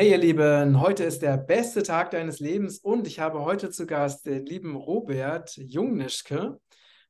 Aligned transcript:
Hey 0.00 0.12
ihr 0.12 0.16
Lieben, 0.16 0.80
heute 0.80 1.04
ist 1.04 1.20
der 1.20 1.36
beste 1.36 1.82
Tag 1.82 2.10
deines 2.12 2.40
Lebens 2.40 2.78
und 2.78 3.06
ich 3.06 3.20
habe 3.20 3.44
heute 3.44 3.68
zu 3.68 3.84
Gast 3.84 4.24
den 4.24 4.46
lieben 4.46 4.74
Robert 4.74 5.54
Jungnischke. 5.58 6.58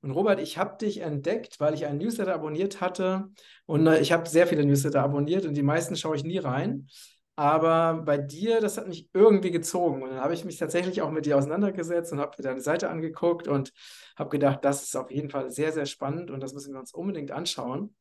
Und 0.03 0.11
Robert, 0.11 0.41
ich 0.41 0.59
habe 0.59 0.77
dich 0.77 0.99
entdeckt, 0.99 1.61
weil 1.61 1.75
ich 1.75 1.87
einen 1.87 1.99
Newsletter 1.99 2.35
abonniert 2.35 2.81
hatte 2.81 3.29
und 3.67 3.87
äh, 3.87 4.01
ich 4.01 4.11
habe 4.11 4.29
sehr 4.29 4.49
viele 4.49 4.67
Newsletter 4.67 5.05
abonniert 5.05 5.47
und 5.47 5.55
die 5.55 5.63
meisten 5.63 5.95
schaue 5.95 6.17
ich 6.17 6.25
nie 6.25 6.39
rein. 6.39 6.89
Aber 7.37 8.03
bei 8.03 8.19
dir, 8.19 8.61
das 8.61 8.77
hat 8.77 8.89
mich 8.89 9.09
irgendwie 9.15 9.53
gezogen 9.53 10.03
und 10.03 10.11
dann 10.11 10.21
habe 10.21 10.35
ich 10.35 10.45
mich 10.45 10.59
tatsächlich 10.59 11.01
auch 11.01 11.13
mit 11.13 11.27
dir 11.27 11.39
auseinandergesetzt 11.39 12.13
und 12.13 12.19
habe 12.19 12.35
mir 12.39 12.43
deine 12.43 12.61
Seite 12.61 12.91
angeguckt 12.91 13.47
und 13.47 13.73
habe 14.17 14.31
gedacht, 14.31 14.65
das 14.65 14.83
ist 14.83 14.97
auf 14.97 15.13
jeden 15.13 15.31
Fall 15.31 15.53
sehr, 15.53 15.71
sehr 15.71 15.87
spannend 15.87 16.33
und 16.33 16.41
das 16.41 16.55
müssen 16.55 16.73
wir 16.73 16.81
uns 16.81 16.93
unbedingt 16.93 17.31
anschauen. 17.31 17.95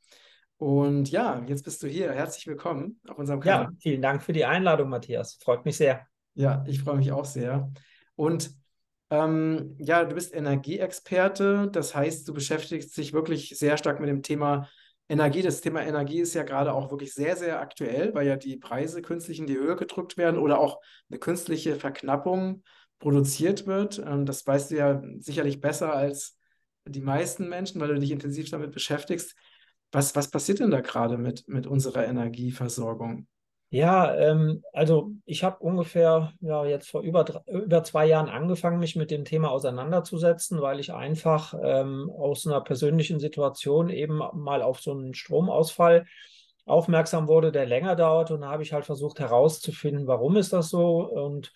Und 0.59 1.09
ja, 1.09 1.41
jetzt 1.47 1.63
bist 1.63 1.81
du 1.81 1.87
hier. 1.87 2.11
Herzlich 2.11 2.45
willkommen 2.45 2.99
auf 3.07 3.17
unserem 3.17 3.39
Kanal. 3.39 3.63
Ja, 3.63 3.69
vielen 3.79 4.01
Dank 4.01 4.21
für 4.21 4.33
die 4.33 4.43
Einladung, 4.43 4.89
Matthias. 4.89 5.39
Freut 5.41 5.63
mich 5.63 5.77
sehr. 5.77 6.05
Ja, 6.33 6.65
ich 6.67 6.81
freue 6.81 6.97
mich 6.97 7.13
auch 7.13 7.23
sehr. 7.23 7.71
Und 8.15 8.51
ähm, 9.09 9.77
ja, 9.79 10.03
du 10.03 10.15
bist 10.15 10.35
Energieexperte. 10.35 11.69
Das 11.71 11.95
heißt, 11.95 12.27
du 12.27 12.33
beschäftigst 12.33 12.95
dich 12.97 13.13
wirklich 13.13 13.57
sehr 13.57 13.77
stark 13.77 14.01
mit 14.01 14.09
dem 14.09 14.21
Thema 14.21 14.67
Energie. 15.07 15.41
Das 15.41 15.61
Thema 15.61 15.81
Energie 15.81 16.19
ist 16.19 16.33
ja 16.33 16.43
gerade 16.43 16.73
auch 16.73 16.91
wirklich 16.91 17.13
sehr, 17.13 17.37
sehr 17.37 17.61
aktuell, 17.61 18.13
weil 18.13 18.27
ja 18.27 18.35
die 18.35 18.57
Preise 18.57 19.01
künstlich 19.01 19.39
in 19.39 19.47
die 19.47 19.57
Höhe 19.57 19.77
gedrückt 19.77 20.17
werden 20.17 20.37
oder 20.37 20.59
auch 20.59 20.81
eine 21.09 21.19
künstliche 21.19 21.77
Verknappung 21.77 22.63
produziert 22.99 23.65
wird. 23.65 23.99
Ähm, 24.05 24.25
das 24.25 24.45
weißt 24.45 24.71
du 24.71 24.75
ja 24.75 25.01
sicherlich 25.19 25.61
besser 25.61 25.94
als 25.94 26.38
die 26.85 27.01
meisten 27.01 27.47
Menschen, 27.47 27.79
weil 27.79 27.94
du 27.94 27.99
dich 27.99 28.11
intensiv 28.11 28.49
damit 28.49 28.73
beschäftigst. 28.73 29.38
Was, 29.91 30.15
was 30.15 30.29
passiert 30.29 30.59
denn 30.59 30.71
da 30.71 30.81
gerade 30.81 31.17
mit, 31.17 31.47
mit 31.47 31.65
unserer 31.65 32.05
Energieversorgung? 32.05 33.27
Ja, 33.71 34.15
ähm, 34.15 34.63
also 34.73 35.11
ich 35.25 35.43
habe 35.43 35.59
ungefähr 35.59 36.33
ja, 36.41 36.65
jetzt 36.65 36.89
vor 36.89 37.01
über, 37.01 37.43
über 37.45 37.83
zwei 37.83 38.07
Jahren 38.07 38.27
angefangen, 38.27 38.79
mich 38.79 38.95
mit 38.95 39.11
dem 39.11 39.25
Thema 39.25 39.51
auseinanderzusetzen, 39.51 40.59
weil 40.59 40.79
ich 40.79 40.91
einfach 40.91 41.53
ähm, 41.61 42.09
aus 42.09 42.47
einer 42.47 42.61
persönlichen 42.61 43.19
Situation 43.19 43.89
eben 43.89 44.21
mal 44.33 44.63
auf 44.63 44.79
so 44.79 44.91
einen 44.91 45.13
Stromausfall 45.13 46.07
aufmerksam 46.65 47.27
wurde, 47.27 47.51
der 47.51 47.67
länger 47.67 47.95
dauert. 47.95 48.31
Und 48.31 48.41
da 48.41 48.49
habe 48.49 48.63
ich 48.63 48.73
halt 48.73 48.85
versucht 48.85 49.19
herauszufinden, 49.19 50.07
warum 50.07 50.35
ist 50.35 50.51
das 50.51 50.69
so. 50.69 51.07
Und 51.07 51.53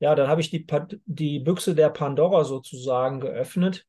ja, 0.00 0.14
dann 0.14 0.28
habe 0.28 0.42
ich 0.42 0.50
die, 0.50 0.66
die 1.06 1.38
Büchse 1.38 1.74
der 1.74 1.88
Pandora 1.88 2.44
sozusagen 2.44 3.20
geöffnet 3.20 3.86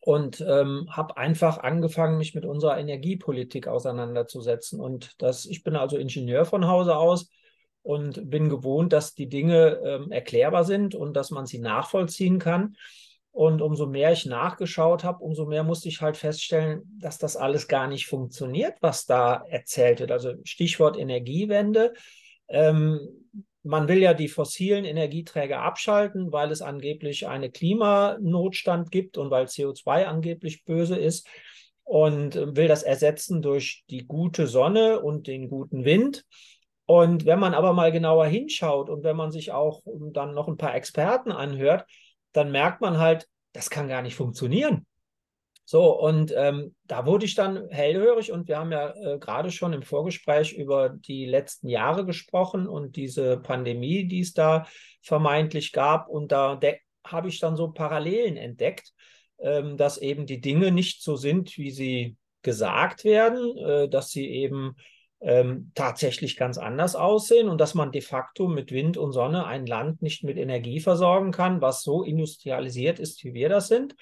und 0.00 0.40
ähm, 0.40 0.86
habe 0.90 1.16
einfach 1.16 1.58
angefangen, 1.58 2.18
mich 2.18 2.34
mit 2.34 2.46
unserer 2.46 2.78
Energiepolitik 2.78 3.68
auseinanderzusetzen. 3.68 4.80
Und 4.80 5.20
das, 5.20 5.44
ich 5.44 5.62
bin 5.62 5.76
also 5.76 5.98
Ingenieur 5.98 6.44
von 6.46 6.66
Hause 6.66 6.96
aus 6.96 7.30
und 7.82 8.30
bin 8.30 8.48
gewohnt, 8.48 8.92
dass 8.92 9.14
die 9.14 9.28
Dinge 9.28 9.80
ähm, 9.84 10.10
erklärbar 10.10 10.64
sind 10.64 10.94
und 10.94 11.14
dass 11.14 11.30
man 11.30 11.46
sie 11.46 11.58
nachvollziehen 11.58 12.38
kann. 12.38 12.76
Und 13.32 13.62
umso 13.62 13.86
mehr 13.86 14.12
ich 14.12 14.26
nachgeschaut 14.26 15.04
habe, 15.04 15.22
umso 15.22 15.46
mehr 15.46 15.62
musste 15.62 15.88
ich 15.88 16.00
halt 16.00 16.16
feststellen, 16.16 16.82
dass 16.98 17.18
das 17.18 17.36
alles 17.36 17.68
gar 17.68 17.86
nicht 17.86 18.06
funktioniert, 18.06 18.74
was 18.80 19.06
da 19.06 19.44
erzählt 19.48 20.00
wird. 20.00 20.10
Also 20.10 20.34
Stichwort 20.44 20.98
Energiewende. 20.98 21.94
Ähm, 22.48 23.19
man 23.62 23.88
will 23.88 23.98
ja 23.98 24.14
die 24.14 24.28
fossilen 24.28 24.84
Energieträger 24.84 25.60
abschalten, 25.62 26.32
weil 26.32 26.50
es 26.50 26.62
angeblich 26.62 27.26
einen 27.26 27.52
Klimanotstand 27.52 28.90
gibt 28.90 29.18
und 29.18 29.30
weil 29.30 29.46
CO2 29.46 30.06
angeblich 30.06 30.64
böse 30.64 30.96
ist 30.96 31.28
und 31.84 32.36
will 32.36 32.68
das 32.68 32.82
ersetzen 32.82 33.42
durch 33.42 33.84
die 33.90 34.06
gute 34.06 34.46
Sonne 34.46 35.00
und 35.00 35.26
den 35.26 35.48
guten 35.48 35.84
Wind. 35.84 36.24
Und 36.86 37.26
wenn 37.26 37.38
man 37.38 37.54
aber 37.54 37.72
mal 37.72 37.92
genauer 37.92 38.26
hinschaut 38.26 38.88
und 38.88 39.04
wenn 39.04 39.16
man 39.16 39.30
sich 39.30 39.52
auch 39.52 39.82
dann 40.12 40.34
noch 40.34 40.48
ein 40.48 40.56
paar 40.56 40.74
Experten 40.74 41.30
anhört, 41.30 41.84
dann 42.32 42.50
merkt 42.50 42.80
man 42.80 42.98
halt, 42.98 43.28
das 43.52 43.70
kann 43.70 43.88
gar 43.88 44.02
nicht 44.02 44.14
funktionieren. 44.14 44.86
So, 45.70 45.96
und 45.96 46.34
ähm, 46.36 46.74
da 46.88 47.06
wurde 47.06 47.26
ich 47.26 47.36
dann 47.36 47.68
hellhörig 47.68 48.32
und 48.32 48.48
wir 48.48 48.58
haben 48.58 48.72
ja 48.72 48.92
äh, 48.92 49.20
gerade 49.20 49.52
schon 49.52 49.72
im 49.72 49.82
Vorgespräch 49.82 50.52
über 50.52 50.88
die 50.88 51.26
letzten 51.26 51.68
Jahre 51.68 52.04
gesprochen 52.04 52.66
und 52.66 52.96
diese 52.96 53.36
Pandemie, 53.36 54.08
die 54.08 54.18
es 54.18 54.32
da 54.32 54.66
vermeintlich 55.00 55.70
gab. 55.70 56.08
Und 56.08 56.32
da 56.32 56.58
habe 57.06 57.28
ich 57.28 57.38
dann 57.38 57.54
so 57.54 57.70
Parallelen 57.70 58.36
entdeckt, 58.36 58.92
ähm, 59.38 59.76
dass 59.76 59.98
eben 59.98 60.26
die 60.26 60.40
Dinge 60.40 60.72
nicht 60.72 61.04
so 61.04 61.14
sind, 61.14 61.56
wie 61.56 61.70
sie 61.70 62.16
gesagt 62.42 63.04
werden, 63.04 63.56
äh, 63.56 63.88
dass 63.88 64.10
sie 64.10 64.28
eben 64.28 64.74
ähm, 65.20 65.70
tatsächlich 65.76 66.36
ganz 66.36 66.58
anders 66.58 66.96
aussehen 66.96 67.48
und 67.48 67.60
dass 67.60 67.74
man 67.74 67.92
de 67.92 68.00
facto 68.00 68.48
mit 68.48 68.72
Wind 68.72 68.96
und 68.96 69.12
Sonne 69.12 69.46
ein 69.46 69.66
Land 69.66 70.02
nicht 70.02 70.24
mit 70.24 70.36
Energie 70.36 70.80
versorgen 70.80 71.30
kann, 71.30 71.60
was 71.60 71.84
so 71.84 72.02
industrialisiert 72.02 72.98
ist, 72.98 73.22
wie 73.22 73.34
wir 73.34 73.48
das 73.48 73.68
sind. 73.68 73.94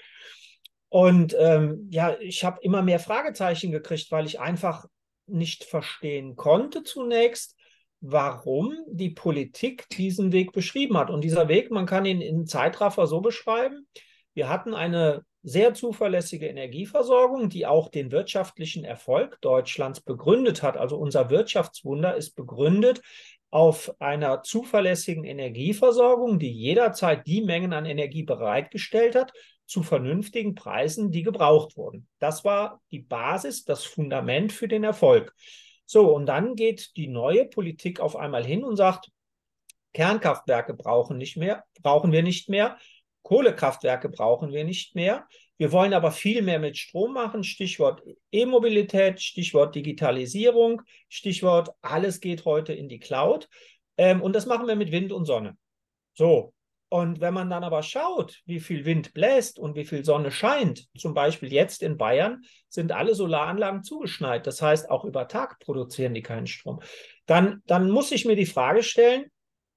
Und 0.88 1.36
ähm, 1.38 1.88
ja, 1.90 2.16
ich 2.20 2.44
habe 2.44 2.58
immer 2.62 2.82
mehr 2.82 2.98
Fragezeichen 2.98 3.70
gekriegt, 3.70 4.10
weil 4.10 4.26
ich 4.26 4.40
einfach 4.40 4.86
nicht 5.26 5.64
verstehen 5.64 6.36
konnte 6.36 6.82
zunächst, 6.82 7.56
warum 8.00 8.74
die 8.88 9.10
Politik 9.10 9.88
diesen 9.90 10.32
Weg 10.32 10.52
beschrieben 10.52 10.96
hat. 10.96 11.10
Und 11.10 11.22
dieser 11.22 11.48
Weg, 11.48 11.70
man 11.70 11.86
kann 11.86 12.06
ihn 12.06 12.20
in 12.20 12.46
Zeitraffer 12.46 13.06
so 13.06 13.20
beschreiben, 13.20 13.86
wir 14.34 14.48
hatten 14.48 14.72
eine 14.72 15.24
sehr 15.42 15.74
zuverlässige 15.74 16.46
Energieversorgung, 16.46 17.48
die 17.48 17.66
auch 17.66 17.88
den 17.88 18.12
wirtschaftlichen 18.12 18.84
Erfolg 18.84 19.40
Deutschlands 19.40 20.00
begründet 20.00 20.62
hat. 20.62 20.76
Also 20.76 20.96
unser 20.96 21.30
Wirtschaftswunder 21.30 22.16
ist 22.16 22.36
begründet 22.36 23.00
auf 23.50 23.94
einer 23.98 24.42
zuverlässigen 24.42 25.24
Energieversorgung, 25.24 26.38
die 26.38 26.52
jederzeit 26.52 27.26
die 27.26 27.42
Mengen 27.42 27.72
an 27.72 27.86
Energie 27.86 28.22
bereitgestellt 28.22 29.14
hat, 29.14 29.32
zu 29.68 29.82
vernünftigen 29.82 30.54
Preisen, 30.54 31.10
die 31.10 31.22
gebraucht 31.22 31.76
wurden. 31.76 32.08
Das 32.18 32.44
war 32.44 32.80
die 32.90 33.00
Basis, 33.00 33.64
das 33.64 33.84
Fundament 33.84 34.52
für 34.52 34.66
den 34.66 34.82
Erfolg. 34.82 35.34
So, 35.84 36.14
und 36.14 36.26
dann 36.26 36.56
geht 36.56 36.96
die 36.96 37.06
neue 37.06 37.44
Politik 37.44 38.00
auf 38.00 38.16
einmal 38.16 38.44
hin 38.44 38.64
und 38.64 38.76
sagt, 38.76 39.10
Kernkraftwerke 39.92 40.74
brauchen 40.74 41.18
nicht 41.18 41.36
mehr, 41.36 41.64
brauchen 41.82 42.12
wir 42.12 42.22
nicht 42.22 42.48
mehr, 42.48 42.78
Kohlekraftwerke 43.22 44.08
brauchen 44.08 44.52
wir 44.52 44.64
nicht 44.64 44.94
mehr. 44.94 45.26
Wir 45.58 45.72
wollen 45.72 45.92
aber 45.92 46.12
viel 46.12 46.40
mehr 46.40 46.58
mit 46.58 46.78
Strom 46.78 47.12
machen. 47.12 47.42
Stichwort 47.42 48.02
E-Mobilität, 48.30 49.20
Stichwort 49.20 49.74
Digitalisierung, 49.74 50.82
Stichwort 51.08 51.70
alles 51.82 52.20
geht 52.20 52.44
heute 52.44 52.72
in 52.72 52.88
die 52.88 53.00
Cloud. 53.00 53.48
Ähm, 53.96 54.22
und 54.22 54.34
das 54.34 54.46
machen 54.46 54.66
wir 54.66 54.76
mit 54.76 54.92
Wind 54.92 55.12
und 55.12 55.26
Sonne. 55.26 55.58
So, 56.14 56.54
und 56.90 57.20
wenn 57.20 57.34
man 57.34 57.50
dann 57.50 57.64
aber 57.64 57.82
schaut, 57.82 58.40
wie 58.46 58.60
viel 58.60 58.84
Wind 58.84 59.12
bläst 59.12 59.58
und 59.58 59.76
wie 59.76 59.84
viel 59.84 60.04
Sonne 60.04 60.30
scheint, 60.30 60.86
zum 60.96 61.12
Beispiel 61.12 61.52
jetzt 61.52 61.82
in 61.82 61.98
Bayern, 61.98 62.42
sind 62.68 62.92
alle 62.92 63.14
Solaranlagen 63.14 63.82
zugeschneit. 63.82 64.46
Das 64.46 64.62
heißt, 64.62 64.90
auch 64.90 65.04
über 65.04 65.28
Tag 65.28 65.58
produzieren 65.60 66.14
die 66.14 66.22
keinen 66.22 66.46
Strom. 66.46 66.80
Dann, 67.26 67.62
dann 67.66 67.90
muss 67.90 68.10
ich 68.10 68.24
mir 68.24 68.36
die 68.36 68.46
Frage 68.46 68.82
stellen, 68.82 69.26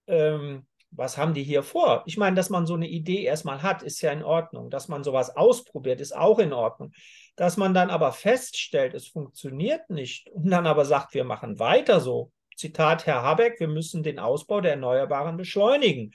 ähm, 0.07 0.65
was 0.91 1.17
haben 1.17 1.33
die 1.33 1.43
hier 1.43 1.63
vor? 1.63 2.03
Ich 2.05 2.17
meine, 2.17 2.35
dass 2.35 2.49
man 2.49 2.65
so 2.65 2.75
eine 2.75 2.87
Idee 2.87 3.23
erstmal 3.23 3.61
hat, 3.61 3.81
ist 3.81 4.01
ja 4.01 4.11
in 4.11 4.23
Ordnung. 4.23 4.69
Dass 4.69 4.87
man 4.87 5.03
sowas 5.03 5.35
ausprobiert, 5.35 6.01
ist 6.01 6.15
auch 6.15 6.39
in 6.39 6.53
Ordnung. 6.53 6.91
Dass 7.35 7.57
man 7.57 7.73
dann 7.73 7.89
aber 7.89 8.11
feststellt, 8.11 8.93
es 8.93 9.07
funktioniert 9.07 9.89
nicht 9.89 10.29
und 10.29 10.49
dann 10.49 10.67
aber 10.67 10.85
sagt, 10.85 11.13
wir 11.13 11.23
machen 11.23 11.59
weiter 11.59 11.99
so. 11.99 12.31
Zitat 12.57 13.05
Herr 13.05 13.23
Habeck, 13.23 13.59
wir 13.59 13.69
müssen 13.69 14.03
den 14.03 14.19
Ausbau 14.19 14.61
der 14.61 14.71
Erneuerbaren 14.71 15.37
beschleunigen. 15.37 16.13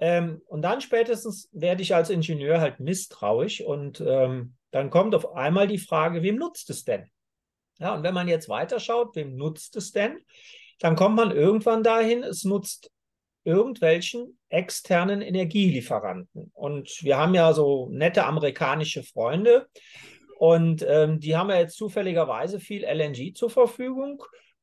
Ähm, 0.00 0.40
und 0.46 0.62
dann 0.62 0.80
spätestens 0.80 1.48
werde 1.52 1.82
ich 1.82 1.94
als 1.94 2.10
Ingenieur 2.10 2.60
halt 2.60 2.80
misstrauisch 2.80 3.60
und 3.60 4.00
ähm, 4.00 4.54
dann 4.70 4.88
kommt 4.90 5.14
auf 5.14 5.34
einmal 5.34 5.68
die 5.68 5.78
Frage, 5.78 6.22
wem 6.22 6.36
nutzt 6.36 6.70
es 6.70 6.84
denn? 6.84 7.10
Ja, 7.78 7.94
und 7.94 8.02
wenn 8.02 8.14
man 8.14 8.26
jetzt 8.26 8.48
weiterschaut, 8.48 9.14
wem 9.14 9.36
nutzt 9.36 9.76
es 9.76 9.92
denn? 9.92 10.18
Dann 10.78 10.96
kommt 10.96 11.16
man 11.16 11.30
irgendwann 11.30 11.82
dahin, 11.82 12.22
es 12.22 12.44
nutzt 12.44 12.90
irgendwelchen 13.44 14.38
externen 14.48 15.22
Energielieferanten. 15.22 16.50
Und 16.54 17.02
wir 17.02 17.18
haben 17.18 17.34
ja 17.34 17.52
so 17.52 17.88
nette 17.90 18.24
amerikanische 18.24 19.02
Freunde 19.02 19.66
und 20.38 20.82
ähm, 20.88 21.20
die 21.20 21.36
haben 21.36 21.50
ja 21.50 21.58
jetzt 21.58 21.76
zufälligerweise 21.76 22.60
viel 22.60 22.84
LNG 22.84 23.34
zur 23.34 23.50
Verfügung. 23.50 24.22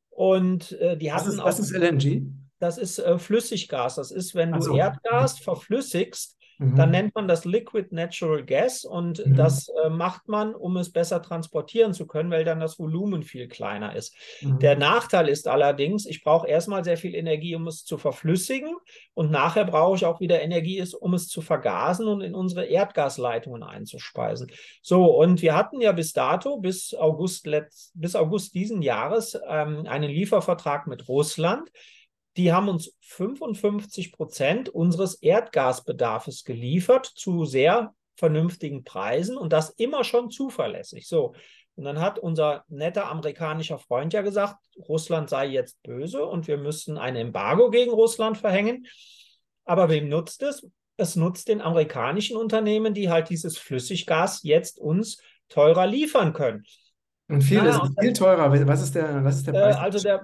Und 0.10 0.72
äh, 0.74 0.98
die 0.98 1.13
hatten 1.13 1.28
was 1.28 1.34
ist, 1.34 1.39
auch. 1.39 1.45
Was 1.45 1.60
ist 1.60 1.72
LNG? 1.72 2.24
Das 2.59 2.77
ist 2.77 3.00
äh, 3.00 3.18
Flüssiggas. 3.18 3.95
Das 3.95 4.12
ist, 4.12 4.36
wenn 4.36 4.51
du 4.51 4.62
so. 4.62 4.75
Erdgas 4.75 5.39
verflüssigst, 5.39 6.38
Mhm. 6.59 6.75
Dann 6.75 6.92
nennt 6.92 7.15
man 7.15 7.27
das 7.27 7.45
Liquid 7.45 7.89
Natural 7.92 8.44
Gas 8.44 8.83
und 8.83 9.25
mhm. 9.25 9.36
das 9.36 9.69
äh, 9.83 9.89
macht 9.89 10.27
man, 10.27 10.56
um 10.56 10.77
es 10.77 10.92
besser 10.92 11.21
transportieren 11.21 11.94
zu 11.94 12.07
können, 12.07 12.31
weil 12.31 12.45
dann 12.45 12.59
das 12.59 12.80
Volumen 12.80 13.24
viel 13.24 13.48
kleiner 13.48 13.95
ist. 13.95 14.15
Mhm. 14.42 14.59
Der 14.59 14.75
Nachteil 14.75 15.30
ist 15.30 15.48
allerdings, 15.48 16.06
ich 16.06 16.24
brauche 16.24 16.48
erstmal 16.48 16.83
sehr 16.83 16.98
viel 16.98 17.13
Energie, 17.13 17.56
um 17.56 17.68
es 17.68 17.86
zu 17.86 17.98
verflüssigen 17.98 18.75
und 19.13 19.30
nachher 19.30 19.65
brauche 19.65 19.98
ich 19.98 20.06
auch 20.06 20.19
wieder 20.19 20.42
Energie, 20.42 20.83
um 21.00 21.13
es 21.13 21.27
zu 21.27 21.42
vergasen 21.42 22.07
und 22.07 22.21
in 22.21 22.33
unsere 22.33 22.65
Erdgasleitungen 22.65 23.62
einzuspeisen. 23.62 24.51
So, 24.81 25.06
und 25.06 25.42
wir 25.42 25.56
hatten 25.56 25.80
ja 25.80 25.92
bis 25.92 26.13
dato, 26.13 26.57
bis 26.57 26.95
August, 26.95 27.45
letzt, 27.45 27.92
bis 27.94 28.15
August 28.15 28.56
diesen 28.56 28.81
Jahres, 28.81 29.39
ähm, 29.48 29.86
einen 29.88 30.10
Liefervertrag 30.10 30.88
mit 30.88 31.07
Russland 31.07 31.69
die 32.38 32.54
haben 32.54 32.69
uns 32.69 32.95
55 33.01 34.12
Prozent 34.12 34.69
unseres 34.69 35.16
Erdgasbedarfs 35.16 36.44
geliefert 36.44 37.06
zu 37.06 37.45
sehr 37.45 37.94
vernünftigen 38.16 38.84
Preisen 38.84 39.38
und 39.38 39.54
das 39.54 39.72
immer 39.72 40.04
schon 40.04 40.30
zuverlässig. 40.30 41.07
So. 41.07 41.34
Und 41.75 41.84
dann 41.84 42.00
hat 42.00 42.18
unser 42.18 42.63
netter 42.68 43.10
amerikanischer 43.10 43.78
Freund 43.78 44.13
ja 44.13 44.22
gesagt, 44.22 44.56
Russland 44.88 45.30
sei 45.30 45.48
jetzt 45.48 45.81
böse 45.84 46.25
und 46.25 46.48
wir 46.48 46.57
müssten 46.57 46.98
ein 46.98 47.16
Embargo 47.16 47.69
gegen 47.69 47.92
Russland 47.92 48.38
verhängen. 48.38 48.88
Aber 49.66 49.89
wem 49.89 50.10
nutzt 50.10 50.42
es? 50.44 50.68
Es 50.98 51.16
nutzt 51.16 51.48
den 51.48 51.62
amerikanischen 51.62 52.38
Unternehmen, 52.38 52.95
die 52.95 53.10
halt 53.10 53.30
dieses 53.30 53.57
Flüssiggas 53.60 54.42
jetzt 54.42 54.80
uns 54.80 55.22
teurer 55.50 55.86
liefern 55.86 56.34
können. 56.34 56.63
Und 57.30 57.42
viel, 57.42 57.57
naja, 57.57 57.84
ist 57.84 58.00
viel 58.00 58.13
teurer. 58.13 58.51
Was 58.68 58.81
ist 58.81 58.95
der, 58.95 59.24
was 59.24 59.38
ist 59.38 59.48
der 59.48 59.51
Preis? 59.51 59.75
Äh, 59.75 59.80
also 59.80 60.00
der, 60.00 60.22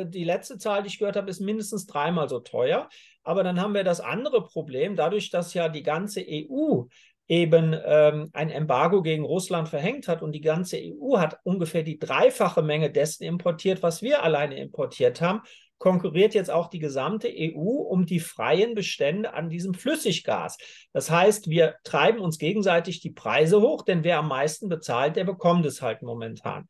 äh, 0.00 0.06
die 0.06 0.24
letzte 0.24 0.58
Zahl, 0.58 0.82
die 0.82 0.88
ich 0.88 0.98
gehört 0.98 1.16
habe, 1.16 1.30
ist 1.30 1.40
mindestens 1.40 1.86
dreimal 1.86 2.28
so 2.28 2.40
teuer. 2.40 2.88
Aber 3.22 3.42
dann 3.42 3.60
haben 3.60 3.74
wir 3.74 3.84
das 3.84 4.00
andere 4.00 4.42
Problem, 4.44 4.96
dadurch, 4.96 5.30
dass 5.30 5.54
ja 5.54 5.68
die 5.68 5.82
ganze 5.82 6.24
EU 6.26 6.84
eben 7.26 7.74
ähm, 7.84 8.28
ein 8.34 8.50
Embargo 8.50 9.00
gegen 9.00 9.24
Russland 9.24 9.68
verhängt 9.68 10.08
hat 10.08 10.22
und 10.22 10.32
die 10.32 10.42
ganze 10.42 10.76
EU 10.78 11.18
hat 11.18 11.38
ungefähr 11.42 11.82
die 11.82 11.98
dreifache 11.98 12.62
Menge 12.62 12.90
dessen 12.90 13.24
importiert, 13.24 13.82
was 13.82 14.02
wir 14.02 14.22
alleine 14.22 14.58
importiert 14.58 15.22
haben, 15.22 15.40
konkurriert 15.78 16.34
jetzt 16.34 16.50
auch 16.50 16.68
die 16.68 16.78
gesamte 16.78 17.28
EU 17.28 17.58
um 17.60 18.06
die 18.06 18.20
freien 18.20 18.74
Bestände 18.74 19.34
an 19.34 19.48
diesem 19.48 19.74
Flüssiggas. 19.74 20.56
Das 20.92 21.10
heißt, 21.10 21.48
wir 21.48 21.76
treiben 21.82 22.20
uns 22.20 22.38
gegenseitig 22.38 23.00
die 23.00 23.10
Preise 23.10 23.60
hoch, 23.60 23.82
denn 23.82 24.04
wer 24.04 24.18
am 24.18 24.28
meisten 24.28 24.68
bezahlt, 24.68 25.16
der 25.16 25.24
bekommt 25.24 25.66
es 25.66 25.82
halt 25.82 26.02
momentan. 26.02 26.68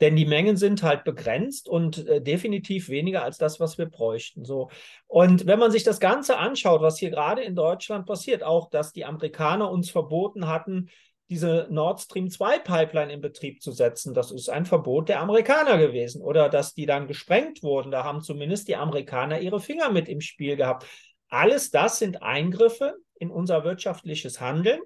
Denn 0.00 0.14
die 0.14 0.26
Mengen 0.26 0.56
sind 0.56 0.82
halt 0.82 1.04
begrenzt 1.04 1.68
und 1.68 2.06
äh, 2.06 2.20
definitiv 2.20 2.88
weniger 2.88 3.22
als 3.22 3.38
das, 3.38 3.58
was 3.58 3.78
wir 3.78 3.86
bräuchten. 3.86 4.44
So. 4.44 4.70
Und 5.06 5.46
wenn 5.46 5.58
man 5.58 5.72
sich 5.72 5.82
das 5.82 5.98
Ganze 5.98 6.38
anschaut, 6.38 6.82
was 6.82 6.98
hier 6.98 7.10
gerade 7.10 7.42
in 7.42 7.56
Deutschland 7.56 8.06
passiert, 8.06 8.42
auch 8.42 8.70
dass 8.70 8.92
die 8.92 9.04
Amerikaner 9.04 9.70
uns 9.70 9.90
verboten 9.90 10.46
hatten, 10.46 10.88
diese 11.30 11.66
Nord 11.70 12.00
Stream 12.00 12.30
2 12.30 12.60
Pipeline 12.60 13.12
in 13.12 13.20
Betrieb 13.20 13.62
zu 13.62 13.72
setzen. 13.72 14.14
Das 14.14 14.30
ist 14.30 14.48
ein 14.48 14.64
Verbot 14.64 15.08
der 15.08 15.20
Amerikaner 15.20 15.76
gewesen. 15.76 16.22
Oder 16.22 16.48
dass 16.48 16.74
die 16.74 16.86
dann 16.86 17.06
gesprengt 17.06 17.62
wurden. 17.62 17.90
Da 17.90 18.04
haben 18.04 18.22
zumindest 18.22 18.68
die 18.68 18.76
Amerikaner 18.76 19.40
ihre 19.40 19.60
Finger 19.60 19.90
mit 19.90 20.08
im 20.08 20.20
Spiel 20.20 20.56
gehabt. 20.56 20.86
Alles 21.28 21.70
das 21.70 21.98
sind 21.98 22.22
Eingriffe 22.22 22.94
in 23.16 23.30
unser 23.30 23.64
wirtschaftliches 23.64 24.40
Handeln. 24.40 24.80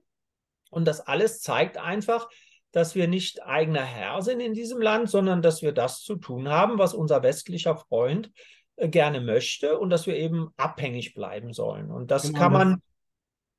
Und 0.70 0.86
das 0.86 1.00
alles 1.00 1.40
zeigt 1.40 1.76
einfach, 1.76 2.28
dass 2.72 2.94
wir 2.94 3.06
nicht 3.06 3.44
eigener 3.44 3.84
Herr 3.84 4.22
sind 4.22 4.40
in 4.40 4.54
diesem 4.54 4.80
Land, 4.80 5.10
sondern 5.10 5.42
dass 5.42 5.62
wir 5.62 5.72
das 5.72 6.02
zu 6.02 6.16
tun 6.16 6.48
haben, 6.48 6.78
was 6.78 6.94
unser 6.94 7.22
westlicher 7.22 7.76
Freund 7.76 8.32
äh, 8.76 8.88
gerne 8.88 9.20
möchte 9.20 9.78
und 9.78 9.90
dass 9.90 10.06
wir 10.06 10.16
eben 10.16 10.48
abhängig 10.56 11.14
bleiben 11.14 11.52
sollen. 11.52 11.90
Und 11.90 12.10
das 12.10 12.24
genau, 12.24 12.38
kann 12.38 12.52
man. 12.52 12.82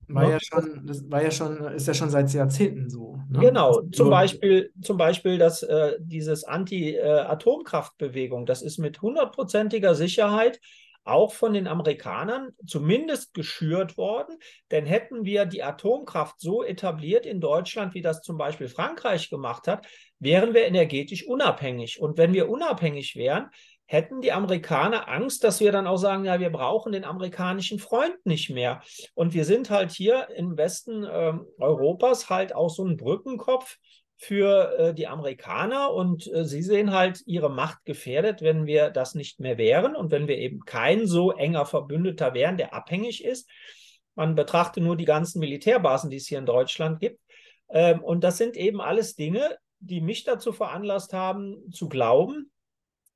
War 0.09 0.29
ja 0.29 0.39
schon, 0.41 0.85
das 0.85 1.09
war 1.09 1.23
ja 1.23 1.31
schon, 1.31 1.63
ist 1.73 1.87
ja 1.87 1.93
schon 1.93 2.09
seit 2.09 2.33
Jahrzehnten 2.33 2.89
so. 2.89 3.17
Ne? 3.29 3.39
Genau, 3.39 3.83
zum 3.93 4.09
Beispiel, 4.09 4.73
zum 4.81 4.97
Beispiel 4.97 5.37
dass 5.37 5.63
äh, 5.63 5.93
dieses 6.01 6.43
Anti-Atomkraftbewegung, 6.43 8.45
das 8.45 8.61
ist 8.61 8.79
mit 8.79 9.01
hundertprozentiger 9.01 9.95
Sicherheit 9.95 10.59
auch 11.03 11.33
von 11.33 11.53
den 11.53 11.67
Amerikanern 11.67 12.51
zumindest 12.65 13.33
geschürt 13.33 13.97
worden. 13.97 14.37
Denn 14.71 14.85
hätten 14.85 15.25
wir 15.25 15.45
die 15.45 15.63
Atomkraft 15.63 16.39
so 16.39 16.63
etabliert 16.63 17.25
in 17.25 17.41
Deutschland, 17.41 17.93
wie 17.93 18.01
das 18.01 18.21
zum 18.21 18.37
Beispiel 18.37 18.67
Frankreich 18.67 19.29
gemacht 19.29 19.67
hat, 19.67 19.85
wären 20.19 20.53
wir 20.53 20.65
energetisch 20.65 21.25
unabhängig. 21.25 21.99
Und 21.99 22.17
wenn 22.17 22.33
wir 22.33 22.49
unabhängig 22.49 23.15
wären, 23.15 23.49
hätten 23.85 24.21
die 24.21 24.31
Amerikaner 24.31 25.07
Angst, 25.09 25.43
dass 25.43 25.59
wir 25.59 25.71
dann 25.71 25.87
auch 25.87 25.97
sagen, 25.97 26.25
ja, 26.25 26.39
wir 26.39 26.49
brauchen 26.49 26.93
den 26.93 27.03
amerikanischen 27.03 27.79
Freund 27.79 28.15
nicht 28.25 28.49
mehr. 28.49 28.81
Und 29.13 29.33
wir 29.33 29.45
sind 29.45 29.69
halt 29.69 29.91
hier 29.91 30.29
im 30.35 30.57
Westen 30.57 31.03
äh, 31.03 31.33
Europas 31.59 32.29
halt 32.29 32.55
auch 32.55 32.69
so 32.69 32.85
ein 32.85 32.97
Brückenkopf 32.97 33.77
für 34.23 34.77
äh, 34.77 34.93
die 34.93 35.07
Amerikaner 35.07 35.91
und 35.91 36.31
äh, 36.31 36.45
sie 36.45 36.61
sehen 36.61 36.91
halt 36.91 37.21
ihre 37.25 37.49
Macht 37.49 37.83
gefährdet, 37.83 38.41
wenn 38.41 38.65
wir 38.65 38.89
das 38.89 39.15
nicht 39.15 39.41
mehr 39.41 39.57
wären 39.57 39.95
und 39.95 40.11
wenn 40.11 40.29
wir 40.29 40.37
eben 40.37 40.61
kein 40.61 41.07
so 41.07 41.31
enger 41.31 41.65
Verbündeter 41.65 42.33
wären, 42.33 42.57
der 42.57 42.73
abhängig 42.73 43.25
ist. 43.25 43.49
Man 44.15 44.35
betrachte 44.35 44.79
nur 44.79 44.95
die 44.95 45.05
ganzen 45.05 45.39
Militärbasen, 45.39 46.09
die 46.09 46.17
es 46.17 46.27
hier 46.27 46.39
in 46.39 46.45
Deutschland 46.45 47.01
gibt. 47.01 47.19
Ähm, 47.69 48.01
und 48.01 48.23
das 48.23 48.37
sind 48.37 48.55
eben 48.55 48.79
alles 48.79 49.15
Dinge, 49.15 49.57
die 49.79 49.99
mich 49.99 50.23
dazu 50.23 50.53
veranlasst 50.53 51.11
haben, 51.11 51.69
zu 51.71 51.89
glauben, 51.89 52.49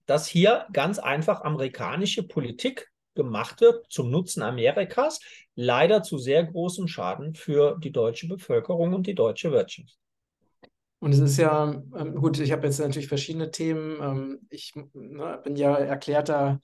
dass 0.08 0.28
hier 0.28 0.68
ganz 0.74 1.00
einfach 1.00 1.42
amerikanische 1.42 2.24
Politik 2.24 2.92
gemacht 3.16 3.62
wird 3.62 3.86
zum 3.90 4.12
Nutzen 4.12 4.44
Amerikas, 4.44 5.22
leider 5.56 6.04
zu 6.04 6.18
sehr 6.18 6.44
großem 6.44 6.90
Schaden 6.90 7.34
für 7.34 7.78
die 7.80 7.92
deutsche 7.92 8.28
Bevölkerung 8.28 8.94
und 8.94 9.08
die 9.08 9.16
deutsche 9.16 9.52
Wirtschaft. 9.54 9.98
Und 11.00 11.14
es 11.14 11.20
ist 11.20 11.38
ja, 11.38 11.82
ähm, 11.96 12.16
gut, 12.16 12.40
ich 12.40 12.52
habe 12.52 12.66
jetzt 12.66 12.80
natürlich 12.80 13.08
verschiedene 13.08 13.52
Themen. 13.52 14.02
Ähm, 14.02 14.40
ich 14.50 14.74
ne, 14.94 15.40
bin 15.44 15.56
ja 15.56 15.76
erklärter 15.76 16.60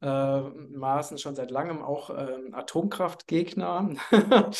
äh, 0.00 0.40
Maßen 0.40 1.18
schon 1.18 1.34
seit 1.34 1.50
langem 1.50 1.82
auch 1.82 2.10
ähm, 2.10 2.54
Atomkraftgegner. 2.54 3.94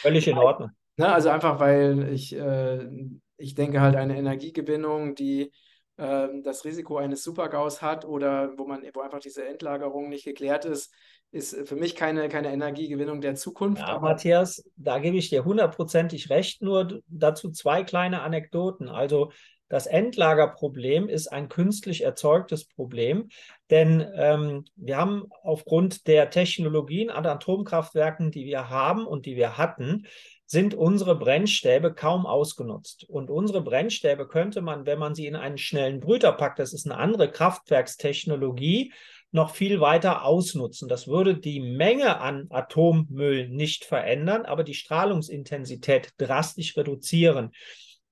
Völlig 0.00 0.28
in 0.28 0.38
Ordnung. 0.38 0.70
Ne, 0.96 1.12
also 1.12 1.28
einfach, 1.28 1.60
weil 1.60 2.08
ich, 2.12 2.34
äh, 2.34 2.88
ich 3.36 3.54
denke 3.54 3.80
halt 3.80 3.96
eine 3.96 4.16
Energiegewinnung, 4.16 5.14
die 5.14 5.52
äh, 5.96 6.28
das 6.42 6.64
Risiko 6.64 6.96
eines 6.96 7.22
Supergaus 7.22 7.82
hat 7.82 8.04
oder 8.04 8.56
wo 8.56 8.66
man, 8.66 8.82
wo 8.94 9.00
einfach 9.00 9.20
diese 9.20 9.44
Endlagerung 9.44 10.08
nicht 10.08 10.24
geklärt 10.24 10.64
ist, 10.64 10.92
ist 11.34 11.68
für 11.68 11.76
mich 11.76 11.96
keine, 11.96 12.28
keine 12.28 12.52
Energiegewinnung 12.52 13.20
der 13.20 13.34
Zukunft. 13.34 13.82
Ja, 13.82 13.98
Matthias, 13.98 14.64
da 14.76 15.00
gebe 15.00 15.16
ich 15.16 15.30
dir 15.30 15.44
hundertprozentig 15.44 16.30
recht, 16.30 16.62
nur 16.62 17.00
dazu 17.08 17.50
zwei 17.50 17.82
kleine 17.82 18.22
Anekdoten. 18.22 18.88
Also 18.88 19.32
das 19.68 19.86
Endlagerproblem 19.86 21.08
ist 21.08 21.26
ein 21.26 21.48
künstlich 21.48 22.04
erzeugtes 22.04 22.66
Problem, 22.66 23.30
denn 23.70 24.06
ähm, 24.14 24.64
wir 24.76 24.96
haben 24.96 25.28
aufgrund 25.42 26.06
der 26.06 26.30
Technologien 26.30 27.10
an 27.10 27.26
Atomkraftwerken, 27.26 28.30
die 28.30 28.44
wir 28.44 28.70
haben 28.70 29.04
und 29.04 29.26
die 29.26 29.34
wir 29.34 29.58
hatten, 29.58 30.06
sind 30.46 30.74
unsere 30.74 31.18
Brennstäbe 31.18 31.94
kaum 31.94 32.26
ausgenutzt. 32.26 33.08
Und 33.08 33.30
unsere 33.30 33.62
Brennstäbe 33.62 34.28
könnte 34.28 34.60
man, 34.60 34.86
wenn 34.86 34.98
man 34.98 35.14
sie 35.14 35.26
in 35.26 35.34
einen 35.34 35.58
schnellen 35.58 35.98
Brüter 35.98 36.32
packt, 36.32 36.60
das 36.60 36.72
ist 36.72 36.86
eine 36.86 36.98
andere 36.98 37.30
Kraftwerkstechnologie, 37.30 38.92
noch 39.34 39.52
viel 39.52 39.80
weiter 39.80 40.24
ausnutzen. 40.24 40.88
Das 40.88 41.08
würde 41.08 41.36
die 41.36 41.58
Menge 41.58 42.20
an 42.20 42.46
Atommüll 42.50 43.48
nicht 43.48 43.84
verändern, 43.84 44.46
aber 44.46 44.62
die 44.62 44.74
Strahlungsintensität 44.74 46.12
drastisch 46.18 46.76
reduzieren. 46.76 47.50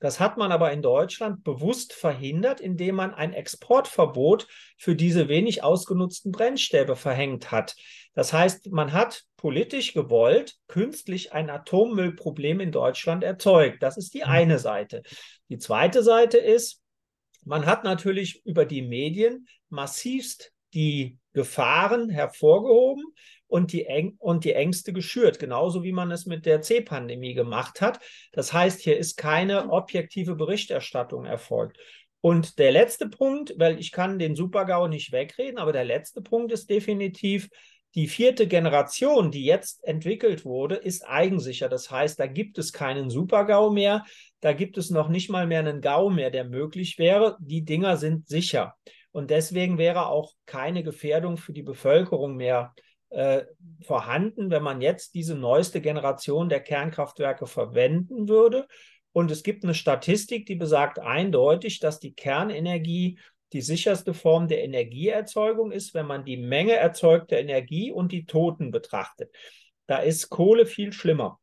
Das 0.00 0.18
hat 0.18 0.36
man 0.36 0.50
aber 0.50 0.72
in 0.72 0.82
Deutschland 0.82 1.44
bewusst 1.44 1.92
verhindert, 1.92 2.60
indem 2.60 2.96
man 2.96 3.14
ein 3.14 3.34
Exportverbot 3.34 4.48
für 4.76 4.96
diese 4.96 5.28
wenig 5.28 5.62
ausgenutzten 5.62 6.32
Brennstäbe 6.32 6.96
verhängt 6.96 7.52
hat. 7.52 7.76
Das 8.14 8.32
heißt, 8.32 8.72
man 8.72 8.92
hat 8.92 9.22
politisch 9.36 9.94
gewollt 9.94 10.56
künstlich 10.66 11.32
ein 11.32 11.50
Atommüllproblem 11.50 12.58
in 12.58 12.72
Deutschland 12.72 13.22
erzeugt. 13.22 13.80
Das 13.80 13.96
ist 13.96 14.12
die 14.14 14.24
mhm. 14.24 14.28
eine 14.28 14.58
Seite. 14.58 15.04
Die 15.48 15.58
zweite 15.58 16.02
Seite 16.02 16.38
ist, 16.38 16.80
man 17.44 17.64
hat 17.64 17.84
natürlich 17.84 18.44
über 18.44 18.64
die 18.64 18.82
Medien 18.82 19.46
massivst 19.68 20.52
die 20.74 21.18
Gefahren 21.32 22.08
hervorgehoben 22.08 23.04
und 23.46 23.72
die, 23.72 23.86
Äng 23.86 24.14
und 24.18 24.44
die 24.44 24.54
Ängste 24.54 24.92
geschürt, 24.92 25.38
genauso 25.38 25.82
wie 25.82 25.92
man 25.92 26.10
es 26.10 26.26
mit 26.26 26.46
der 26.46 26.62
C-Pandemie 26.62 27.34
gemacht 27.34 27.80
hat. 27.80 28.00
Das 28.32 28.52
heißt, 28.52 28.80
hier 28.80 28.96
ist 28.96 29.16
keine 29.16 29.70
objektive 29.70 30.34
Berichterstattung 30.34 31.26
erfolgt. 31.26 31.78
Und 32.22 32.58
der 32.58 32.70
letzte 32.70 33.08
Punkt, 33.08 33.54
weil 33.58 33.78
ich 33.78 33.90
kann 33.90 34.18
den 34.18 34.36
Super-GAU 34.36 34.88
nicht 34.88 35.12
wegreden, 35.12 35.58
aber 35.58 35.72
der 35.72 35.84
letzte 35.84 36.22
Punkt 36.22 36.52
ist 36.52 36.70
definitiv, 36.70 37.48
die 37.94 38.08
vierte 38.08 38.46
Generation, 38.46 39.30
die 39.30 39.44
jetzt 39.44 39.84
entwickelt 39.84 40.46
wurde, 40.46 40.76
ist 40.76 41.06
eigensicher. 41.06 41.68
Das 41.68 41.90
heißt, 41.90 42.18
da 42.18 42.26
gibt 42.26 42.56
es 42.56 42.72
keinen 42.72 43.10
Super-GAU 43.10 43.70
mehr, 43.70 44.04
da 44.40 44.54
gibt 44.54 44.78
es 44.78 44.88
noch 44.88 45.08
nicht 45.08 45.28
mal 45.28 45.46
mehr 45.46 45.58
einen 45.58 45.80
GAU 45.82 46.08
mehr, 46.08 46.30
der 46.30 46.44
möglich 46.44 46.98
wäre. 46.98 47.36
Die 47.40 47.64
Dinger 47.64 47.98
sind 47.98 48.28
sicher. 48.28 48.74
Und 49.12 49.30
deswegen 49.30 49.78
wäre 49.78 50.06
auch 50.06 50.32
keine 50.46 50.82
Gefährdung 50.82 51.36
für 51.36 51.52
die 51.52 51.62
Bevölkerung 51.62 52.36
mehr 52.36 52.74
äh, 53.10 53.44
vorhanden, 53.84 54.50
wenn 54.50 54.62
man 54.62 54.80
jetzt 54.80 55.14
diese 55.14 55.34
neueste 55.34 55.80
Generation 55.80 56.48
der 56.48 56.60
Kernkraftwerke 56.60 57.46
verwenden 57.46 58.28
würde. 58.28 58.66
Und 59.12 59.30
es 59.30 59.42
gibt 59.42 59.64
eine 59.64 59.74
Statistik, 59.74 60.46
die 60.46 60.54
besagt 60.54 60.98
eindeutig, 60.98 61.78
dass 61.78 62.00
die 62.00 62.14
Kernenergie 62.14 63.18
die 63.52 63.60
sicherste 63.60 64.14
Form 64.14 64.48
der 64.48 64.64
Energieerzeugung 64.64 65.72
ist, 65.72 65.92
wenn 65.92 66.06
man 66.06 66.24
die 66.24 66.38
Menge 66.38 66.72
erzeugter 66.72 67.38
Energie 67.38 67.92
und 67.92 68.12
die 68.12 68.24
Toten 68.24 68.70
betrachtet. 68.70 69.30
Da 69.86 69.98
ist 69.98 70.30
Kohle 70.30 70.64
viel 70.64 70.94
schlimmer. 70.94 71.38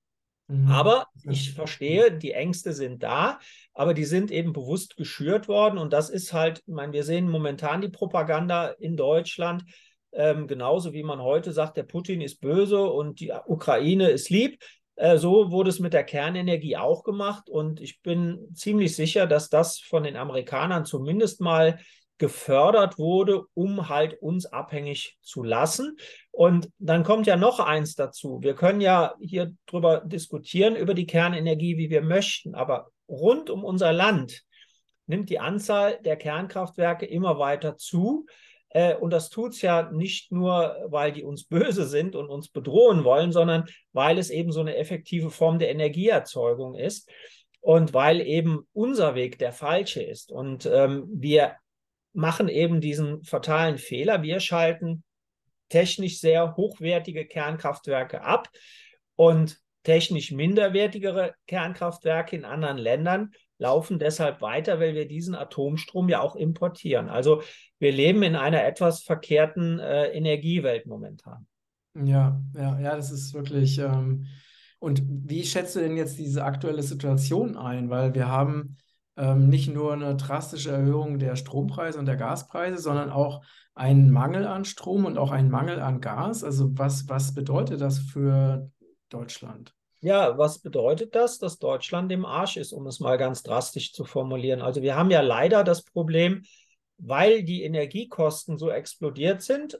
Mhm. 0.49 0.69
Aber 0.69 1.07
ich 1.23 1.53
verstehe, 1.53 2.11
die 2.11 2.33
Ängste 2.33 2.73
sind 2.73 3.01
da, 3.01 3.39
aber 3.73 3.93
die 3.93 4.05
sind 4.05 4.31
eben 4.31 4.51
bewusst 4.51 4.97
geschürt 4.97 5.47
worden. 5.47 5.77
Und 5.79 5.93
das 5.93 6.09
ist 6.09 6.33
halt, 6.33 6.59
ich 6.67 6.73
meine, 6.73 6.91
wir 6.91 7.05
sehen 7.05 7.29
momentan 7.29 7.79
die 7.79 7.89
Propaganda 7.89 8.67
in 8.79 8.97
Deutschland, 8.97 9.63
Ähm, 10.11 10.47
genauso 10.47 10.91
wie 10.91 11.03
man 11.03 11.21
heute 11.21 11.53
sagt, 11.53 11.77
der 11.77 11.83
Putin 11.85 12.21
ist 12.21 12.41
böse 12.41 12.81
und 12.81 13.19
die 13.19 13.31
Ukraine 13.45 14.09
ist 14.09 14.31
lieb. 14.31 14.57
Äh, 14.95 15.19
so 15.19 15.51
wurde 15.51 15.69
es 15.69 15.79
mit 15.79 15.93
der 15.93 16.03
Kernenergie 16.03 16.77
auch 16.77 17.03
gemacht. 17.03 17.47
Und 17.47 17.79
ich 17.79 18.01
bin 18.01 18.49
ziemlich 18.55 18.95
sicher, 18.95 19.27
dass 19.27 19.49
das 19.49 19.77
von 19.79 20.01
den 20.01 20.15
Amerikanern 20.15 20.83
zumindest 20.85 21.41
mal 21.41 21.77
gefördert 22.19 22.99
wurde, 22.99 23.45
um 23.55 23.89
halt 23.89 24.21
uns 24.21 24.45
abhängig 24.45 25.17
zu 25.21 25.41
lassen. 25.41 25.97
Und 26.31 26.69
dann 26.77 27.03
kommt 27.03 27.25
ja 27.25 27.35
noch 27.35 27.59
eins 27.59 27.95
dazu. 27.95 28.39
Wir 28.41 28.53
können 28.53 28.81
ja 28.81 29.15
hier 29.19 29.53
drüber 29.65 30.01
diskutieren, 30.05 30.75
über 30.75 30.93
die 30.93 31.07
Kernenergie, 31.07 31.77
wie 31.77 31.89
wir 31.89 32.01
möchten. 32.01 32.53
Aber 32.53 32.91
rund 33.07 33.49
um 33.49 33.63
unser 33.63 33.91
Land 33.91 34.43
nimmt 35.07 35.29
die 35.29 35.39
Anzahl 35.39 35.99
der 36.03 36.17
Kernkraftwerke 36.17 37.05
immer 37.05 37.39
weiter 37.39 37.77
zu. 37.77 38.27
Äh, 38.69 38.95
und 38.95 39.11
das 39.11 39.29
tut 39.29 39.53
es 39.53 39.61
ja 39.61 39.89
nicht 39.91 40.31
nur, 40.31 40.75
weil 40.87 41.11
die 41.11 41.23
uns 41.23 41.45
böse 41.45 41.87
sind 41.87 42.15
und 42.15 42.29
uns 42.29 42.49
bedrohen 42.49 43.03
wollen, 43.03 43.31
sondern 43.31 43.65
weil 43.93 44.17
es 44.17 44.29
eben 44.29 44.51
so 44.51 44.59
eine 44.59 44.75
effektive 44.75 45.31
Form 45.31 45.57
der 45.57 45.71
Energieerzeugung 45.71 46.75
ist 46.75 47.09
und 47.61 47.93
weil 47.93 48.21
eben 48.21 48.67
unser 48.73 49.15
Weg 49.15 49.39
der 49.39 49.53
falsche 49.53 50.03
ist. 50.03 50.31
Und 50.31 50.65
ähm, 50.65 51.05
wir 51.11 51.55
machen 52.13 52.47
eben 52.47 52.81
diesen 52.81 53.23
fatalen 53.23 53.77
Fehler. 53.77 54.21
Wir 54.21 54.39
schalten 54.39 55.03
technisch 55.69 56.19
sehr 56.19 56.55
hochwertige 56.55 57.25
Kernkraftwerke 57.25 58.21
ab 58.21 58.49
und 59.15 59.59
technisch 59.83 60.31
minderwertigere 60.31 61.33
Kernkraftwerke 61.47 62.35
in 62.35 62.45
anderen 62.45 62.77
Ländern 62.77 63.31
laufen 63.59 63.99
deshalb 63.99 64.41
weiter, 64.41 64.79
weil 64.79 64.95
wir 64.95 65.07
diesen 65.07 65.35
Atomstrom 65.35 66.09
ja 66.09 66.21
auch 66.21 66.35
importieren. 66.35 67.09
Also 67.09 67.43
wir 67.77 67.91
leben 67.91 68.23
in 68.23 68.35
einer 68.35 68.63
etwas 68.63 69.03
verkehrten 69.03 69.79
äh, 69.79 70.07
Energiewelt 70.07 70.85
momentan. 70.85 71.45
Ja, 71.95 72.41
ja, 72.55 72.79
ja, 72.79 72.95
das 72.95 73.11
ist 73.11 73.33
wirklich. 73.33 73.77
Ähm, 73.79 74.27
und 74.79 75.01
wie 75.05 75.43
schätzt 75.43 75.75
du 75.75 75.79
denn 75.79 75.97
jetzt 75.97 76.17
diese 76.17 76.43
aktuelle 76.43 76.83
Situation 76.83 77.57
ein? 77.57 77.89
Weil 77.89 78.15
wir 78.15 78.29
haben 78.29 78.77
ähm, 79.19 79.49
nicht 79.49 79.71
nur 79.71 79.93
eine 79.93 80.15
drastische 80.15 80.71
Erhöhung 80.71 81.19
der 81.19 81.35
Strompreise 81.35 81.99
und 81.99 82.05
der 82.05 82.15
Gaspreise, 82.15 82.77
sondern 82.77 83.09
auch 83.09 83.43
einen 83.75 84.11
Mangel 84.11 84.47
an 84.47 84.63
Strom 84.63 85.05
und 85.05 85.17
auch 85.17 85.31
einen 85.31 85.49
Mangel 85.49 85.79
an 85.81 85.99
Gas. 85.99 86.43
Also 86.43 86.77
was, 86.77 87.09
was 87.09 87.33
bedeutet 87.33 87.81
das 87.81 87.99
für 87.99 88.71
Deutschland? 89.09 89.73
Ja, 90.01 90.37
was 90.37 90.59
bedeutet 90.59 91.15
das? 91.15 91.37
Dass 91.37 91.59
Deutschland 91.59 92.11
im 92.13 92.25
Arsch 92.25 92.55
ist, 92.55 92.71
um 92.71 92.87
es 92.87 93.01
mal 93.01 93.17
ganz 93.17 93.43
drastisch 93.43 93.91
zu 93.91 94.05
formulieren. 94.05 94.61
Also 94.61 94.81
wir 94.81 94.95
haben 94.95 95.11
ja 95.11 95.19
leider 95.19 95.65
das 95.65 95.83
Problem, 95.83 96.43
weil 96.97 97.43
die 97.43 97.63
Energiekosten 97.63 98.57
so 98.57 98.69
explodiert 98.69 99.41
sind, 99.41 99.79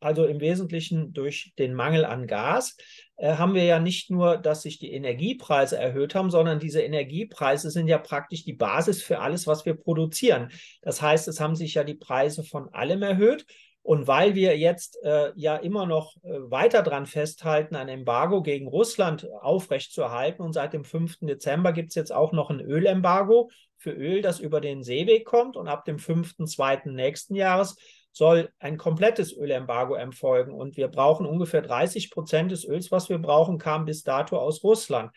also 0.00 0.26
im 0.26 0.40
Wesentlichen 0.40 1.14
durch 1.14 1.54
den 1.58 1.72
Mangel 1.72 2.04
an 2.04 2.26
Gas, 2.26 2.76
haben 3.18 3.54
wir 3.54 3.64
ja 3.64 3.78
nicht 3.78 4.10
nur, 4.10 4.36
dass 4.36 4.62
sich 4.62 4.78
die 4.78 4.92
Energiepreise 4.92 5.78
erhöht 5.78 6.14
haben, 6.14 6.30
sondern 6.30 6.58
diese 6.58 6.82
Energiepreise 6.82 7.70
sind 7.70 7.86
ja 7.86 7.98
praktisch 7.98 8.44
die 8.44 8.52
Basis 8.52 9.02
für 9.02 9.20
alles, 9.20 9.46
was 9.46 9.64
wir 9.64 9.74
produzieren. 9.74 10.50
Das 10.82 11.00
heißt, 11.00 11.28
es 11.28 11.40
haben 11.40 11.54
sich 11.54 11.74
ja 11.74 11.84
die 11.84 11.94
Preise 11.94 12.42
von 12.42 12.68
allem 12.74 13.02
erhöht 13.02 13.46
und 13.84 14.06
weil 14.06 14.34
wir 14.34 14.56
jetzt 14.56 14.98
äh, 15.02 15.30
ja 15.36 15.56
immer 15.56 15.84
noch 15.84 16.16
äh, 16.22 16.50
weiter 16.50 16.82
dran 16.82 17.04
festhalten, 17.04 17.76
ein 17.76 17.90
Embargo 17.90 18.42
gegen 18.42 18.66
Russland 18.66 19.28
aufrechtzuerhalten 19.42 20.42
und 20.42 20.54
seit 20.54 20.72
dem 20.72 20.84
5. 20.84 21.18
Dezember 21.20 21.72
gibt 21.72 21.90
es 21.90 21.94
jetzt 21.94 22.10
auch 22.10 22.32
noch 22.32 22.48
ein 22.48 22.60
Ölembargo 22.60 23.50
für 23.76 23.92
Öl, 23.92 24.22
das 24.22 24.40
über 24.40 24.62
den 24.62 24.82
Seeweg 24.82 25.26
kommt 25.26 25.58
und 25.58 25.68
ab 25.68 25.84
dem 25.84 25.98
5.2. 25.98 26.92
nächsten 26.92 27.34
Jahres 27.34 27.76
soll 28.14 28.50
ein 28.60 28.78
komplettes 28.78 29.36
Ölembargo 29.36 29.94
erfolgen 29.94 30.52
und 30.52 30.76
wir 30.76 30.88
brauchen 30.88 31.26
ungefähr 31.26 31.62
30 31.62 32.10
Prozent 32.10 32.52
des 32.52 32.64
Öls, 32.64 32.92
was 32.92 33.08
wir 33.08 33.18
brauchen, 33.18 33.58
kam 33.58 33.84
bis 33.84 34.04
dato 34.04 34.38
aus 34.38 34.62
Russland. 34.62 35.10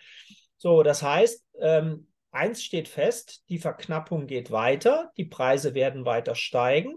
So, 0.58 0.82
das 0.82 1.04
heißt, 1.04 1.46
ähm, 1.60 2.08
eins 2.32 2.64
steht 2.64 2.88
fest, 2.88 3.44
die 3.50 3.60
Verknappung 3.60 4.26
geht 4.26 4.50
weiter, 4.52 5.12
die 5.16 5.26
Preise 5.26 5.76
werden 5.76 6.06
weiter 6.06 6.34
steigen. 6.34 6.96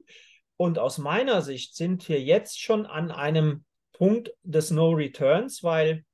Und 0.56 0.78
aus 0.78 0.96
meiner 0.98 1.42
Sicht 1.42 1.76
sind 1.76 2.08
wir 2.08 2.20
jetzt 2.20 2.60
schon 2.60 2.86
an 2.86 3.10
einem 3.10 3.64
Punkt 3.92 4.32
des 4.42 4.70
No 4.70 4.90
Returns, 4.90 5.62
weil 5.62 6.04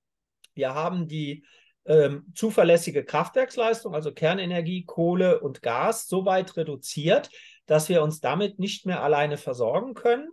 wir 0.54 0.74
haben 0.74 1.06
die 1.06 1.44
ähm, 1.84 2.32
zuverlässige 2.34 3.04
Kraftwerksleistung, 3.04 3.94
also 3.94 4.12
Kernenergie, 4.12 4.84
Kohle 4.84 5.40
und 5.40 5.62
Gas, 5.62 6.08
so 6.08 6.24
weit 6.24 6.56
reduziert, 6.56 7.30
dass 7.66 7.88
wir 7.88 8.02
uns 8.02 8.20
damit 8.20 8.58
nicht 8.58 8.86
mehr 8.86 9.02
alleine 9.02 9.36
versorgen 9.36 9.94
können. 9.94 10.28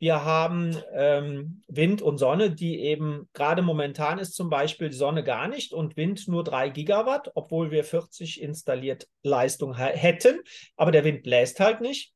Wir 0.00 0.24
haben 0.24 0.76
ähm, 0.94 1.62
Wind 1.66 2.02
und 2.02 2.18
Sonne, 2.18 2.52
die 2.52 2.78
eben 2.80 3.28
gerade 3.32 3.62
momentan 3.62 4.20
ist 4.20 4.34
zum 4.34 4.48
Beispiel 4.48 4.90
die 4.90 4.96
Sonne 4.96 5.24
gar 5.24 5.48
nicht 5.48 5.72
und 5.72 5.96
Wind 5.96 6.28
nur 6.28 6.44
drei 6.44 6.68
Gigawatt, 6.68 7.32
obwohl 7.34 7.72
wir 7.72 7.82
40 7.82 8.40
installiert 8.40 9.08
Leistung 9.22 9.76
hätten. 9.76 10.40
Aber 10.76 10.92
der 10.92 11.02
Wind 11.02 11.24
bläst 11.24 11.58
halt 11.58 11.80
nicht. 11.80 12.12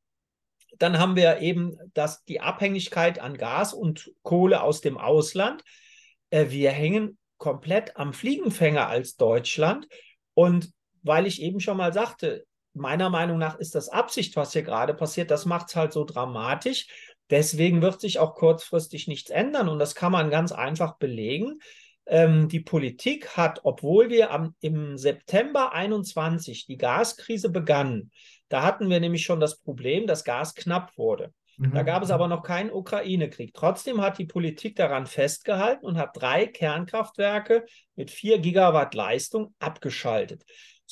Dann 0.79 0.97
haben 0.97 1.17
wir 1.17 1.39
eben 1.39 1.77
das, 1.93 2.23
die 2.23 2.39
Abhängigkeit 2.39 3.19
an 3.19 3.37
Gas 3.37 3.73
und 3.73 4.11
Kohle 4.23 4.63
aus 4.63 4.79
dem 4.79 4.97
Ausland. 4.97 5.61
Äh, 6.29 6.49
wir 6.49 6.71
hängen 6.71 7.17
komplett 7.37 7.97
am 7.97 8.13
Fliegenfänger 8.13 8.87
als 8.87 9.17
Deutschland. 9.17 9.87
Und 10.33 10.71
weil 11.01 11.27
ich 11.27 11.41
eben 11.41 11.59
schon 11.59 11.75
mal 11.75 11.91
sagte, 11.91 12.45
meiner 12.73 13.09
Meinung 13.09 13.37
nach 13.37 13.57
ist 13.59 13.75
das 13.75 13.89
Absicht, 13.89 14.35
was 14.35 14.53
hier 14.53 14.63
gerade 14.63 14.93
passiert. 14.93 15.31
Das 15.31 15.45
macht 15.45 15.69
es 15.69 15.75
halt 15.75 15.93
so 15.93 16.03
dramatisch. 16.05 16.87
Deswegen 17.29 17.81
wird 17.81 18.01
sich 18.01 18.19
auch 18.19 18.35
kurzfristig 18.35 19.07
nichts 19.07 19.29
ändern. 19.29 19.69
Und 19.69 19.79
das 19.79 19.95
kann 19.95 20.11
man 20.11 20.29
ganz 20.29 20.51
einfach 20.51 20.97
belegen. 20.97 21.59
Ähm, 22.05 22.49
die 22.49 22.59
Politik 22.59 23.37
hat, 23.37 23.61
obwohl 23.63 24.09
wir 24.09 24.31
am, 24.31 24.55
im 24.59 24.97
September 24.97 25.73
21 25.73 26.65
die 26.65 26.77
Gaskrise 26.77 27.49
begannen, 27.49 28.11
da 28.49 28.61
hatten 28.61 28.89
wir 28.89 28.99
nämlich 28.99 29.23
schon 29.23 29.39
das 29.39 29.59
Problem, 29.59 30.05
dass 30.05 30.23
Gas 30.23 30.53
knapp 30.53 30.97
wurde. 30.97 31.33
Mhm. 31.57 31.71
Da 31.73 31.83
gab 31.83 32.03
es 32.03 32.11
aber 32.11 32.27
noch 32.27 32.43
keinen 32.43 32.71
Ukraine-Krieg. 32.71 33.53
Trotzdem 33.53 34.01
hat 34.01 34.17
die 34.17 34.25
Politik 34.25 34.75
daran 34.75 35.05
festgehalten 35.05 35.85
und 35.85 35.97
hat 35.97 36.11
drei 36.13 36.47
Kernkraftwerke 36.47 37.65
mit 37.95 38.11
vier 38.11 38.39
Gigawatt 38.39 38.95
Leistung 38.95 39.53
abgeschaltet. 39.59 40.43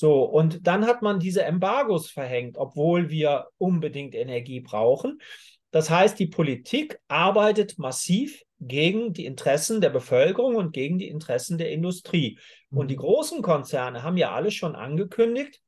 So, 0.02 0.24
und 0.24 0.66
dann 0.66 0.88
hat 0.88 1.04
man 1.04 1.20
diese 1.20 1.44
Embargos 1.44 2.10
verhängt, 2.10 2.58
obwohl 2.58 3.12
wir 3.12 3.50
unbedingt 3.60 4.16
Energie 4.16 4.60
brauchen. 4.60 5.22
Das 5.70 5.92
heißt, 5.92 6.18
die 6.18 6.26
Politik 6.26 6.98
arbeitet 7.08 7.78
massiv 7.78 8.42
gegen 8.60 9.14
die 9.14 9.26
Interessen 9.26 9.80
der 9.80 9.92
Bevölkerung 9.92 10.56
und 10.56 10.74
gegen 10.74 10.98
die 10.98 11.08
Interessen 11.08 11.60
der 11.60 11.70
Industrie. 11.70 12.40
Und 12.72 12.88
die 12.88 12.96
mhm. 12.96 13.02
großen 13.02 13.42
Konzerne 13.44 14.02
haben 14.02 14.18
ja 14.18 14.32
alle 14.32 14.50
schon 14.50 14.76
angekündigt, 14.76 15.62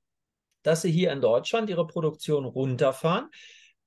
dass 0.64 0.82
sie 0.82 0.92
hier 0.92 1.12
in 1.12 1.22
Deutschland 1.22 1.70
ihre 1.70 1.86
Produktion 1.86 2.46
runterfahren. 2.46 3.30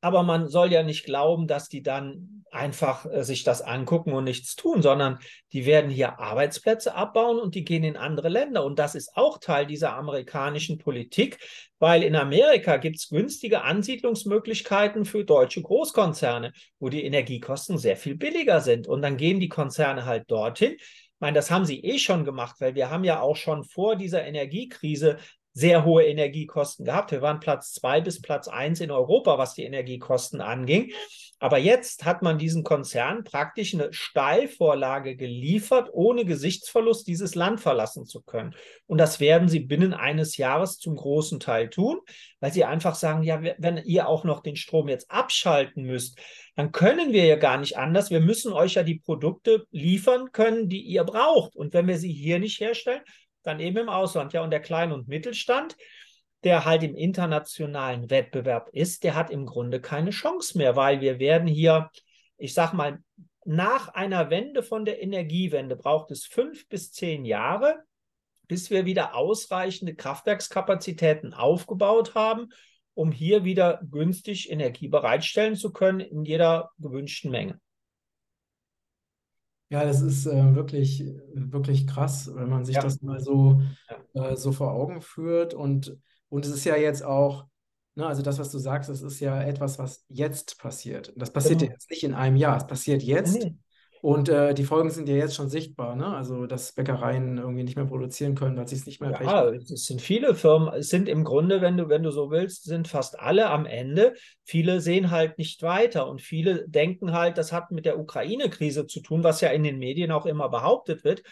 Aber 0.00 0.22
man 0.22 0.48
soll 0.48 0.72
ja 0.72 0.82
nicht 0.82 1.04
glauben, 1.04 1.46
dass 1.46 1.68
die 1.68 1.82
dann 1.82 2.44
einfach 2.50 3.06
äh, 3.06 3.24
sich 3.24 3.44
das 3.44 3.62
angucken 3.62 4.12
und 4.12 4.24
nichts 4.24 4.56
tun, 4.56 4.82
sondern 4.82 5.18
die 5.52 5.66
werden 5.66 5.90
hier 5.90 6.18
Arbeitsplätze 6.18 6.94
abbauen 6.94 7.38
und 7.38 7.54
die 7.54 7.64
gehen 7.64 7.84
in 7.84 7.96
andere 7.96 8.28
Länder. 8.28 8.64
Und 8.64 8.78
das 8.78 8.94
ist 8.94 9.16
auch 9.16 9.38
Teil 9.38 9.66
dieser 9.66 9.94
amerikanischen 9.94 10.78
Politik, 10.78 11.38
weil 11.78 12.02
in 12.02 12.16
Amerika 12.16 12.76
gibt 12.78 12.96
es 12.96 13.08
günstige 13.08 13.62
Ansiedlungsmöglichkeiten 13.62 15.04
für 15.04 15.24
deutsche 15.24 15.62
Großkonzerne, 15.62 16.52
wo 16.78 16.88
die 16.88 17.04
Energiekosten 17.04 17.78
sehr 17.78 17.96
viel 17.96 18.16
billiger 18.16 18.60
sind. 18.60 18.86
Und 18.86 19.02
dann 19.02 19.16
gehen 19.16 19.40
die 19.40 19.48
Konzerne 19.48 20.04
halt 20.04 20.30
dorthin. 20.30 20.76
Ich 21.16 21.20
meine, 21.20 21.34
das 21.34 21.50
haben 21.50 21.64
sie 21.64 21.82
eh 21.82 21.98
schon 21.98 22.24
gemacht, 22.26 22.56
weil 22.58 22.74
wir 22.74 22.90
haben 22.90 23.04
ja 23.04 23.20
auch 23.20 23.36
schon 23.36 23.64
vor 23.64 23.96
dieser 23.96 24.24
Energiekrise 24.24 25.16
sehr 25.56 25.86
hohe 25.86 26.04
Energiekosten 26.04 26.84
gehabt. 26.84 27.12
Wir 27.12 27.22
waren 27.22 27.40
Platz 27.40 27.72
zwei 27.72 28.02
bis 28.02 28.20
Platz 28.20 28.46
eins 28.46 28.82
in 28.82 28.90
Europa, 28.90 29.38
was 29.38 29.54
die 29.54 29.62
Energiekosten 29.62 30.42
anging. 30.42 30.92
Aber 31.38 31.56
jetzt 31.56 32.04
hat 32.04 32.20
man 32.20 32.36
diesen 32.36 32.62
Konzern 32.62 33.24
praktisch 33.24 33.72
eine 33.72 33.90
Steilvorlage 33.90 35.16
geliefert, 35.16 35.88
ohne 35.92 36.26
Gesichtsverlust 36.26 37.06
dieses 37.06 37.34
Land 37.34 37.60
verlassen 37.60 38.04
zu 38.04 38.20
können. 38.20 38.54
Und 38.86 38.98
das 38.98 39.18
werden 39.18 39.48
sie 39.48 39.60
binnen 39.60 39.94
eines 39.94 40.36
Jahres 40.36 40.78
zum 40.78 40.94
großen 40.94 41.40
Teil 41.40 41.70
tun, 41.70 42.00
weil 42.40 42.52
sie 42.52 42.64
einfach 42.64 42.94
sagen, 42.94 43.22
ja, 43.22 43.40
wenn 43.56 43.78
ihr 43.78 44.08
auch 44.08 44.24
noch 44.24 44.42
den 44.42 44.56
Strom 44.56 44.88
jetzt 44.88 45.10
abschalten 45.10 45.84
müsst, 45.84 46.18
dann 46.54 46.70
können 46.70 47.14
wir 47.14 47.24
ja 47.24 47.36
gar 47.36 47.56
nicht 47.56 47.78
anders. 47.78 48.10
Wir 48.10 48.20
müssen 48.20 48.52
euch 48.52 48.74
ja 48.74 48.82
die 48.82 48.98
Produkte 48.98 49.66
liefern 49.70 50.32
können, 50.32 50.68
die 50.68 50.82
ihr 50.82 51.04
braucht. 51.04 51.56
Und 51.56 51.72
wenn 51.72 51.86
wir 51.86 51.98
sie 51.98 52.12
hier 52.12 52.38
nicht 52.38 52.60
herstellen, 52.60 53.02
dann 53.46 53.60
eben 53.60 53.78
im 53.78 53.88
Ausland. 53.88 54.32
Ja, 54.32 54.42
und 54.42 54.50
der 54.50 54.60
Klein- 54.60 54.92
und 54.92 55.08
Mittelstand, 55.08 55.76
der 56.44 56.64
halt 56.64 56.82
im 56.82 56.94
internationalen 56.94 58.10
Wettbewerb 58.10 58.68
ist, 58.72 59.04
der 59.04 59.14
hat 59.14 59.30
im 59.30 59.46
Grunde 59.46 59.80
keine 59.80 60.10
Chance 60.10 60.58
mehr, 60.58 60.76
weil 60.76 61.00
wir 61.00 61.18
werden 61.18 61.48
hier, 61.48 61.90
ich 62.36 62.54
sag 62.54 62.72
mal, 62.72 62.98
nach 63.44 63.88
einer 63.88 64.30
Wende 64.30 64.62
von 64.62 64.84
der 64.84 65.02
Energiewende 65.02 65.76
braucht 65.76 66.10
es 66.10 66.26
fünf 66.26 66.68
bis 66.68 66.92
zehn 66.92 67.24
Jahre, 67.24 67.76
bis 68.48 68.70
wir 68.70 68.86
wieder 68.86 69.14
ausreichende 69.14 69.94
Kraftwerkskapazitäten 69.94 71.32
aufgebaut 71.32 72.14
haben, 72.14 72.48
um 72.94 73.12
hier 73.12 73.44
wieder 73.44 73.80
günstig 73.90 74.50
Energie 74.50 74.88
bereitstellen 74.88 75.54
zu 75.54 75.72
können 75.72 76.00
in 76.00 76.24
jeder 76.24 76.70
gewünschten 76.78 77.30
Menge. 77.30 77.60
Ja, 79.68 79.84
das 79.84 80.00
ist 80.00 80.26
äh, 80.26 80.54
wirklich, 80.54 81.04
wirklich 81.34 81.86
krass, 81.86 82.30
wenn 82.34 82.48
man 82.48 82.64
sich 82.64 82.76
Ja, 82.76 82.82
das 82.82 83.02
mal 83.02 83.20
so, 83.20 83.60
ja, 84.14 84.30
äh, 84.30 84.36
so 84.36 84.52
vor 84.52 84.72
Augen 84.72 85.00
führt. 85.00 85.54
Und, 85.54 85.96
und 86.28 86.44
es 86.44 86.52
ist 86.52 86.64
ja 86.64 86.76
jetzt 86.76 87.02
auch, 87.02 87.46
ne, 87.96 88.06
also 88.06 88.22
das, 88.22 88.38
was 88.38 88.50
du 88.50 88.58
sagst, 88.58 88.88
das 88.88 89.02
ist 89.02 89.18
ja 89.20 89.42
etwas, 89.42 89.78
was 89.78 90.04
jetzt 90.08 90.58
passiert. 90.58 91.12
Das 91.16 91.32
passiert 91.32 91.62
ja 91.62 91.66
genau. 91.66 91.72
jetzt 91.74 91.90
nicht 91.90 92.04
in 92.04 92.14
einem 92.14 92.36
Jahr, 92.36 92.56
es 92.56 92.66
passiert 92.66 93.02
jetzt. 93.02 93.42
nee. 93.42 93.56
Und 94.06 94.28
äh, 94.28 94.54
die 94.54 94.62
Folgen 94.62 94.88
sind 94.90 95.08
ja 95.08 95.16
jetzt 95.16 95.34
schon 95.34 95.48
sichtbar, 95.48 95.96
ne? 95.96 96.06
Also, 96.06 96.46
dass 96.46 96.70
Bäckereien 96.74 97.38
irgendwie 97.38 97.64
nicht 97.64 97.74
mehr 97.74 97.86
produzieren 97.86 98.36
können, 98.36 98.56
weil 98.56 98.62
es 98.62 98.70
sich 98.70 98.86
nicht 98.86 99.00
mehr 99.00 99.10
Ja, 99.10 99.40
rechnet. 99.40 99.68
es 99.68 99.86
sind 99.86 100.00
viele 100.00 100.36
Firmen, 100.36 100.72
es 100.72 100.90
sind 100.90 101.08
im 101.08 101.24
Grunde, 101.24 101.60
wenn 101.60 101.76
du, 101.76 101.88
wenn 101.88 102.04
du 102.04 102.12
so 102.12 102.30
willst, 102.30 102.62
sind 102.62 102.86
fast 102.86 103.18
alle 103.18 103.50
am 103.50 103.66
Ende. 103.66 104.14
Viele 104.44 104.80
sehen 104.80 105.10
halt 105.10 105.38
nicht 105.38 105.60
weiter 105.64 106.06
und 106.08 106.22
viele 106.22 106.68
denken 106.68 107.14
halt, 107.14 107.36
das 107.36 107.50
hat 107.50 107.72
mit 107.72 107.84
der 107.84 107.98
Ukraine-Krise 107.98 108.86
zu 108.86 109.00
tun, 109.00 109.24
was 109.24 109.40
ja 109.40 109.48
in 109.48 109.64
den 109.64 109.80
Medien 109.80 110.12
auch 110.12 110.26
immer 110.26 110.50
behauptet 110.50 111.02
wird. 111.02 111.24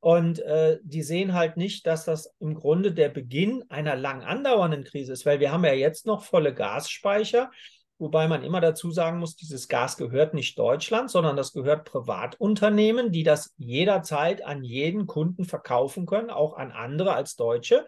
Und 0.00 0.38
äh, 0.38 0.78
die 0.84 1.02
sehen 1.02 1.34
halt 1.34 1.58
nicht, 1.58 1.86
dass 1.86 2.06
das 2.06 2.34
im 2.40 2.54
Grunde 2.54 2.92
der 2.92 3.10
Beginn 3.10 3.62
einer 3.68 3.94
lang 3.94 4.22
andauernden 4.22 4.84
Krise 4.84 5.12
ist, 5.12 5.26
weil 5.26 5.40
wir 5.40 5.52
haben 5.52 5.66
ja 5.66 5.74
jetzt 5.74 6.06
noch 6.06 6.24
volle 6.24 6.54
Gasspeicher, 6.54 7.50
wobei 7.98 8.28
man 8.28 8.42
immer 8.42 8.60
dazu 8.60 8.90
sagen 8.90 9.18
muss, 9.18 9.36
dieses 9.36 9.68
Gas 9.68 9.96
gehört 9.96 10.34
nicht 10.34 10.58
Deutschland, 10.58 11.10
sondern 11.10 11.36
das 11.36 11.52
gehört 11.52 11.84
Privatunternehmen, 11.84 13.12
die 13.12 13.22
das 13.22 13.54
jederzeit 13.56 14.44
an 14.44 14.64
jeden 14.64 15.06
Kunden 15.06 15.44
verkaufen 15.44 16.06
können, 16.06 16.30
auch 16.30 16.56
an 16.56 16.72
andere 16.72 17.14
als 17.14 17.36
Deutsche. 17.36 17.86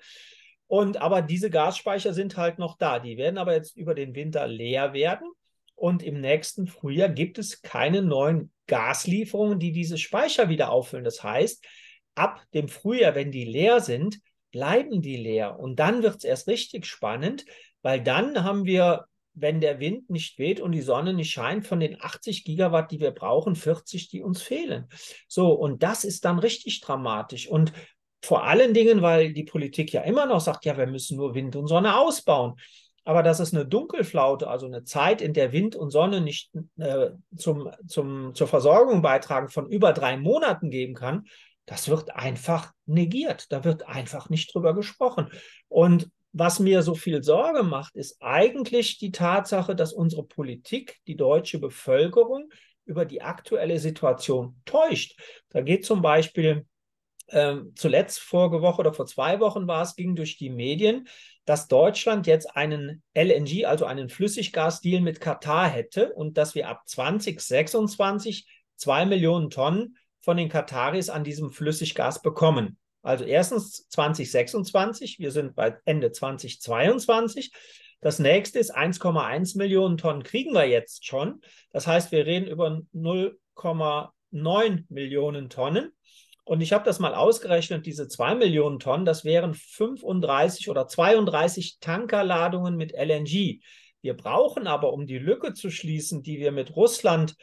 Und 0.67 1.01
aber 1.01 1.23
diese 1.23 1.51
Gasspeicher 1.51 2.13
sind 2.13 2.37
halt 2.37 2.59
noch 2.59 2.77
da. 2.77 2.99
Die 2.99 3.17
werden 3.17 3.39
aber 3.39 3.55
jetzt 3.55 3.77
über 3.77 3.95
den 3.95 4.15
Winter 4.15 4.47
leer 4.47 4.93
werden. 4.93 5.31
Und 5.75 6.03
im 6.03 6.21
nächsten 6.21 6.67
Frühjahr 6.67 7.09
gibt 7.09 7.39
es 7.39 7.63
keine 7.63 8.03
neuen 8.03 8.53
Gaslieferungen, 8.67 9.59
die 9.59 9.73
diese 9.73 9.97
Speicher 9.97 10.49
wieder 10.49 10.71
auffüllen. 10.71 11.05
Das 11.05 11.23
heißt, 11.23 11.65
ab 12.15 12.43
dem 12.53 12.69
Frühjahr, 12.69 13.15
wenn 13.15 13.31
die 13.31 13.45
leer 13.45 13.81
sind, 13.81 14.19
bleiben 14.51 15.03
die 15.03 15.17
leer. 15.17 15.59
Und 15.59 15.79
dann 15.79 16.03
wird 16.03 16.17
es 16.17 16.25
erst 16.25 16.49
richtig 16.49 16.85
spannend, 16.85 17.45
weil 17.83 18.03
dann 18.03 18.43
haben 18.45 18.65
wir, 18.65 19.07
wenn 19.41 19.61
der 19.61 19.81
Wind 19.81 20.11
nicht 20.11 20.39
weht 20.39 20.61
und 20.61 20.73
die 20.73 20.83
Sonne 20.83 21.15
nicht 21.15 21.31
scheint, 21.31 21.67
von 21.67 21.81
den 21.81 22.01
80 22.01 22.45
Gigawatt, 22.45 22.91
die 22.91 23.01
wir 23.01 23.11
brauchen, 23.11 23.55
40, 23.55 24.09
die 24.09 24.23
uns 24.23 24.43
fehlen. 24.43 24.89
So, 25.27 25.53
und 25.53 25.83
das 25.83 26.05
ist 26.05 26.25
dann 26.25 26.39
richtig 26.39 26.81
dramatisch. 26.81 27.49
Und 27.49 27.73
vor 28.23 28.45
allen 28.45 28.75
Dingen, 28.75 29.03
weil 29.03 29.33
die 29.33 29.45
Politik 29.45 29.93
ja 29.93 30.03
immer 30.03 30.27
noch 30.27 30.41
sagt, 30.41 30.65
ja, 30.65 30.77
wir 30.77 30.87
müssen 30.87 31.17
nur 31.17 31.35
Wind 31.35 31.57
und 31.57 31.69
Sonne 31.69 31.97
ausbauen. 31.97 32.55
Aber 33.05 33.23
dass 33.23 33.41
es 33.41 33.55
eine 33.55 33.65
Dunkelflaute, 33.65 34.49
also 34.49 34.67
eine 34.67 34.85
Zeit, 34.85 35.23
in 35.23 35.33
der 35.33 35.53
Wind 35.53 35.77
und 35.77 35.91
Sonne 35.91 36.21
nicht 36.21 36.51
äh, 36.77 37.11
zum, 37.37 37.71
zum, 37.87 38.35
zur 38.35 38.49
Versorgung 38.49 39.01
beitragen, 39.01 39.49
von 39.49 39.71
über 39.71 39.93
drei 39.95 40.19
Monaten 40.19 40.71
geben 40.71 40.95
kann, 40.95 41.25
das 41.65 41.89
wird 41.89 42.15
einfach 42.15 42.73
negiert. 42.87 43.53
Da 43.53 43.65
wird 43.65 43.87
einfach 43.87 44.29
nicht 44.31 44.53
drüber 44.55 44.75
gesprochen. 44.75 45.31
Und 45.69 46.11
was 46.33 46.61
mir 46.61 46.83
so 46.83 46.95
viel 46.95 47.23
Sorge 47.23 47.63
macht, 47.63 47.97
ist 47.97 48.17
eigentlich 48.21 48.99
die 48.99 49.13
Tatsache, 49.13 49.75
dass 49.75 49.93
unsere 49.93 50.25
Politik 50.25 50.99
die 51.07 51.17
deutsche 51.17 51.59
Bevölkerung 51.59 52.51
über 52.85 53.05
die 53.05 53.23
aktuelle 53.23 53.79
Situation 53.79 54.61
täuscht. 54.65 55.19
Da 55.51 55.61
geht 55.61 55.85
zum 55.85 56.03
Beispiel 56.03 56.67
ähm, 57.31 57.73
zuletzt 57.77 58.21
vorige 58.21 58.63
Woche 58.63 58.81
oder 58.81 58.95
vor 58.95 59.07
zwei 59.07 59.41
Wochen 59.41 59.67
war 59.67 59.83
es, 59.83 59.97
ging 59.97 60.17
durch 60.17 60.39
die 60.39 60.51
Medien, 60.51 61.09
dass 61.45 61.69
Deutschland 61.69 62.27
jetzt 62.27 62.57
einen 62.57 63.03
LNG, 63.15 63.67
also 63.67 63.85
einen 63.85 64.09
Flüssiggasdeal 64.09 65.01
mit 65.03 65.21
Katar 65.21 65.69
hätte 65.69 66.13
und 66.15 66.39
dass 66.39 66.55
wir 66.55 66.69
ab 66.69 66.83
2026 66.87 68.47
zwei 68.77 69.05
Millionen 69.05 69.51
Tonnen 69.51 69.97
von 70.21 70.37
den 70.37 70.49
Kataris 70.49 71.11
an 71.11 71.25
diesem 71.25 71.51
Flüssiggas 71.51 72.23
bekommen. 72.23 72.79
Also 73.09 73.25
erstens 73.25 73.89
2026, 73.89 75.19
wir 75.19 75.31
sind 75.31 75.57
bei 75.57 75.79
Ende 75.87 76.13
2022. 76.13 77.53
Das 78.03 78.19
nächste 78.19 78.59
ist 78.59 78.77
1,1 78.77 79.57
Millionen 79.57 79.97
Tonnen 79.97 80.23
kriegen 80.23 80.53
wir 80.53 80.69
jetzt 80.69 81.07
schon. 81.07 81.41
Das 81.71 81.87
heißt, 81.87 82.13
wir 82.13 82.27
reden 82.27 82.47
über 82.47 82.83
0,9 82.95 84.85
Millionen 84.91 85.49
Tonnen. 85.49 85.91
Und 86.45 86.61
ich 86.61 86.75
habe 86.75 86.85
das 86.85 86.99
mal 86.99 87.15
ausgerechnet, 87.15 87.87
diese 87.87 88.09
2 88.09 88.35
Millionen 88.35 88.79
Tonnen, 88.79 89.07
das 89.07 89.25
wären 89.25 89.55
35 89.55 90.69
oder 90.69 90.87
32 90.87 91.79
Tankerladungen 91.81 92.77
mit 92.77 92.93
LNG. 92.93 93.63
Wir 94.03 94.17
brauchen 94.19 94.67
aber, 94.67 94.93
um 94.93 95.07
die 95.07 95.19
Lücke 95.19 95.55
zu 95.55 95.71
schließen, 95.71 96.23
die 96.23 96.41
wir 96.41 96.53
mit 96.53 96.77
Russland 96.77 97.37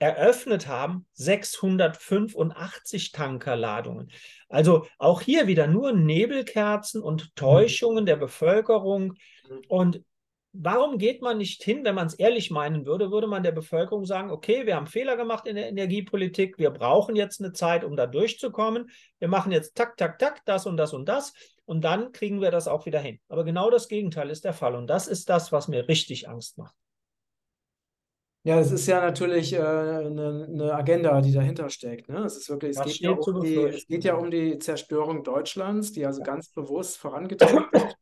eröffnet 0.00 0.66
haben, 0.66 1.06
685 1.12 3.12
Tankerladungen. 3.12 4.10
Also 4.48 4.86
auch 4.98 5.20
hier 5.20 5.46
wieder 5.46 5.66
nur 5.66 5.92
Nebelkerzen 5.92 7.02
und 7.02 7.36
Täuschungen 7.36 8.06
der 8.06 8.16
Bevölkerung. 8.16 9.14
Und 9.68 10.02
warum 10.52 10.96
geht 10.96 11.20
man 11.20 11.38
nicht 11.38 11.62
hin, 11.62 11.84
wenn 11.84 11.94
man 11.94 12.06
es 12.06 12.14
ehrlich 12.14 12.50
meinen 12.50 12.86
würde, 12.86 13.10
würde 13.10 13.26
man 13.26 13.42
der 13.42 13.52
Bevölkerung 13.52 14.06
sagen, 14.06 14.30
okay, 14.30 14.66
wir 14.66 14.74
haben 14.74 14.86
Fehler 14.86 15.16
gemacht 15.16 15.46
in 15.46 15.56
der 15.56 15.68
Energiepolitik, 15.68 16.58
wir 16.58 16.70
brauchen 16.70 17.14
jetzt 17.14 17.40
eine 17.40 17.52
Zeit, 17.52 17.84
um 17.84 17.94
da 17.94 18.06
durchzukommen. 18.06 18.90
Wir 19.18 19.28
machen 19.28 19.52
jetzt 19.52 19.76
tak, 19.76 19.98
tak, 19.98 20.18
tak, 20.18 20.44
das 20.46 20.66
und 20.66 20.78
das 20.78 20.94
und 20.94 21.08
das 21.08 21.34
und 21.66 21.82
dann 21.82 22.12
kriegen 22.12 22.40
wir 22.40 22.50
das 22.50 22.68
auch 22.68 22.86
wieder 22.86 23.00
hin. 23.00 23.20
Aber 23.28 23.44
genau 23.44 23.70
das 23.70 23.86
Gegenteil 23.86 24.30
ist 24.30 24.44
der 24.44 24.54
Fall 24.54 24.74
und 24.74 24.86
das 24.86 25.06
ist 25.06 25.28
das, 25.28 25.52
was 25.52 25.68
mir 25.68 25.88
richtig 25.88 26.28
Angst 26.28 26.56
macht. 26.56 26.74
Ja, 28.42 28.58
es 28.58 28.70
ist 28.72 28.86
ja 28.86 29.00
natürlich 29.02 29.52
äh, 29.52 29.58
eine, 29.60 30.46
eine 30.50 30.74
Agenda, 30.74 31.20
die 31.20 31.32
dahinter 31.32 31.68
steckt. 31.68 32.08
Ne? 32.08 32.20
Es 32.24 32.36
ist 32.36 32.48
wirklich, 32.48 32.76
es 32.76 32.84
geht 32.84 33.00
ja 33.02 33.10
um 33.10 33.40
die, 33.42 33.54
es 33.64 33.86
geht 33.86 34.04
ja 34.04 34.14
um 34.14 34.30
die 34.30 34.58
Zerstörung 34.58 35.22
Deutschlands, 35.24 35.92
die 35.92 36.06
also 36.06 36.20
Ja. 36.20 36.26
ganz 36.26 36.48
bewusst 36.48 36.96
vorangetrieben 36.96 37.66
wird. 37.72 37.96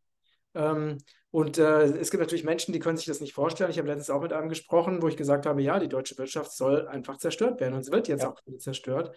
Ähm, 0.55 0.99
und 1.31 1.59
äh, 1.59 1.83
es 1.99 2.11
gibt 2.11 2.23
natürlich 2.23 2.45
Menschen, 2.45 2.73
die 2.73 2.79
können 2.79 2.97
sich 2.97 3.07
das 3.07 3.21
nicht 3.21 3.35
vorstellen. 3.35 3.71
Ich 3.71 3.79
habe 3.79 3.89
letztens 3.89 4.11
auch 4.11 4.23
mit 4.23 4.33
einem 4.33 4.49
gesprochen, 4.49 5.03
wo 5.03 5.09
ich 5.09 5.17
gesagt 5.17 5.45
habe, 5.47 5.63
ja, 5.63 5.79
die 5.79 5.89
deutsche 5.89 6.17
Wirtschaft 6.19 6.53
soll 6.53 6.89
einfach 6.89 7.19
zerstört 7.19 7.61
werden 7.61 7.75
und 7.75 7.85
sie 7.85 7.93
wird 7.93 8.09
jetzt 8.09 8.25
Ja. 8.25 8.31
auch 8.31 8.41
zerstört. 8.59 9.15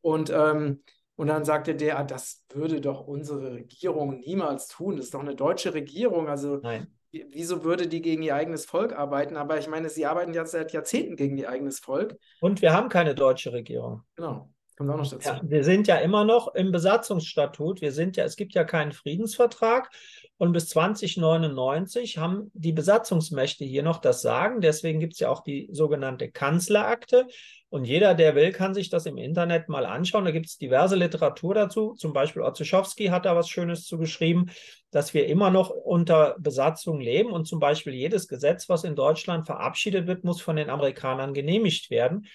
Und, 0.00 0.30
ähm, 0.30 0.82
und 1.16 1.28
dann 1.28 1.44
sagte 1.44 1.74
der, 1.76 1.98
ah, 1.98 2.04
das 2.04 2.44
würde 2.52 2.80
doch 2.80 3.06
unsere 3.06 3.52
Regierung 3.52 4.18
niemals 4.20 4.66
tun. 4.68 4.96
Das 4.96 5.06
ist 5.06 5.14
doch 5.14 5.20
eine 5.20 5.36
deutsche 5.36 5.74
Regierung. 5.74 6.28
Also 6.28 6.60
Nein. 6.62 6.93
Wie- 7.14 7.26
wieso 7.30 7.64
würde 7.64 7.86
die 7.86 8.02
gegen 8.02 8.22
ihr 8.22 8.34
eigenes 8.34 8.66
Volk 8.66 8.92
arbeiten? 8.92 9.36
Aber 9.36 9.58
ich 9.58 9.68
meine, 9.68 9.88
sie 9.88 10.04
arbeiten 10.04 10.34
ja 10.34 10.44
seit 10.44 10.72
Jahrzehnten 10.72 11.16
gegen 11.16 11.38
ihr 11.38 11.48
eigenes 11.48 11.78
Volk. 11.78 12.16
Und 12.40 12.60
wir 12.60 12.72
haben 12.72 12.88
keine 12.88 13.14
deutsche 13.14 13.52
Regierung. 13.52 14.02
Genau, 14.16 14.50
kommt 14.76 14.90
auch 14.90 14.96
noch 14.96 15.08
dazu. 15.10 15.26
Ja, 15.28 15.40
wir 15.42 15.62
sind 15.64 15.86
ja 15.86 15.96
immer 15.98 16.24
noch 16.24 16.54
im 16.54 16.72
Besatzungsstatut. 16.72 17.80
Wir 17.80 17.92
sind 17.92 18.16
ja, 18.16 18.24
es 18.24 18.36
gibt 18.36 18.54
ja 18.54 18.64
keinen 18.64 18.92
Friedensvertrag. 18.92 19.90
Und 20.36 20.52
bis 20.52 20.68
2099 20.68 22.18
haben 22.18 22.50
die 22.54 22.72
Besatzungsmächte 22.72 23.64
hier 23.64 23.84
noch 23.84 23.98
das 23.98 24.20
Sagen. 24.20 24.60
Deswegen 24.60 24.98
gibt 24.98 25.12
es 25.12 25.20
ja 25.20 25.28
auch 25.30 25.44
die 25.44 25.68
sogenannte 25.70 26.30
Kanzlerakte. 26.30 27.28
Und 27.68 27.84
jeder, 27.84 28.14
der 28.14 28.34
will, 28.34 28.52
kann 28.52 28.74
sich 28.74 28.90
das 28.90 29.06
im 29.06 29.16
Internet 29.16 29.68
mal 29.68 29.86
anschauen. 29.86 30.24
Da 30.24 30.32
gibt 30.32 30.46
es 30.46 30.58
diverse 30.58 30.96
Literatur 30.96 31.54
dazu. 31.54 31.94
Zum 31.94 32.12
Beispiel 32.12 32.42
Otzeschowski 32.42 33.06
hat 33.06 33.26
da 33.26 33.36
was 33.36 33.48
Schönes 33.48 33.84
zu 33.84 33.96
geschrieben, 33.96 34.46
dass 34.90 35.14
wir 35.14 35.26
immer 35.26 35.50
noch 35.50 35.70
unter 35.70 36.36
Besatzung 36.38 37.00
leben. 37.00 37.30
Und 37.30 37.46
zum 37.46 37.60
Beispiel 37.60 37.94
jedes 37.94 38.26
Gesetz, 38.26 38.68
was 38.68 38.84
in 38.84 38.96
Deutschland 38.96 39.46
verabschiedet 39.46 40.06
wird, 40.06 40.24
muss 40.24 40.40
von 40.40 40.56
den 40.56 40.70
Amerikanern 40.70 41.32
genehmigt 41.32 41.90
werden. 41.90 42.26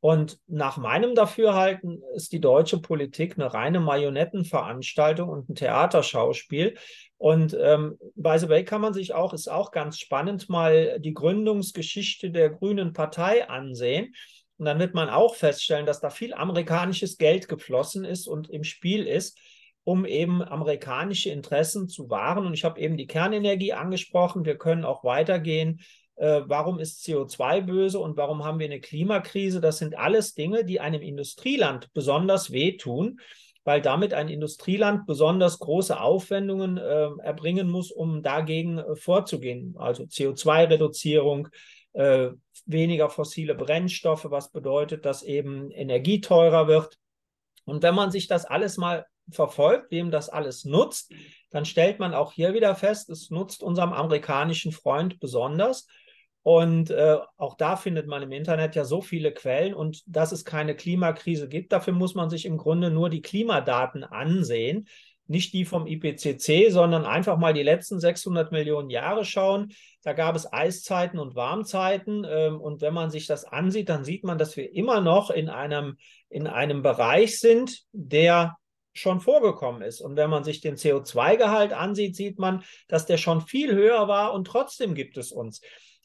Und 0.00 0.38
nach 0.46 0.78
meinem 0.78 1.14
Dafürhalten 1.14 2.02
ist 2.14 2.32
die 2.32 2.40
deutsche 2.40 2.80
Politik 2.80 3.34
eine 3.36 3.52
reine 3.52 3.80
Marionettenveranstaltung 3.80 5.28
und 5.28 5.50
ein 5.50 5.54
Theaterschauspiel. 5.54 6.76
Und 7.18 7.54
ähm, 7.60 7.98
by 8.14 8.38
the 8.38 8.48
way 8.48 8.64
kann 8.64 8.80
man 8.80 8.94
sich 8.94 9.12
auch, 9.12 9.34
ist 9.34 9.48
auch 9.48 9.72
ganz 9.72 9.98
spannend, 9.98 10.48
mal 10.48 10.98
die 11.00 11.12
Gründungsgeschichte 11.12 12.30
der 12.30 12.48
Grünen 12.48 12.94
Partei 12.94 13.46
ansehen. 13.48 14.14
Und 14.56 14.64
dann 14.64 14.78
wird 14.78 14.94
man 14.94 15.10
auch 15.10 15.34
feststellen, 15.34 15.84
dass 15.84 16.00
da 16.00 16.08
viel 16.08 16.32
amerikanisches 16.32 17.18
Geld 17.18 17.46
geflossen 17.46 18.06
ist 18.06 18.26
und 18.26 18.48
im 18.48 18.64
Spiel 18.64 19.06
ist, 19.06 19.38
um 19.84 20.06
eben 20.06 20.42
amerikanische 20.42 21.28
Interessen 21.28 21.88
zu 21.88 22.08
wahren. 22.08 22.46
Und 22.46 22.54
ich 22.54 22.64
habe 22.64 22.80
eben 22.80 22.96
die 22.96 23.06
Kernenergie 23.06 23.74
angesprochen. 23.74 24.46
Wir 24.46 24.56
können 24.56 24.84
auch 24.86 25.04
weitergehen 25.04 25.80
äh, 26.20 26.42
warum 26.44 26.78
ist 26.78 27.02
CO2 27.02 27.62
böse 27.62 27.98
und 27.98 28.18
warum 28.18 28.44
haben 28.44 28.58
wir 28.58 28.66
eine 28.66 28.80
Klimakrise. 28.80 29.60
Das 29.60 29.78
sind 29.78 29.96
alles 29.96 30.34
Dinge, 30.34 30.66
die 30.66 30.78
einem 30.78 31.00
Industrieland 31.00 31.88
besonders 31.94 32.52
wehtun, 32.52 33.20
weil 33.64 33.80
damit 33.80 34.12
ein 34.12 34.28
Industrieland 34.28 35.06
besonders 35.06 35.58
große 35.58 35.98
Aufwendungen 35.98 36.76
äh, 36.76 37.08
erbringen 37.22 37.70
muss, 37.70 37.90
um 37.90 38.22
dagegen 38.22 38.78
äh, 38.78 38.96
vorzugehen. 38.96 39.76
Also 39.78 40.02
CO2-Reduzierung, 40.04 41.48
äh, 41.94 42.28
weniger 42.66 43.08
fossile 43.08 43.54
Brennstoffe, 43.54 44.26
was 44.28 44.52
bedeutet, 44.52 45.06
dass 45.06 45.22
eben 45.22 45.70
Energie 45.70 46.20
teurer 46.20 46.68
wird. 46.68 46.98
Und 47.64 47.82
wenn 47.82 47.94
man 47.94 48.10
sich 48.10 48.26
das 48.26 48.44
alles 48.44 48.76
mal 48.76 49.06
verfolgt, 49.30 49.90
wem 49.90 50.10
das 50.10 50.28
alles 50.28 50.66
nutzt, 50.66 51.14
dann 51.48 51.64
stellt 51.64 51.98
man 51.98 52.12
auch 52.12 52.32
hier 52.32 52.52
wieder 52.52 52.74
fest, 52.74 53.08
es 53.08 53.30
nutzt 53.30 53.62
unserem 53.62 53.94
amerikanischen 53.94 54.72
Freund 54.72 55.18
besonders. 55.18 55.86
Und 56.42 56.90
äh, 56.90 57.18
auch 57.36 57.56
da 57.56 57.76
findet 57.76 58.06
man 58.06 58.22
im 58.22 58.32
Internet 58.32 58.74
ja 58.74 58.84
so 58.84 59.02
viele 59.02 59.32
Quellen 59.32 59.74
und 59.74 60.02
dass 60.06 60.32
es 60.32 60.44
keine 60.44 60.74
Klimakrise 60.74 61.48
gibt, 61.48 61.72
dafür 61.72 61.92
muss 61.92 62.14
man 62.14 62.30
sich 62.30 62.46
im 62.46 62.56
Grunde 62.56 62.90
nur 62.90 63.10
die 63.10 63.20
Klimadaten 63.20 64.04
ansehen. 64.04 64.88
Nicht 65.26 65.52
die 65.52 65.64
vom 65.64 65.86
IPCC, 65.86 66.70
sondern 66.70 67.04
einfach 67.04 67.36
mal 67.36 67.52
die 67.52 67.62
letzten 67.62 68.00
600 68.00 68.50
Millionen 68.50 68.90
Jahre 68.90 69.24
schauen. 69.24 69.72
Da 70.02 70.12
gab 70.12 70.34
es 70.34 70.52
Eiszeiten 70.52 71.20
und 71.20 71.36
Warmzeiten. 71.36 72.26
Ähm, 72.28 72.60
und 72.60 72.80
wenn 72.80 72.94
man 72.94 73.10
sich 73.10 73.26
das 73.26 73.44
ansieht, 73.44 73.90
dann 73.90 74.02
sieht 74.02 74.24
man, 74.24 74.38
dass 74.38 74.56
wir 74.56 74.74
immer 74.74 75.00
noch 75.00 75.30
in 75.30 75.48
einem, 75.48 75.98
in 76.30 76.48
einem 76.48 76.82
Bereich 76.82 77.38
sind, 77.38 77.82
der 77.92 78.56
schon 78.92 79.20
vorgekommen 79.20 79.82
ist. 79.82 80.00
Und 80.00 80.16
wenn 80.16 80.30
man 80.30 80.42
sich 80.42 80.62
den 80.62 80.74
CO2-Gehalt 80.74 81.72
ansieht, 81.72 82.16
sieht 82.16 82.38
man, 82.38 82.64
dass 82.88 83.06
der 83.06 83.18
schon 83.18 83.40
viel 83.40 83.72
höher 83.72 84.08
war 84.08 84.32
und 84.32 84.46
trotzdem 84.46 84.94
gibt 84.94 85.16
es 85.16 85.30
uns. 85.30 85.60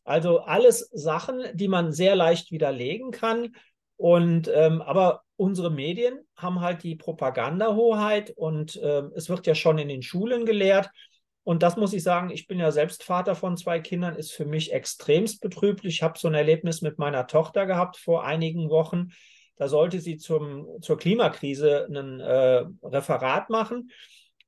Also 0.06 0.40
alles 0.40 0.90
Sachen, 0.94 1.44
die 1.54 1.68
man 1.68 1.92
sehr 1.92 2.16
leicht 2.16 2.52
widerlegen 2.52 3.12
kann. 3.12 3.56
Und 3.98 4.50
ähm, 4.54 4.82
aber 4.82 5.24
unsere 5.36 5.72
Medien 5.72 6.20
haben 6.36 6.62
halt 6.62 6.84
die 6.84 6.96
Propagandahoheit 6.96 8.32
und 8.36 8.76
äh, 8.78 9.04
es 9.16 9.30
wird 9.30 9.48
ja 9.48 9.56
schon 9.56 9.78
in 9.78 9.90
den 9.90 10.02
Schulen 10.02 10.46
gelehrt. 10.46 10.90
Und 11.44 11.62
das 11.62 11.78
muss 11.78 11.94
ich 11.94 12.04
sagen, 12.04 12.30
ich 12.32 12.48
bin 12.48 12.60
ja 12.60 12.72
selbst 12.72 13.04
Vater 13.04 13.36
von 13.36 13.56
zwei 13.56 13.80
Kindern, 13.80 14.16
ist 14.16 14.32
für 14.32 14.46
mich 14.46 14.74
extremst 14.74 15.42
betrüblich. 15.42 15.96
Ich 15.96 16.04
habe 16.04 16.18
so 16.18 16.28
ein 16.28 16.34
Erlebnis 16.34 16.82
mit 16.82 16.98
meiner 16.98 17.28
Tochter 17.28 17.66
gehabt 17.66 17.98
vor 17.98 18.26
einigen 18.26 18.70
Wochen. 18.70 19.10
Da 19.56 19.68
sollte 19.68 20.00
sie 20.00 20.18
zum, 20.18 20.68
zur 20.82 20.98
Klimakrise 20.98 21.88
ein 21.90 22.20
äh, 22.20 22.66
Referat 22.84 23.50
machen. 23.50 23.92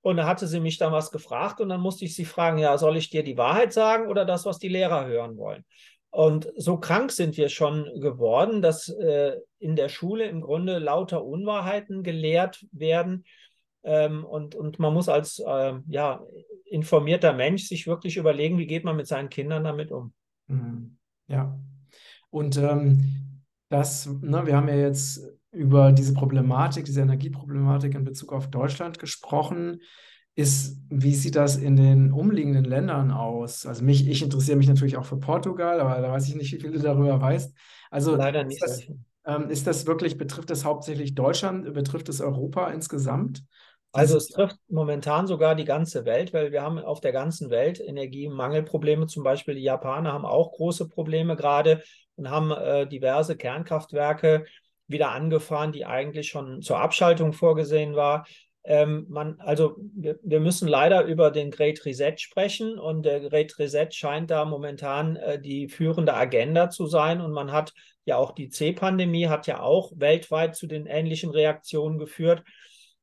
Und 0.01 0.17
da 0.17 0.25
hatte 0.25 0.47
sie 0.47 0.59
mich 0.59 0.77
dann 0.77 0.93
was 0.93 1.11
gefragt 1.11 1.59
und 1.59 1.69
dann 1.69 1.81
musste 1.81 2.05
ich 2.05 2.15
sie 2.15 2.25
fragen, 2.25 2.57
ja, 2.59 2.77
soll 2.77 2.97
ich 2.97 3.09
dir 3.09 3.23
die 3.23 3.37
Wahrheit 3.37 3.73
sagen 3.73 4.07
oder 4.07 4.25
das, 4.25 4.45
was 4.45 4.59
die 4.59 4.69
Lehrer 4.69 5.05
hören 5.05 5.37
wollen? 5.37 5.65
Und 6.09 6.51
so 6.55 6.77
krank 6.77 7.11
sind 7.11 7.37
wir 7.37 7.49
schon 7.49 7.85
geworden, 7.99 8.61
dass 8.61 8.89
äh, 8.89 9.37
in 9.59 9.75
der 9.75 9.89
Schule 9.89 10.25
im 10.25 10.41
Grunde 10.41 10.79
lauter 10.79 11.23
Unwahrheiten 11.23 12.03
gelehrt 12.03 12.65
werden. 12.71 13.25
Ähm, 13.83 14.25
und, 14.25 14.55
und 14.55 14.79
man 14.79 14.93
muss 14.93 15.09
als 15.09 15.39
äh, 15.39 15.73
ja, 15.87 16.23
informierter 16.65 17.33
Mensch 17.33 17.67
sich 17.67 17.87
wirklich 17.87 18.17
überlegen, 18.17 18.57
wie 18.57 18.67
geht 18.67 18.83
man 18.83 18.95
mit 18.95 19.07
seinen 19.07 19.29
Kindern 19.29 19.63
damit 19.63 19.91
um. 19.91 20.13
Mhm. 20.47 20.97
Ja. 21.27 21.59
Und 22.29 22.57
ähm, 22.57 23.43
das, 23.69 24.07
ne, 24.07 24.45
wir 24.45 24.55
haben 24.55 24.69
ja 24.69 24.75
jetzt 24.75 25.21
über 25.51 25.91
diese 25.91 26.13
Problematik, 26.13 26.85
diese 26.85 27.01
Energieproblematik 27.01 27.95
in 27.95 28.03
Bezug 28.03 28.33
auf 28.33 28.49
Deutschland 28.49 28.99
gesprochen. 28.99 29.81
Ist, 30.35 30.79
wie 30.89 31.15
sieht 31.15 31.35
das 31.35 31.57
in 31.57 31.75
den 31.75 32.11
umliegenden 32.11 32.63
Ländern 32.63 33.09
aus? 33.09 33.65
Also 33.65 33.83
mich, 33.83 34.07
ich 34.07 34.21
interessiere 34.21 34.57
mich 34.57 34.67
natürlich 34.67 34.97
auch 34.97 35.05
für 35.05 35.17
Portugal, 35.17 35.79
aber 35.79 35.99
da 35.99 36.11
weiß 36.11 36.27
ich 36.27 36.35
nicht, 36.35 36.53
wie 36.53 36.59
viel 36.59 36.71
du 36.71 36.79
darüber 36.79 37.19
weißt. 37.19 37.55
Also 37.89 38.15
Leider 38.15 38.43
nicht. 38.43 38.63
Ist 38.63 38.87
das, 38.87 38.95
ähm, 39.25 39.49
ist 39.49 39.65
das 39.65 39.87
wirklich, 39.87 40.17
betrifft 40.17 40.51
das 40.51 40.63
hauptsächlich 40.63 41.15
Deutschland, 41.15 41.73
betrifft 41.73 42.07
es 42.09 42.21
Europa 42.21 42.69
insgesamt? 42.69 43.43
Also 43.93 44.17
es 44.17 44.27
trifft 44.27 44.57
momentan 44.69 45.25
sogar 45.25 45.55
die 45.55 45.65
ganze 45.65 46.05
Welt, 46.05 46.33
weil 46.33 46.51
wir 46.51 46.61
haben 46.61 46.77
auf 46.77 47.01
der 47.01 47.13
ganzen 47.13 47.49
Welt 47.49 47.79
Energiemangelprobleme. 47.79 49.07
Zum 49.07 49.23
Beispiel 49.23 49.55
die 49.55 49.63
Japaner 49.63 50.13
haben 50.13 50.25
auch 50.25 50.51
große 50.51 50.87
Probleme 50.87 51.35
gerade 51.35 51.81
und 52.15 52.29
haben 52.29 52.51
äh, 52.51 52.87
diverse 52.87 53.35
Kernkraftwerke 53.35 54.45
wieder 54.87 55.11
angefahren, 55.11 55.71
die 55.71 55.85
eigentlich 55.85 56.29
schon 56.29 56.61
zur 56.61 56.79
Abschaltung 56.79 57.33
vorgesehen 57.33 57.95
war. 57.95 58.25
Ähm, 58.63 59.05
man, 59.09 59.39
also 59.39 59.77
wir, 59.95 60.19
wir, 60.23 60.41
müssen 60.41 60.67
leider 60.67 61.05
über 61.05 61.31
den 61.31 61.51
Great 61.51 61.85
Reset 61.85 62.15
sprechen 62.17 62.77
und 62.77 63.03
der 63.03 63.21
Great 63.21 63.57
Reset 63.59 63.87
scheint 63.91 64.29
da 64.29 64.43
momentan 64.43 65.15
äh, 65.15 65.39
die 65.39 65.69
führende 65.69 66.13
Agenda 66.13 66.69
zu 66.69 66.85
sein 66.85 67.21
und 67.21 67.31
man 67.31 67.53
hat 67.53 67.73
ja 68.03 68.17
auch 68.17 68.31
die 68.31 68.49
C-Pandemie 68.49 69.27
hat 69.27 69.47
ja 69.47 69.61
auch 69.61 69.93
weltweit 69.95 70.55
zu 70.55 70.67
den 70.67 70.85
ähnlichen 70.85 71.29
Reaktionen 71.29 71.97
geführt. 71.97 72.43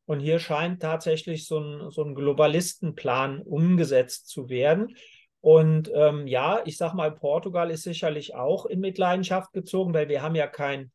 Und 0.07 0.21
hier 0.21 0.39
scheint 0.39 0.83
tatsächlich 0.83 1.47
so 1.47 1.59
ein, 1.59 1.91
so 1.91 2.03
ein 2.03 2.15
Globalistenplan 2.15 3.41
umgesetzt 3.41 4.29
zu 4.29 4.51
werden. 4.51 4.95
Und 5.41 5.91
ähm, 5.95 6.27
ja, 6.27 6.61
ich 6.65 6.77
sage 6.77 6.97
mal, 6.97 7.11
Portugal 7.11 7.71
ist 7.71 7.83
sicherlich 7.83 8.35
auch 8.35 8.67
in 8.67 8.81
Mitleidenschaft 8.81 9.53
gezogen, 9.53 9.95
weil 9.95 10.09
wir 10.09 10.23
haben 10.23 10.35
ja 10.35 10.47
kein 10.47 10.91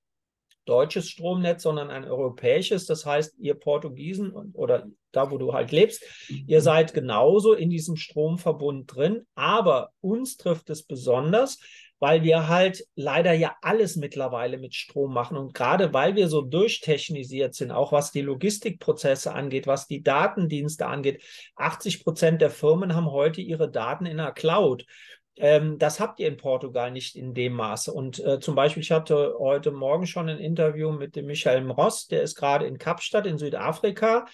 deutsches 0.65 1.09
Stromnetz, 1.09 1.63
sondern 1.63 1.89
ein 1.89 2.05
europäisches. 2.05 2.85
Das 2.85 3.05
heißt, 3.05 3.35
ihr 3.39 3.55
Portugiesen 3.55 4.31
oder 4.53 4.87
da, 5.11 5.31
wo 5.31 5.37
du 5.37 5.53
halt 5.53 5.71
lebst, 5.71 6.03
ihr 6.47 6.61
seid 6.61 6.93
genauso 6.93 7.53
in 7.53 7.69
diesem 7.69 7.95
Stromverbund 7.95 8.95
drin. 8.95 9.25
Aber 9.35 9.91
uns 10.01 10.37
trifft 10.37 10.69
es 10.69 10.83
besonders, 10.83 11.59
weil 11.99 12.23
wir 12.23 12.47
halt 12.47 12.85
leider 12.95 13.33
ja 13.33 13.55
alles 13.61 13.95
mittlerweile 13.97 14.57
mit 14.57 14.73
Strom 14.73 15.13
machen. 15.13 15.37
Und 15.37 15.53
gerade 15.53 15.93
weil 15.93 16.15
wir 16.15 16.29
so 16.29 16.41
durchtechnisiert 16.41 17.53
sind, 17.53 17.71
auch 17.71 17.91
was 17.91 18.11
die 18.11 18.21
Logistikprozesse 18.21 19.33
angeht, 19.33 19.67
was 19.67 19.87
die 19.87 20.01
Datendienste 20.01 20.87
angeht, 20.87 21.21
80 21.55 22.03
Prozent 22.03 22.41
der 22.41 22.49
Firmen 22.49 22.95
haben 22.95 23.11
heute 23.11 23.41
ihre 23.41 23.69
Daten 23.69 24.05
in 24.05 24.17
der 24.17 24.31
Cloud. 24.31 24.85
Ähm, 25.39 25.79
das 25.79 26.01
habt 26.01 26.19
ihr 26.19 26.27
in 26.27 26.35
Portugal 26.35 26.91
nicht 26.91 27.15
in 27.15 27.33
dem 27.33 27.53
Maße. 27.53 27.93
Und 27.93 28.19
äh, 28.19 28.39
zum 28.41 28.55
Beispiel, 28.55 28.83
ich 28.83 28.91
hatte 28.91 29.35
heute 29.39 29.71
Morgen 29.71 30.05
schon 30.05 30.27
ein 30.27 30.37
Interview 30.37 30.91
mit 30.91 31.15
dem 31.15 31.27
Michael 31.27 31.71
Ross, 31.71 32.07
der 32.07 32.21
ist 32.23 32.35
gerade 32.35 32.65
in 32.65 32.77
Kapstadt 32.77 33.25
in 33.25 33.37
Südafrika. 33.37 34.25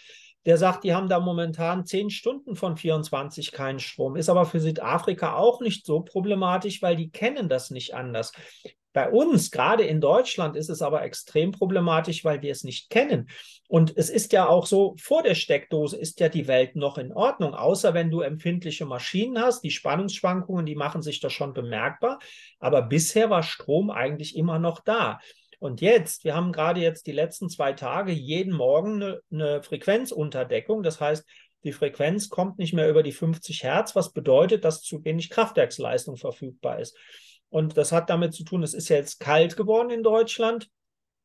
Der 0.45 0.57
sagt, 0.57 0.83
die 0.83 0.93
haben 0.93 1.09
da 1.09 1.19
momentan 1.19 1.85
zehn 1.85 2.09
Stunden 2.09 2.55
von 2.55 2.77
24 2.77 3.51
keinen 3.51 3.79
Strom. 3.79 4.15
Ist 4.15 4.29
aber 4.29 4.45
für 4.45 4.59
Südafrika 4.59 5.35
auch 5.35 5.61
nicht 5.61 5.85
so 5.85 6.01
problematisch, 6.01 6.81
weil 6.81 6.95
die 6.95 7.09
kennen 7.09 7.49
das 7.49 7.71
nicht 7.71 7.95
anders. 7.95 8.31
Bei 8.95 9.09
uns, 9.09 9.51
gerade 9.51 9.83
in 9.83 9.99
Deutschland, 9.99 10.55
ist 10.55 10.69
es 10.69 10.81
aber 10.81 11.03
extrem 11.03 11.51
problematisch, 11.51 12.23
weil 12.23 12.41
wir 12.41 12.53
es 12.53 12.63
nicht 12.63 12.89
kennen. 12.89 13.27
Und 13.67 13.91
es 13.97 14.09
ist 14.09 14.31
ja 14.31 14.47
auch 14.47 14.65
so, 14.65 14.95
vor 14.97 15.21
der 15.21 15.35
Steckdose 15.35 15.97
ist 15.97 16.21
ja 16.21 16.29
die 16.29 16.47
Welt 16.47 16.77
noch 16.77 16.97
in 16.97 17.11
Ordnung, 17.11 17.53
außer 17.53 17.93
wenn 17.93 18.09
du 18.09 18.21
empfindliche 18.21 18.85
Maschinen 18.85 19.37
hast. 19.37 19.65
Die 19.65 19.71
Spannungsschwankungen, 19.71 20.65
die 20.65 20.75
machen 20.75 21.01
sich 21.01 21.19
da 21.19 21.29
schon 21.29 21.53
bemerkbar. 21.53 22.19
Aber 22.59 22.83
bisher 22.83 23.29
war 23.29 23.43
Strom 23.43 23.91
eigentlich 23.91 24.37
immer 24.37 24.59
noch 24.59 24.79
da. 24.79 25.19
Und 25.59 25.81
jetzt, 25.81 26.23
wir 26.23 26.35
haben 26.35 26.51
gerade 26.51 26.81
jetzt 26.81 27.07
die 27.07 27.11
letzten 27.11 27.49
zwei 27.49 27.73
Tage 27.73 28.11
jeden 28.11 28.53
Morgen 28.53 29.01
eine, 29.01 29.21
eine 29.31 29.63
Frequenzunterdeckung. 29.63 30.83
Das 30.83 30.99
heißt, 30.99 31.25
die 31.63 31.71
Frequenz 31.71 32.29
kommt 32.29 32.59
nicht 32.59 32.73
mehr 32.73 32.89
über 32.89 33.03
die 33.03 33.11
50 33.11 33.63
Hertz, 33.63 33.95
was 33.95 34.13
bedeutet, 34.13 34.63
dass 34.63 34.81
zu 34.81 35.03
wenig 35.03 35.29
Kraftwerksleistung 35.29 36.15
verfügbar 36.15 36.79
ist. 36.79 36.95
Und 37.49 37.77
das 37.77 37.91
hat 37.91 38.09
damit 38.09 38.33
zu 38.33 38.43
tun, 38.43 38.63
es 38.63 38.73
ist 38.73 38.89
jetzt 38.89 39.19
kalt 39.19 39.55
geworden 39.57 39.89
in 39.89 40.03
Deutschland 40.03 40.69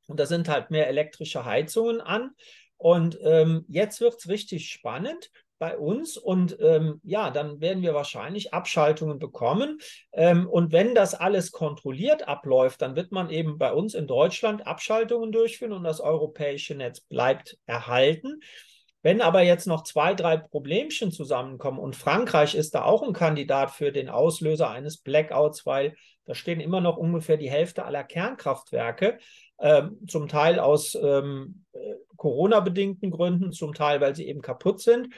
und 0.06 0.18
da 0.18 0.26
sind 0.26 0.48
halt 0.48 0.70
mehr 0.70 0.88
elektrische 0.88 1.44
Heizungen 1.44 2.00
an. 2.00 2.30
Und 2.76 3.18
ähm, 3.22 3.66
jetzt 3.68 4.00
wird 4.00 4.14
es 4.14 4.28
richtig 4.28 4.70
spannend 4.70 5.30
bei 5.60 5.76
uns 5.76 6.16
und 6.16 6.56
ähm, 6.58 7.00
ja, 7.04 7.30
dann 7.30 7.60
werden 7.60 7.82
wir 7.82 7.94
wahrscheinlich 7.94 8.54
Abschaltungen 8.54 9.18
bekommen. 9.18 9.78
Ähm, 10.10 10.48
und 10.48 10.72
wenn 10.72 10.94
das 10.94 11.14
alles 11.14 11.52
kontrolliert 11.52 12.26
abläuft, 12.26 12.80
dann 12.80 12.96
wird 12.96 13.12
man 13.12 13.28
eben 13.28 13.58
bei 13.58 13.70
uns 13.70 13.94
in 13.94 14.06
Deutschland 14.06 14.66
Abschaltungen 14.66 15.32
durchführen 15.32 15.74
und 15.74 15.84
das 15.84 16.00
europäische 16.00 16.74
Netz 16.74 17.00
bleibt 17.00 17.58
erhalten. 17.66 18.40
Wenn 19.02 19.20
aber 19.20 19.42
jetzt 19.42 19.66
noch 19.66 19.84
zwei, 19.84 20.14
drei 20.14 20.38
Problemchen 20.38 21.12
zusammenkommen 21.12 21.78
und 21.78 21.94
Frankreich 21.94 22.54
ist 22.54 22.74
da 22.74 22.84
auch 22.84 23.02
ein 23.02 23.12
Kandidat 23.12 23.70
für 23.70 23.92
den 23.92 24.08
Auslöser 24.08 24.70
eines 24.70 24.96
Blackouts, 24.96 25.66
weil 25.66 25.94
da 26.24 26.34
stehen 26.34 26.60
immer 26.60 26.80
noch 26.80 26.96
ungefähr 26.96 27.36
die 27.36 27.50
Hälfte 27.50 27.84
aller 27.84 28.04
Kernkraftwerke, 28.04 29.18
äh, 29.58 29.82
zum 30.06 30.26
Teil 30.26 30.58
aus 30.58 30.94
ähm, 30.94 31.64
Corona-bedingten 32.16 33.10
Gründen, 33.10 33.52
zum 33.52 33.74
Teil, 33.74 34.00
weil 34.00 34.16
sie 34.16 34.26
eben 34.26 34.40
kaputt 34.40 34.80
sind. 34.80 35.08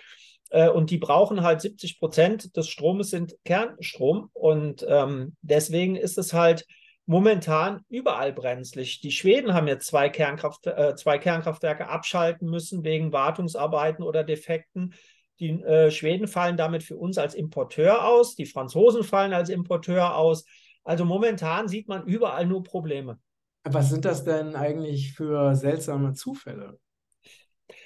Äh, 0.53 0.69
und 0.69 0.91
die 0.91 0.99
brauchen 0.99 1.43
halt 1.43 1.63
70 1.63 1.99
Prozent 1.99 2.57
des 2.57 2.69
Stromes 2.69 3.11
sind 3.11 3.35
Kernstrom. 3.45 4.29
Und 4.35 4.85
ähm, 4.87 5.35
deswegen 5.41 5.97
ist 5.97 6.19
es 6.19 6.33
halt 6.33 6.67
momentan 7.07 7.81
überall 7.89 8.33
brenzlig. 8.33 9.01
Die 9.01 9.11
Schweden 9.11 9.55
haben 9.55 9.67
jetzt 9.67 9.87
zwei, 9.87 10.09
Kernkraft, 10.11 10.67
äh, 10.67 10.95
zwei 10.95 11.19
Kernkraftwerke 11.19 11.89
abschalten 11.89 12.49
müssen 12.49 12.85
wegen 12.85 13.13
Wartungsarbeiten 13.13 14.05
oder 14.05 14.25
Defekten. 14.25 14.95
Die 15.41 15.51
äh, 15.63 15.91
Schweden 15.91 16.29
fallen 16.29 16.59
damit 16.59 16.83
für 16.83 16.97
uns 16.97 17.17
als 17.19 17.35
Importeur 17.35 18.07
aus, 18.07 18.37
die 18.37 18.47
Franzosen 18.47 19.03
fallen 19.03 19.33
als 19.33 19.49
Importeur 19.49 20.17
aus. 20.17 20.45
Also 20.85 21.05
momentan 21.05 21.67
sieht 21.67 21.89
man 21.89 22.07
überall 22.07 22.47
nur 22.47 22.63
Probleme. 22.63 23.19
Was 23.65 23.89
sind 23.89 24.05
das 24.05 24.23
denn 24.25 24.55
eigentlich 24.55 25.15
für 25.15 25.55
seltsame 25.55 26.13
Zufälle? 26.13 26.79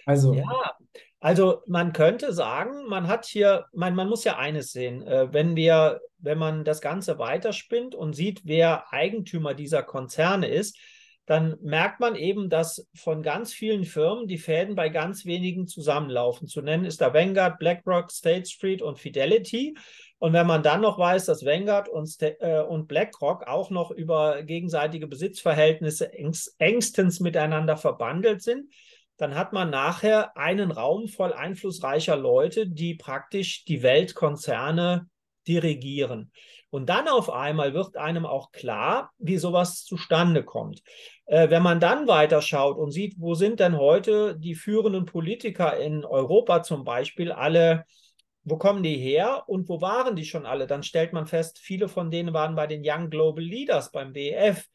Also. 0.04 0.34
Ja, 0.34 0.76
also 1.26 1.60
man 1.66 1.92
könnte 1.92 2.32
sagen, 2.32 2.86
man 2.86 3.08
hat 3.08 3.26
hier, 3.26 3.64
man, 3.72 3.96
man 3.96 4.08
muss 4.08 4.22
ja 4.22 4.38
eines 4.38 4.70
sehen, 4.70 5.02
äh, 5.02 5.32
wenn 5.32 5.56
wir, 5.56 6.00
wenn 6.18 6.38
man 6.38 6.62
das 6.62 6.80
Ganze 6.80 7.18
weiterspinnt 7.18 7.96
und 7.96 8.12
sieht, 8.12 8.42
wer 8.44 8.92
Eigentümer 8.92 9.52
dieser 9.52 9.82
Konzerne 9.82 10.46
ist, 10.46 10.78
dann 11.24 11.56
merkt 11.60 11.98
man 11.98 12.14
eben, 12.14 12.48
dass 12.48 12.86
von 12.94 13.24
ganz 13.24 13.52
vielen 13.52 13.82
Firmen 13.82 14.28
die 14.28 14.38
Fäden 14.38 14.76
bei 14.76 14.88
ganz 14.88 15.24
wenigen 15.26 15.66
zusammenlaufen. 15.66 16.46
Zu 16.46 16.62
nennen 16.62 16.84
ist 16.84 17.00
da 17.00 17.12
Vanguard, 17.12 17.58
BlackRock, 17.58 18.12
State 18.12 18.48
Street 18.48 18.80
und 18.80 19.00
Fidelity. 19.00 19.76
Und 20.18 20.32
wenn 20.32 20.46
man 20.46 20.62
dann 20.62 20.80
noch 20.80 20.96
weiß, 20.96 21.26
dass 21.26 21.44
Vanguard 21.44 21.88
und, 21.88 22.08
äh, 22.20 22.62
und 22.62 22.86
BlackRock 22.86 23.48
auch 23.48 23.70
noch 23.70 23.90
über 23.90 24.44
gegenseitige 24.44 25.08
Besitzverhältnisse 25.08 26.12
engst, 26.12 26.54
engstens 26.58 27.18
miteinander 27.18 27.76
verbandelt 27.76 28.42
sind, 28.42 28.72
dann 29.16 29.34
hat 29.34 29.52
man 29.52 29.70
nachher 29.70 30.36
einen 30.36 30.70
Raum 30.70 31.08
voll 31.08 31.32
einflussreicher 31.32 32.16
Leute, 32.16 32.68
die 32.68 32.94
praktisch 32.94 33.64
die 33.64 33.82
Weltkonzerne 33.82 35.08
dirigieren. 35.46 36.32
Und 36.70 36.88
dann 36.90 37.08
auf 37.08 37.30
einmal 37.30 37.72
wird 37.72 37.96
einem 37.96 38.26
auch 38.26 38.52
klar, 38.52 39.12
wie 39.18 39.38
sowas 39.38 39.84
zustande 39.84 40.44
kommt. 40.44 40.82
Äh, 41.24 41.48
wenn 41.48 41.62
man 41.62 41.80
dann 41.80 42.06
weiterschaut 42.06 42.76
und 42.76 42.90
sieht, 42.90 43.14
wo 43.18 43.34
sind 43.34 43.60
denn 43.60 43.78
heute 43.78 44.36
die 44.38 44.54
führenden 44.54 45.06
Politiker 45.06 45.78
in 45.78 46.04
Europa 46.04 46.62
zum 46.62 46.84
Beispiel 46.84 47.32
alle, 47.32 47.84
wo 48.42 48.58
kommen 48.58 48.82
die 48.82 48.96
her 48.96 49.44
und 49.46 49.68
wo 49.68 49.80
waren 49.80 50.16
die 50.16 50.24
schon 50.24 50.44
alle, 50.44 50.66
dann 50.66 50.82
stellt 50.82 51.12
man 51.12 51.26
fest, 51.26 51.58
viele 51.58 51.88
von 51.88 52.10
denen 52.10 52.34
waren 52.34 52.56
bei 52.56 52.66
den 52.66 52.82
Young 52.84 53.10
Global 53.10 53.42
Leaders 53.42 53.90
beim 53.90 54.12
BF. 54.12 54.66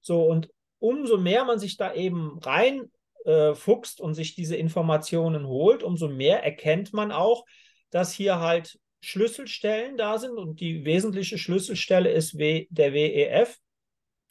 So 0.00 0.24
und 0.24 0.48
umso 0.78 1.18
mehr 1.18 1.44
man 1.44 1.58
sich 1.58 1.76
da 1.76 1.92
eben 1.92 2.38
rein 2.38 2.90
äh, 3.24 3.54
fuchst 3.54 4.00
und 4.00 4.14
sich 4.14 4.34
diese 4.34 4.56
Informationen 4.56 5.46
holt, 5.46 5.82
umso 5.82 6.08
mehr 6.08 6.42
erkennt 6.42 6.92
man 6.92 7.12
auch, 7.12 7.44
dass 7.90 8.12
hier 8.12 8.40
halt 8.40 8.78
Schlüsselstellen 9.00 9.96
da 9.96 10.18
sind 10.18 10.36
und 10.38 10.60
die 10.60 10.84
wesentliche 10.84 11.38
Schlüsselstelle 11.38 12.10
ist 12.10 12.38
w 12.38 12.66
der 12.70 12.92
WEF, 12.92 13.58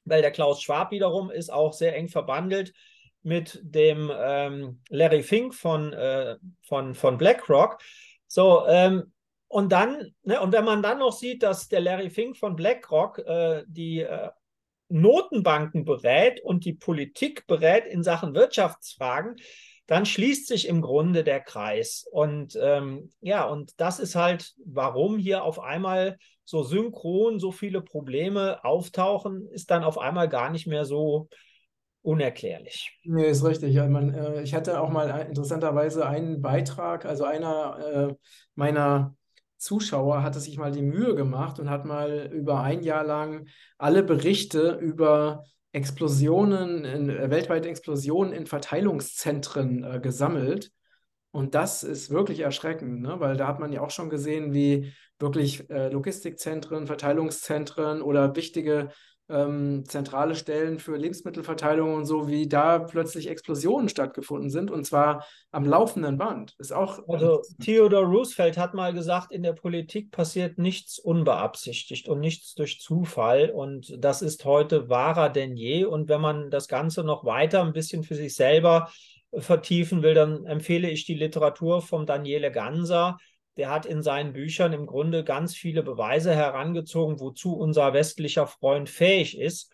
weil 0.06 0.22
der 0.22 0.32
Klaus 0.32 0.62
Schwab 0.62 0.92
wiederum 0.92 1.32
ist 1.32 1.52
auch 1.52 1.74
sehr 1.74 1.96
eng 1.96 2.08
verbandelt 2.08 2.74
mit 3.22 3.60
dem 3.64 4.12
ähm, 4.16 4.82
Larry 4.90 5.24
Fink 5.24 5.54
von, 5.54 5.92
äh, 5.94 6.38
von, 6.62 6.96
von 6.96 7.18
BlackRock. 7.18 7.80
So, 8.28 8.66
ähm, 8.68 9.12
und 9.48 9.72
dann, 9.72 10.14
ne, 10.24 10.40
und 10.40 10.54
wenn 10.54 10.64
man 10.64 10.84
dann 10.84 11.00
noch 11.00 11.12
sieht, 11.12 11.42
dass 11.44 11.68
der 11.68 11.82
Larry 11.82 12.10
Fink 12.10 12.38
von 12.38 12.56
BlackRock 12.56 13.20
äh, 13.20 13.64
die 13.68 14.02
äh, 14.02 14.30
Notenbanken 14.90 15.86
berät 15.86 16.42
und 16.42 16.66
die 16.66 16.74
Politik 16.74 17.48
berät 17.48 17.86
in 17.86 18.04
Sachen 18.04 18.34
Wirtschaftsfragen, 18.34 19.36
dann 19.86 20.06
schließt 20.06 20.48
sich 20.48 20.68
im 20.68 20.82
Grunde 20.82 21.24
der 21.24 21.40
Kreis. 21.40 22.06
Und 22.12 22.58
ähm, 22.62 23.12
ja, 23.22 23.46
und 23.46 23.80
das 23.80 24.00
ist 24.00 24.16
halt, 24.16 24.54
warum 24.64 25.18
hier 25.18 25.44
auf 25.44 25.60
einmal 25.60 26.18
so 26.44 26.64
synchron 26.64 27.40
so 27.40 27.52
viele 27.52 27.82
Probleme 27.82 28.64
auftauchen, 28.64 29.48
ist 29.50 29.72
dann 29.72 29.84
auf 29.84 29.98
einmal 29.98 30.30
gar 30.30 30.52
nicht 30.52 30.68
mehr 30.68 30.86
so 30.86 31.30
unerklärlich. 32.02 32.98
Nee, 33.04 33.30
ist 33.30 33.44
richtig. 33.44 33.76
Man, 33.76 34.14
äh, 34.14 34.42
ich 34.42 34.54
hatte 34.54 34.80
auch 34.80 34.90
mal 34.90 35.08
interessanterweise 35.28 36.08
einen 36.08 36.42
Beitrag, 36.42 37.06
also 37.06 37.24
einer 37.24 38.10
äh, 38.10 38.16
meiner 38.56 39.16
Zuschauer 39.60 40.24
hatte 40.24 40.40
sich 40.40 40.58
mal 40.58 40.72
die 40.72 40.82
Mühe 40.82 41.16
gemacht 41.16 41.60
und 41.60 41.70
hat 41.70 41.86
mal 41.86 42.30
über 42.34 42.62
ein 42.62 42.82
Jahr 42.82 43.04
lang 43.04 43.48
alle 43.78 44.04
Berichte 44.04 44.80
über 44.82 45.44
Explosionen, 45.72 46.86
in, 46.86 47.10
äh, 47.10 47.30
weltweite 47.30 47.70
Explosionen 47.70 48.34
in 48.34 48.48
Verteilungszentren 48.48 49.84
äh, 49.84 50.00
gesammelt. 50.00 50.72
Und 51.32 51.54
das 51.54 51.84
ist 51.84 52.10
wirklich 52.10 52.40
erschreckend, 52.40 53.02
ne? 53.02 53.20
weil 53.20 53.38
da 53.38 53.48
hat 53.48 53.60
man 53.60 53.72
ja 53.72 53.82
auch 53.82 53.92
schon 53.92 54.10
gesehen, 54.10 54.54
wie 54.54 54.94
wirklich 55.20 55.70
äh, 55.70 55.90
Logistikzentren, 55.90 56.88
Verteilungszentren 56.88 58.02
oder 58.02 58.36
wichtige 58.36 58.90
ähm, 59.30 59.84
zentrale 59.86 60.36
Stellen 60.36 60.80
für 60.80 60.98
Lebensmittelverteilung 60.98 61.94
und 61.94 62.06
so, 62.06 62.28
wie 62.28 62.48
da 62.48 62.80
plötzlich 62.80 63.30
Explosionen 63.30 63.88
stattgefunden 63.88 64.50
sind 64.50 64.72
und 64.72 64.86
zwar 64.86 65.26
am 65.52 65.66
laufenden 65.66 66.18
Band. 66.18 66.56
Ist 66.58 66.74
auch. 66.74 67.08
Also 67.08 67.42
Theodore 67.62 68.06
Roosevelt 68.06 68.58
hat 68.58 68.74
mal 68.74 68.94
gesagt, 68.94 69.32
in 69.32 69.44
der 69.44 69.54
Politik 69.54 70.12
passiert 70.12 70.58
nichts 70.58 71.00
unbeabsichtigt 71.00 72.10
und 72.10 72.20
nichts 72.20 72.56
durch 72.56 72.80
Zufall 72.80 73.52
und 73.52 73.96
das 73.98 74.22
ist 74.22 74.46
heute 74.46 74.90
wahrer 74.90 75.30
denn 75.30 75.56
je. 75.56 75.86
Und 75.86 76.10
wenn 76.10 76.22
man 76.22 76.50
das 76.50 76.68
Ganze 76.68 77.04
noch 77.04 77.24
weiter 77.24 77.64
ein 77.64 77.74
bisschen 77.74 78.04
für 78.04 78.16
sich 78.16 78.36
selber 78.36 78.90
vertiefen 79.38 80.02
will, 80.02 80.16
dann 80.16 80.46
empfehle 80.46 80.90
ich 80.90 81.06
die 81.06 81.14
Literatur 81.14 81.82
von 81.82 82.06
Daniele 82.06 82.52
Ganser 82.52 83.18
der 83.60 83.70
hat 83.70 83.86
in 83.86 84.02
seinen 84.02 84.32
Büchern 84.32 84.72
im 84.72 84.86
Grunde 84.86 85.26
ganz 85.26 85.54
viele 85.54 85.84
Beweise 85.84 86.34
herangezogen, 86.34 87.20
wozu 87.20 87.58
unser 87.58 87.94
westlicher 87.94 88.48
Freund 88.48 88.90
fähig 88.90 89.38
ist. 89.38 89.70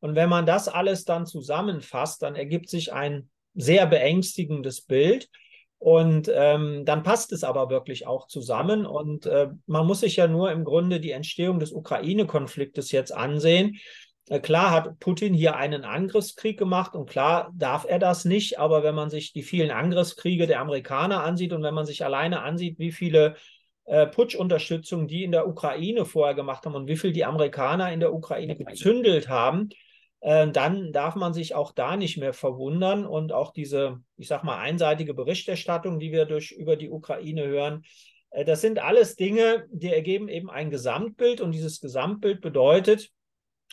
Und 0.00 0.14
wenn 0.14 0.30
man 0.30 0.46
das 0.46 0.68
alles 0.68 1.04
dann 1.04 1.26
zusammenfasst, 1.26 2.22
dann 2.22 2.34
ergibt 2.34 2.70
sich 2.70 2.94
ein 2.94 3.28
sehr 3.54 3.86
beängstigendes 3.86 4.80
Bild. 4.80 5.28
Und 5.76 6.30
ähm, 6.34 6.86
dann 6.86 7.02
passt 7.02 7.30
es 7.32 7.44
aber 7.44 7.68
wirklich 7.68 8.06
auch 8.06 8.26
zusammen. 8.26 8.86
Und 8.86 9.26
äh, 9.26 9.48
man 9.66 9.86
muss 9.86 10.00
sich 10.00 10.16
ja 10.16 10.28
nur 10.28 10.50
im 10.50 10.64
Grunde 10.64 10.98
die 10.98 11.10
Entstehung 11.10 11.58
des 11.60 11.72
Ukraine-Konfliktes 11.72 12.90
jetzt 12.90 13.14
ansehen. 13.14 13.76
Äh, 14.28 14.40
klar 14.40 14.70
hat 14.70 14.98
Putin 14.98 15.34
hier 15.34 15.56
einen 15.56 15.84
Angriffskrieg 15.84 16.58
gemacht 16.58 16.94
und 16.94 17.08
klar 17.08 17.52
darf 17.54 17.84
er 17.88 17.98
das 17.98 18.24
nicht, 18.24 18.58
aber 18.58 18.82
wenn 18.82 18.94
man 18.94 19.10
sich 19.10 19.32
die 19.32 19.42
vielen 19.42 19.70
Angriffskriege 19.70 20.46
der 20.46 20.60
Amerikaner 20.60 21.22
ansieht 21.22 21.52
und 21.52 21.62
wenn 21.62 21.74
man 21.74 21.86
sich 21.86 22.04
alleine 22.04 22.42
ansieht, 22.42 22.78
wie 22.78 22.92
viele 22.92 23.36
äh, 23.84 24.06
Putschunterstützung 24.06 25.06
die 25.06 25.22
in 25.22 25.32
der 25.32 25.46
Ukraine 25.46 26.04
vorher 26.04 26.34
gemacht 26.34 26.66
haben 26.66 26.74
und 26.74 26.88
wie 26.88 26.96
viel 26.96 27.12
die 27.12 27.24
Amerikaner 27.24 27.92
in 27.92 28.00
der 28.00 28.12
Ukraine 28.12 28.56
gezündelt 28.56 29.28
haben, 29.28 29.68
äh, 30.20 30.48
dann 30.48 30.92
darf 30.92 31.14
man 31.14 31.32
sich 31.32 31.54
auch 31.54 31.72
da 31.72 31.96
nicht 31.96 32.16
mehr 32.18 32.32
verwundern 32.32 33.06
und 33.06 33.32
auch 33.32 33.52
diese, 33.52 34.00
ich 34.16 34.26
sag 34.26 34.42
mal, 34.42 34.58
einseitige 34.58 35.14
Berichterstattung, 35.14 36.00
die 36.00 36.10
wir 36.10 36.24
durch 36.24 36.50
über 36.50 36.74
die 36.74 36.90
Ukraine 36.90 37.46
hören, 37.46 37.84
äh, 38.30 38.44
das 38.44 38.60
sind 38.60 38.80
alles 38.80 39.14
Dinge, 39.14 39.66
die 39.70 39.92
ergeben 39.92 40.28
eben 40.28 40.50
ein 40.50 40.70
Gesamtbild 40.70 41.40
und 41.40 41.52
dieses 41.52 41.80
Gesamtbild 41.80 42.40
bedeutet, 42.40 43.12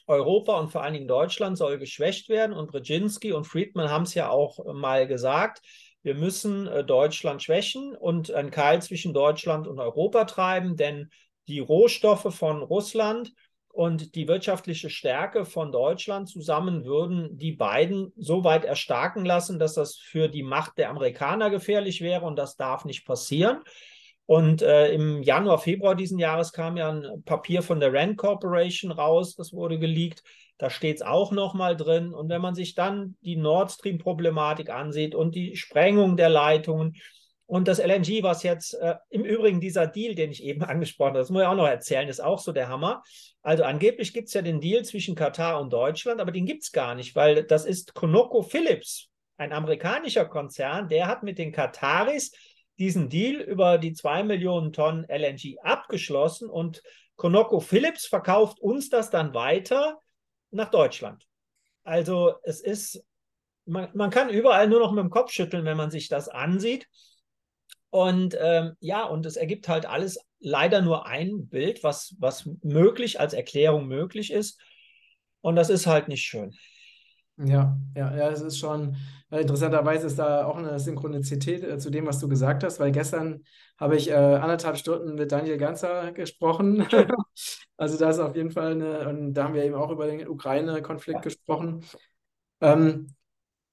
Europa 0.08 0.60
und 0.60 0.72
vor 0.72 0.84
allen 0.84 0.94
Dingen 0.94 1.08
Deutschland 1.08 1.58
soll 1.58 1.78
geschwächt 1.78 2.30
werden. 2.30 2.54
Und 2.54 2.72
Brzezinski 2.72 3.32
und 3.32 3.46
Friedman 3.46 3.89
haben 3.89 4.04
es 4.04 4.13
ja 4.13 4.30
auch 4.30 4.74
mal 4.74 5.08
gesagt. 5.08 5.62
Wir 6.02 6.16
müssen 6.16 6.68
äh, 6.68 6.84
Deutschland 6.84 7.42
schwächen 7.42 7.96
und 7.96 8.32
einen 8.32 8.52
Keil 8.52 8.82
zwischen 8.82 9.13
Deutschland 9.13 9.68
und 9.68 9.80
Europa 9.80 10.26
treiben, 10.26 10.76
denn 10.76 11.10
die 11.48 11.60
Rohstoffe 11.60 12.34
von 12.34 12.62
Russland 12.62 13.32
und 13.70 14.13
die 14.16 14.28
wirtschaftliche 14.28 14.89
Stärke 14.89 15.46
von 15.46 15.72
Deutschland 15.72 16.30
zusammen 16.30 16.86
würden 16.86 17.38
die 17.38 17.54
beiden 17.54 18.13
so 18.16 18.44
weit 18.44 18.66
erstarken 18.66 19.26
lassen, 19.26 19.58
dass 19.58 19.74
das 19.74 19.96
für 19.96 20.28
die 20.28 20.44
Macht 20.44 20.78
der 20.78 20.92
Amerikaner 20.92 21.50
gefährlich 21.50 22.02
wäre 22.02 22.26
und 22.26 22.36
das 22.36 22.56
darf 22.56 22.86
nicht 22.86 23.04
passieren. 23.06 23.63
Und 24.26 24.62
äh, 24.62 24.94
im 24.94 25.22
Januar, 25.22 25.58
Februar 25.58 25.96
diesen 25.96 26.18
Jahres 26.18 26.54
kam 26.54 26.78
ja 26.78 26.90
ein 26.90 27.24
Papier 27.26 27.62
von 27.62 27.80
der 27.80 27.94
Rand 27.94 28.18
Corporation 28.18 28.92
raus, 28.92 29.36
das 29.36 29.52
wurde 29.52 29.80
geleakt. 29.80 30.24
Da 30.58 30.70
steht 30.70 30.98
es 30.98 31.02
auch 31.02 31.32
nochmal 31.32 31.76
drin. 31.76 32.14
Und 32.14 32.30
wenn 32.30 32.42
man 32.42 32.56
sich 32.56 32.74
dann 32.74 33.18
die 33.22 33.36
Nord 33.36 33.72
Stream-Problematik 33.72 34.70
ansieht 34.70 35.14
und 35.14 35.36
die 35.36 35.58
Sprengung 35.58 36.16
der 36.16 36.30
Leitungen 36.30 36.96
und 37.46 37.68
das 37.68 37.80
LNG, 37.80 38.24
was 38.24 38.44
jetzt 38.44 38.76
äh, 38.76 38.96
im 39.10 39.26
Übrigen 39.26 39.60
dieser 39.60 39.88
Deal, 39.88 40.16
den 40.16 40.32
ich 40.32 40.44
eben 40.44 40.64
angesprochen 40.64 41.10
habe, 41.10 41.20
das 41.20 41.30
muss 41.30 41.42
ich 41.42 41.48
auch 41.48 41.56
noch 41.56 41.68
erzählen, 41.68 42.08
ist 42.08 42.24
auch 42.24 42.40
so 42.40 42.54
der 42.54 42.70
Hammer. 42.70 43.04
Also 43.42 43.64
angeblich 43.64 44.14
gibt 44.14 44.30
es 44.30 44.34
ja 44.34 44.42
den 44.42 44.62
Deal 44.62 44.86
zwischen 44.86 45.16
Katar 45.16 45.60
und 45.60 45.74
Deutschland, 45.74 46.22
aber 46.22 46.32
den 46.32 46.46
gibt 46.46 46.64
es 46.64 46.72
gar 46.72 46.96
nicht, 46.96 47.14
weil 47.16 47.44
das 47.44 47.66
ist 47.66 47.94
ConocoPhillips, 47.94 49.10
ein 49.36 49.52
amerikanischer 49.52 50.26
Konzern, 50.26 50.88
der 50.88 51.08
hat 51.08 51.24
mit 51.24 51.38
den 51.38 51.52
Kataris 51.52 52.32
diesen 52.80 53.10
Deal 53.10 53.42
über 53.42 53.78
die 53.78 53.94
zwei 53.94 54.24
Millionen 54.24 54.74
Tonnen 54.74 55.06
LNG 55.08 55.60
abgeschlossen 55.62 56.50
und 56.50 56.82
ConocoPhillips 57.16 58.08
verkauft 58.08 58.60
uns 58.60 58.90
das 58.90 59.10
dann 59.10 59.34
weiter 59.34 60.00
nach 60.52 60.70
Deutschland. 60.70 61.28
Also 61.84 62.34
es 62.44 62.62
ist, 62.62 63.04
man, 63.66 63.90
man 63.94 64.10
kann 64.10 64.30
überall 64.30 64.68
nur 64.68 64.80
noch 64.80 64.92
mit 64.92 65.04
dem 65.04 65.10
Kopf 65.10 65.32
schütteln, 65.32 65.66
wenn 65.66 65.78
man 65.78 65.92
sich 65.92 66.08
das 66.08 66.30
ansieht. 66.30 66.88
Und 67.90 68.36
ähm, 68.40 68.76
ja, 68.80 69.04
und 69.04 69.26
es 69.26 69.36
ergibt 69.36 69.68
halt 69.68 69.86
alles 69.86 70.20
leider 70.40 70.82
nur 70.82 71.06
ein 71.06 71.48
Bild, 71.48 71.84
was, 71.84 72.16
was 72.20 72.50
möglich 72.64 73.20
als 73.20 73.34
Erklärung 73.34 73.88
möglich 73.88 74.32
ist. 74.32 74.60
Und 75.42 75.56
das 75.56 75.70
ist 75.70 75.86
halt 75.86 76.08
nicht 76.08 76.24
schön. 76.24 76.56
Ja, 77.38 77.78
ja, 77.96 78.15
ja, 78.15 78.30
es 78.30 78.41
ist 78.41 78.60
schon, 78.60 78.96
äh, 79.32 79.41
interessanterweise 79.41 80.06
ist 80.08 80.19
da 80.19 80.46
auch 80.46 80.58
eine 80.58 80.80
Synchronizität 80.80 81.63
äh, 81.63 81.80
zu 81.80 81.89
dem, 81.89 82.06
was 82.06 82.19
du 82.19 82.28
gesagt 82.28 82.63
hast, 82.63 82.80
weil 82.80 82.91
gestern 82.91 83.43
habe 83.80 83.96
ich 83.96 84.10
äh, 84.12 84.13
anderthalb 84.13 84.78
Stunden 84.78 85.15
mit 85.15 85.32
Daniel 85.32 85.58
Ganzer 85.58 86.12
gesprochen. 86.12 86.86
also 87.78 87.98
da 87.98 88.12
ist 88.12 88.19
auf 88.19 88.36
jeden 88.36 88.52
Fall 88.52 88.74
eine, 88.74 89.10
und 89.10 89.34
da 89.34 89.46
haben 89.46 89.56
wir 89.56 89.63
eben 89.63 89.76
auch 89.76 89.89
über 89.89 90.06
den 90.06 90.28
Ukraine-Konflikt 90.28 91.24
gesprochen. 91.24 91.84
Ähm, 92.62 93.15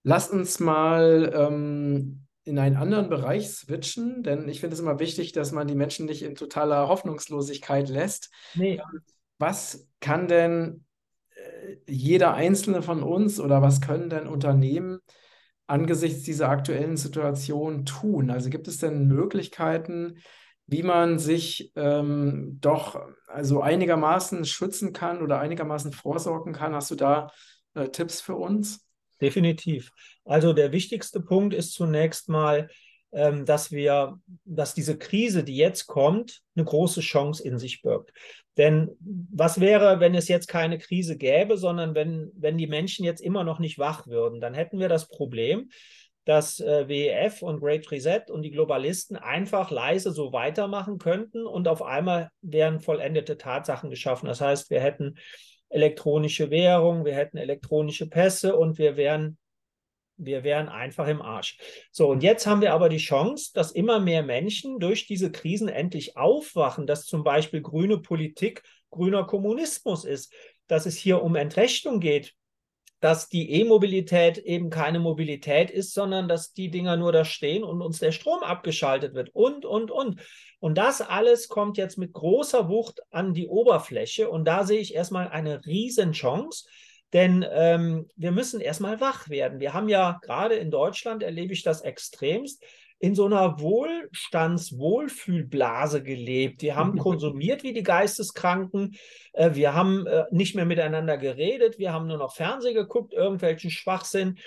lasst 0.03 0.33
uns 0.33 0.59
mal 0.59 1.31
ähm, 1.35 2.27
in 2.45 2.59
einen 2.59 2.77
anderen 2.77 3.11
Bereich 3.11 3.51
switchen, 3.51 4.23
denn 4.23 4.49
ich 4.49 4.61
finde 4.61 4.75
es 4.75 4.81
immer 4.81 4.99
wichtig, 4.99 5.33
dass 5.33 5.53
man 5.53 5.69
die 5.69 5.75
Menschen 5.75 6.07
nicht 6.07 6.23
in 6.23 6.35
totaler 6.35 6.89
Hoffnungslosigkeit 6.89 7.91
lässt. 7.91 8.31
Nee. 8.55 8.81
Was 9.39 9.87
kann 10.01 10.29
denn 10.29 10.85
jeder 11.87 12.35
einzelne 12.35 12.83
von 12.83 13.03
uns 13.03 13.41
oder 13.41 13.63
was 13.63 13.81
können 13.81 14.11
denn 14.11 14.27
Unternehmen 14.27 15.01
angesichts 15.67 16.23
dieser 16.25 16.49
aktuellen 16.49 16.97
Situation 16.97 17.85
tun? 17.85 18.31
Also 18.31 18.51
gibt 18.51 18.69
es 18.69 18.79
denn 18.79 19.07
Möglichkeiten, 19.07 20.19
wie 20.67 20.83
man 20.83 21.19
sich 21.19 21.73
ähm, 21.77 22.59
doch 22.61 23.01
also 23.27 23.61
einigermaßen 23.61 24.45
schützen 24.45 24.93
kann 24.93 25.23
oder 25.23 25.41
einigermaßen 25.41 25.93
vorsorgen 25.93 26.53
kann? 26.53 26.75
Hast 26.75 26.91
du 26.91 26.95
da 26.95 27.31
äh, 27.75 27.89
Tipps 27.89 28.21
für 28.21 28.37
uns? 28.37 28.87
Definitiv. 29.21 29.91
Also 30.25 30.53
der 30.53 30.73
wichtigste 30.73 31.21
Punkt 31.21 31.55
ist 31.55 31.73
zunächst 31.73 32.29
mal, 32.29 32.69
dass 33.13 33.73
wir, 33.73 34.21
dass 34.45 34.75
diese 34.75 34.97
Krise, 34.97 35.43
die 35.43 35.57
jetzt 35.57 35.87
kommt, 35.87 36.43
eine 36.55 36.65
große 36.65 37.01
Chance 37.01 37.43
in 37.43 37.59
sich 37.59 37.83
birgt. 37.83 38.13
Denn 38.57 38.91
was 39.01 39.61
wäre, 39.61 40.01
wenn 40.01 40.15
es 40.15 40.29
jetzt 40.29 40.47
keine 40.47 40.79
Krise 40.79 41.17
gäbe, 41.17 41.57
sondern 41.57 41.95
wenn, 41.95 42.31
wenn 42.35 42.59
die 42.59 42.67
Menschen 42.67 43.05
jetzt 43.05 43.21
immer 43.21 43.43
noch 43.43 43.59
nicht 43.59 43.79
wach 43.79 44.07
würden? 44.07 44.41
Dann 44.41 44.55
hätten 44.55 44.79
wir 44.79 44.89
das 44.89 45.09
Problem, 45.09 45.71
dass 46.25 46.61
äh, 46.61 46.87
WEF 46.87 47.43
und 47.43 47.61
Great 47.61 47.91
Reset 47.91 48.25
und 48.29 48.43
die 48.43 48.51
Globalisten 48.51 49.17
einfach 49.17 49.71
leise 49.71 50.13
so 50.13 50.33
weitermachen 50.33 50.99
könnten 50.99 51.47
und 51.47 51.67
auf 51.67 51.83
einmal 51.83 52.31
wären 52.43 52.81
vollendete 52.81 53.39
Tatsachen 53.39 53.91
geschaffen. 53.91 54.27
Das 54.27 54.41
heißt, 54.41 54.71
wir 54.71 54.81
hätten 54.81 55.17
elektronische 55.71 56.51
Währung, 56.51 57.05
wir 57.05 57.15
hätten 57.15 57.39
elektronische 57.39 58.09
Pässe 58.09 58.57
und 58.57 58.79
wir 58.79 58.97
wären 58.97 59.39
wir 60.25 60.45
wären 60.45 60.69
einfach 60.69 61.09
im 61.09 61.23
Arsch. 61.23 61.59
So, 61.91 62.09
und 62.09 62.23
jetzt 62.23 62.47
haben 62.47 62.61
wir 62.61 62.73
aber 62.73 62.89
die 62.89 62.99
Chance, 62.99 63.51
dass 63.55 63.73
immer 63.73 64.01
mehr 64.01 64.23
Menschen 64.23 64.79
durch 64.79 65.07
diese 65.07 65.31
Krisen 65.33 65.69
endlich 65.69 66.17
aufwachen, 66.17 66.87
dass 66.87 67.07
zum 67.07 67.25
Beispiel 67.25 67.63
grüne 67.63 67.99
Politik 67.99 68.63
grüner 68.91 69.25
Kommunismus 69.25 70.05
ist, 70.05 70.33
dass 70.67 70.87
es 70.87 70.97
hier 70.97 71.23
um 71.23 71.37
Entrechtung 71.37 72.01
geht, 72.01 72.35
dass 73.01 73.29
die 73.29 73.51
E-Mobilität 73.51 74.39
eben 74.39 74.69
keine 74.69 75.01
Mobilität 75.01 75.71
ist, 75.71 75.95
sondern 75.95 76.29
dass 76.29 76.53
die 76.53 76.71
Dinger 76.71 76.97
nur 76.97 77.13
da 77.13 77.25
stehen 77.25 77.65
und 77.65 77.81
uns 77.81 77.99
der 77.99 78.13
Strom 78.13 78.43
abgeschaltet 78.43 79.15
wird 79.15 79.31
und, 79.35 79.65
und, 79.65 79.91
und. 79.91 80.21
Und 80.59 80.77
das 80.77 81.01
alles 81.01 81.49
kommt 81.49 81.79
jetzt 81.79 81.97
mit 81.97 82.13
großer 82.13 82.69
Wucht 82.69 83.01
an 83.11 83.33
die 83.33 83.49
Oberfläche 83.49 84.29
und 84.29 84.45
da 84.45 84.65
sehe 84.65 84.81
ich 84.81 84.95
erstmal 84.95 85.29
eine 85.29 85.65
Riesenchance. 85.65 86.69
Denn 87.13 87.45
ähm, 87.51 88.09
wir 88.17 88.31
müssen 88.31 88.61
erstmal 88.61 89.01
wach 89.01 89.29
werden. 89.29 89.61
Wir 89.61 89.75
haben 89.75 89.89
ja 89.89 90.19
gerade 90.23 90.55
in 90.55 90.71
Deutschland, 90.71 91.23
erlebe 91.23 91.53
ich 91.53 91.63
das 91.63 91.81
extremst, 91.81 92.63
in 93.01 93.15
so 93.15 93.25
einer 93.25 93.61
Wohlstandswohlfühlblase 93.61 96.03
gelebt. 96.03 96.63
Wir 96.63 96.77
haben 96.77 96.99
konsumiert 96.99 97.63
wie 97.63 97.73
die 97.73 97.83
Geisteskranken. 97.83 98.95
Äh, 99.33 99.55
wir 99.55 99.75
haben 99.75 100.07
äh, 100.07 100.25
nicht 100.31 100.55
mehr 100.55 100.67
miteinander 100.67 101.17
geredet. 101.17 101.79
Wir 101.79 101.93
haben 101.93 102.07
nur 102.07 102.19
noch 102.19 102.35
Fernsehen 102.35 102.75
geguckt, 102.75 103.15
irgendwelchen 103.15 103.71
Schwachsinn. 103.71 104.39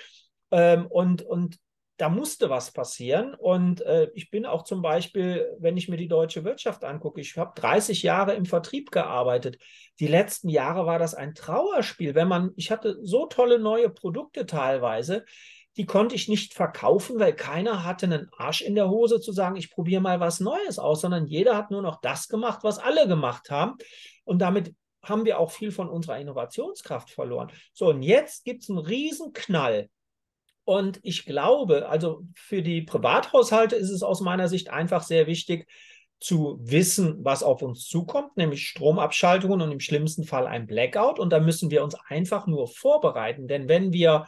Ähm, 0.51 0.85
und, 0.85 1.23
und 1.23 1.57
da 1.97 2.09
musste 2.09 2.49
was 2.49 2.71
passieren. 2.71 3.35
Und 3.35 3.81
äh, 3.81 4.09
ich 4.13 4.31
bin 4.31 4.45
auch 4.45 4.63
zum 4.63 4.81
Beispiel, 4.81 5.47
wenn 5.59 5.77
ich 5.77 5.87
mir 5.87 5.97
die 5.97 6.07
deutsche 6.07 6.43
Wirtschaft 6.43 6.83
angucke, 6.83 7.21
ich 7.21 7.37
habe 7.37 7.53
30 7.55 8.03
Jahre 8.03 8.33
im 8.33 8.45
Vertrieb 8.45 8.91
gearbeitet. 8.91 9.57
Die 9.99 10.07
letzten 10.07 10.49
Jahre 10.49 10.85
war 10.85 10.99
das 10.99 11.13
ein 11.13 11.35
Trauerspiel. 11.35 12.15
Wenn 12.15 12.27
man, 12.27 12.51
ich 12.55 12.71
hatte 12.71 12.97
so 13.01 13.27
tolle 13.27 13.59
neue 13.59 13.89
Produkte 13.89 14.45
teilweise, 14.45 15.25
die 15.77 15.85
konnte 15.85 16.15
ich 16.15 16.27
nicht 16.27 16.53
verkaufen, 16.53 17.19
weil 17.19 17.33
keiner 17.33 17.83
hatte 17.83 18.05
einen 18.05 18.29
Arsch 18.37 18.61
in 18.61 18.75
der 18.75 18.89
Hose 18.89 19.19
zu 19.19 19.31
sagen, 19.31 19.55
ich 19.55 19.71
probiere 19.71 20.01
mal 20.01 20.19
was 20.19 20.39
Neues 20.39 20.77
aus, 20.77 21.01
sondern 21.01 21.25
jeder 21.25 21.55
hat 21.55 21.71
nur 21.71 21.81
noch 21.81 21.99
das 22.01 22.27
gemacht, 22.27 22.59
was 22.63 22.77
alle 22.77 23.07
gemacht 23.07 23.49
haben. 23.49 23.75
Und 24.23 24.39
damit 24.39 24.75
haben 25.03 25.25
wir 25.25 25.39
auch 25.39 25.51
viel 25.51 25.71
von 25.71 25.89
unserer 25.89 26.19
Innovationskraft 26.19 27.09
verloren. 27.09 27.51
So, 27.73 27.89
und 27.89 28.03
jetzt 28.03 28.45
gibt 28.45 28.63
es 28.63 28.69
einen 28.69 28.79
Riesenknall 28.79 29.89
und 30.65 30.99
ich 31.03 31.25
glaube, 31.25 31.89
also 31.89 32.23
für 32.35 32.61
die 32.61 32.81
Privathaushalte 32.81 33.75
ist 33.75 33.89
es 33.89 34.03
aus 34.03 34.21
meiner 34.21 34.47
Sicht 34.47 34.69
einfach 34.69 35.03
sehr 35.03 35.27
wichtig 35.27 35.67
zu 36.19 36.57
wissen, 36.61 37.17
was 37.25 37.43
auf 37.43 37.61
uns 37.61 37.85
zukommt, 37.85 38.37
nämlich 38.37 38.67
Stromabschaltungen 38.69 39.61
und 39.61 39.71
im 39.73 39.81
schlimmsten 39.81 40.23
Fall 40.23 40.47
ein 40.47 40.65
Blackout. 40.65 41.19
Und 41.19 41.31
da 41.31 41.41
müssen 41.41 41.69
wir 41.69 41.83
uns 41.83 41.95
einfach 42.07 42.47
nur 42.47 42.69
vorbereiten. 42.69 43.47
Denn 43.47 43.67
wenn 43.67 43.91
wir 43.91 44.27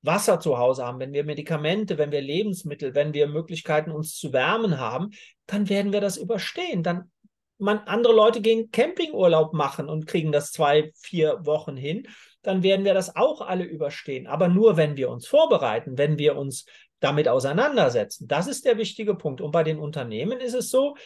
Wasser 0.00 0.40
zu 0.40 0.56
Hause 0.56 0.86
haben, 0.86 1.00
wenn 1.00 1.12
wir 1.12 1.24
Medikamente, 1.24 1.98
wenn 1.98 2.12
wir 2.12 2.22
Lebensmittel, 2.22 2.94
wenn 2.94 3.12
wir 3.12 3.26
Möglichkeiten, 3.26 3.90
uns 3.90 4.16
zu 4.16 4.32
wärmen 4.32 4.78
haben, 4.78 5.10
dann 5.46 5.68
werden 5.68 5.92
wir 5.92 6.00
das 6.00 6.16
überstehen. 6.16 6.82
Dann 6.82 7.10
man, 7.58 7.78
andere 7.80 8.14
Leute 8.14 8.40
gehen 8.40 8.70
Campingurlaub 8.70 9.52
machen 9.52 9.88
und 9.88 10.06
kriegen 10.06 10.32
das 10.32 10.50
zwei, 10.50 10.92
vier 10.96 11.44
Wochen 11.44 11.76
hin 11.76 12.08
dann 12.46 12.62
werden 12.62 12.84
wir 12.84 12.94
das 12.94 13.16
auch 13.16 13.40
alle 13.40 13.64
überstehen. 13.64 14.26
Aber 14.26 14.48
nur, 14.48 14.76
wenn 14.76 14.96
wir 14.96 15.10
uns 15.10 15.26
vorbereiten, 15.26 15.98
wenn 15.98 16.18
wir 16.18 16.36
uns 16.36 16.66
damit 17.00 17.28
auseinandersetzen. 17.28 18.26
Das 18.28 18.46
ist 18.46 18.64
der 18.64 18.78
wichtige 18.78 19.14
Punkt. 19.14 19.40
Und 19.40 19.50
bei 19.50 19.62
den 19.62 19.78
Unternehmen 19.78 20.40
ist 20.40 20.54
es 20.54 20.70
so, 20.70 20.96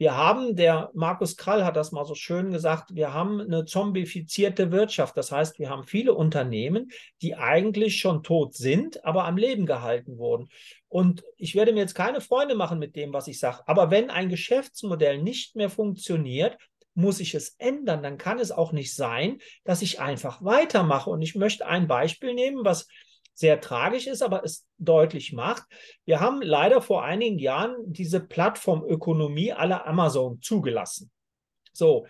wir 0.00 0.16
haben, 0.16 0.54
der 0.54 0.90
Markus 0.94 1.36
Krall 1.36 1.64
hat 1.64 1.74
das 1.74 1.90
mal 1.90 2.04
so 2.04 2.14
schön 2.14 2.52
gesagt, 2.52 2.94
wir 2.94 3.12
haben 3.12 3.40
eine 3.40 3.64
zombifizierte 3.64 4.70
Wirtschaft. 4.70 5.16
Das 5.16 5.32
heißt, 5.32 5.58
wir 5.58 5.70
haben 5.70 5.82
viele 5.82 6.14
Unternehmen, 6.14 6.92
die 7.20 7.34
eigentlich 7.34 7.98
schon 7.98 8.22
tot 8.22 8.54
sind, 8.54 9.04
aber 9.04 9.24
am 9.24 9.36
Leben 9.36 9.66
gehalten 9.66 10.16
wurden. 10.16 10.50
Und 10.86 11.24
ich 11.36 11.56
werde 11.56 11.72
mir 11.72 11.80
jetzt 11.80 11.96
keine 11.96 12.20
Freunde 12.20 12.54
machen 12.54 12.78
mit 12.78 12.94
dem, 12.94 13.12
was 13.12 13.26
ich 13.26 13.40
sage. 13.40 13.62
Aber 13.66 13.90
wenn 13.90 14.08
ein 14.08 14.28
Geschäftsmodell 14.28 15.20
nicht 15.20 15.56
mehr 15.56 15.68
funktioniert, 15.68 16.56
muss 16.98 17.20
ich 17.20 17.34
es 17.34 17.54
ändern. 17.58 18.02
Dann 18.02 18.18
kann 18.18 18.40
es 18.40 18.50
auch 18.50 18.72
nicht 18.72 18.94
sein, 18.94 19.38
dass 19.62 19.82
ich 19.82 20.00
einfach 20.00 20.44
weitermache. 20.44 21.10
Und 21.10 21.22
ich 21.22 21.36
möchte 21.36 21.64
ein 21.66 21.86
Beispiel 21.86 22.34
nehmen, 22.34 22.64
was 22.64 22.88
sehr 23.34 23.60
tragisch 23.60 24.08
ist, 24.08 24.20
aber 24.20 24.42
es 24.44 24.66
deutlich 24.78 25.32
macht. 25.32 25.62
Wir 26.04 26.18
haben 26.18 26.42
leider 26.42 26.82
vor 26.82 27.04
einigen 27.04 27.38
Jahren 27.38 27.76
diese 27.86 28.18
Plattformökonomie 28.18 29.52
aller 29.52 29.86
Amazon 29.86 30.42
zugelassen. 30.42 31.12
So, 31.72 32.08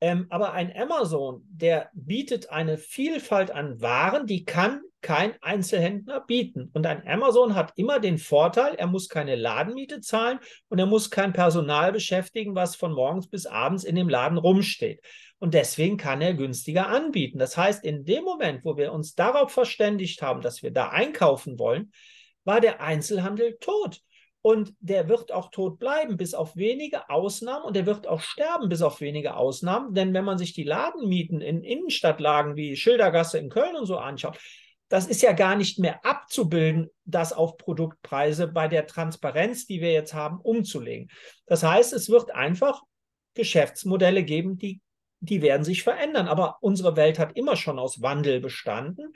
ähm, 0.00 0.28
aber 0.30 0.52
ein 0.52 0.72
Amazon, 0.76 1.42
der 1.48 1.90
bietet 1.92 2.50
eine 2.50 2.78
Vielfalt 2.78 3.50
an 3.50 3.80
Waren, 3.80 4.26
die 4.26 4.44
kann 4.44 4.82
kein 5.00 5.34
Einzelhändler 5.42 6.20
bieten. 6.20 6.70
Und 6.72 6.86
ein 6.86 7.06
Amazon 7.06 7.54
hat 7.54 7.72
immer 7.76 8.00
den 8.00 8.18
Vorteil, 8.18 8.74
er 8.74 8.86
muss 8.86 9.08
keine 9.08 9.36
Ladenmiete 9.36 10.00
zahlen 10.00 10.38
und 10.68 10.78
er 10.78 10.86
muss 10.86 11.10
kein 11.10 11.32
Personal 11.32 11.92
beschäftigen, 11.92 12.54
was 12.54 12.76
von 12.76 12.92
morgens 12.92 13.28
bis 13.28 13.46
abends 13.46 13.84
in 13.84 13.94
dem 13.94 14.08
Laden 14.08 14.38
rumsteht. 14.38 15.00
Und 15.38 15.54
deswegen 15.54 15.96
kann 15.96 16.20
er 16.20 16.34
günstiger 16.34 16.88
anbieten. 16.88 17.38
Das 17.38 17.56
heißt, 17.56 17.84
in 17.84 18.04
dem 18.04 18.24
Moment, 18.24 18.64
wo 18.64 18.76
wir 18.76 18.92
uns 18.92 19.14
darauf 19.14 19.52
verständigt 19.52 20.20
haben, 20.20 20.40
dass 20.40 20.62
wir 20.62 20.72
da 20.72 20.88
einkaufen 20.88 21.58
wollen, 21.58 21.92
war 22.44 22.60
der 22.60 22.80
Einzelhandel 22.80 23.56
tot. 23.60 24.00
Und 24.40 24.72
der 24.80 25.08
wird 25.08 25.32
auch 25.32 25.50
tot 25.50 25.78
bleiben, 25.78 26.16
bis 26.16 26.32
auf 26.32 26.56
wenige 26.56 27.10
Ausnahmen. 27.10 27.64
Und 27.64 27.76
der 27.76 27.86
wird 27.86 28.06
auch 28.06 28.20
sterben, 28.20 28.68
bis 28.68 28.82
auf 28.82 29.00
wenige 29.00 29.36
Ausnahmen. 29.36 29.94
Denn 29.94 30.14
wenn 30.14 30.24
man 30.24 30.38
sich 30.38 30.54
die 30.54 30.64
Ladenmieten 30.64 31.40
in 31.40 31.62
Innenstadtlagen 31.62 32.56
wie 32.56 32.76
Schildergasse 32.76 33.38
in 33.38 33.50
Köln 33.50 33.76
und 33.76 33.86
so 33.86 33.98
anschaut, 33.98 34.38
das 34.88 35.06
ist 35.06 35.22
ja 35.22 35.32
gar 35.32 35.54
nicht 35.54 35.78
mehr 35.78 36.04
abzubilden, 36.04 36.90
das 37.04 37.32
auf 37.32 37.56
Produktpreise 37.58 38.48
bei 38.48 38.68
der 38.68 38.86
Transparenz, 38.86 39.66
die 39.66 39.80
wir 39.80 39.92
jetzt 39.92 40.14
haben, 40.14 40.40
umzulegen. 40.40 41.10
Das 41.46 41.62
heißt, 41.62 41.92
es 41.92 42.08
wird 42.08 42.34
einfach 42.34 42.82
Geschäftsmodelle 43.34 44.24
geben, 44.24 44.56
die, 44.58 44.80
die 45.20 45.42
werden 45.42 45.64
sich 45.64 45.82
verändern. 45.82 46.26
Aber 46.26 46.56
unsere 46.60 46.96
Welt 46.96 47.18
hat 47.18 47.36
immer 47.36 47.56
schon 47.56 47.78
aus 47.78 48.00
Wandel 48.00 48.40
bestanden. 48.40 49.12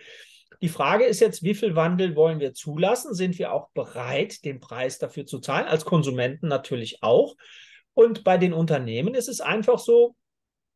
Die 0.61 0.69
Frage 0.69 1.05
ist 1.05 1.21
jetzt, 1.21 1.43
wie 1.43 1.55
viel 1.55 1.75
Wandel 1.75 2.15
wollen 2.15 2.39
wir 2.39 2.53
zulassen? 2.53 3.15
Sind 3.15 3.39
wir 3.39 3.53
auch 3.53 3.71
bereit, 3.71 4.45
den 4.45 4.61
Preis 4.61 4.99
dafür 4.99 5.27
zu 5.27 5.41
zahlen? 5.41 5.67
Als 5.67 5.85
Konsumenten 5.85 6.49
natürlich 6.49 7.03
auch. 7.03 7.35
Und 7.95 8.25
bei 8.25 8.39
den 8.39 8.53
Unternehmen 8.53 9.15
ist 9.15 9.29
es 9.29 9.41
einfach 9.41 9.79
so, 9.79 10.15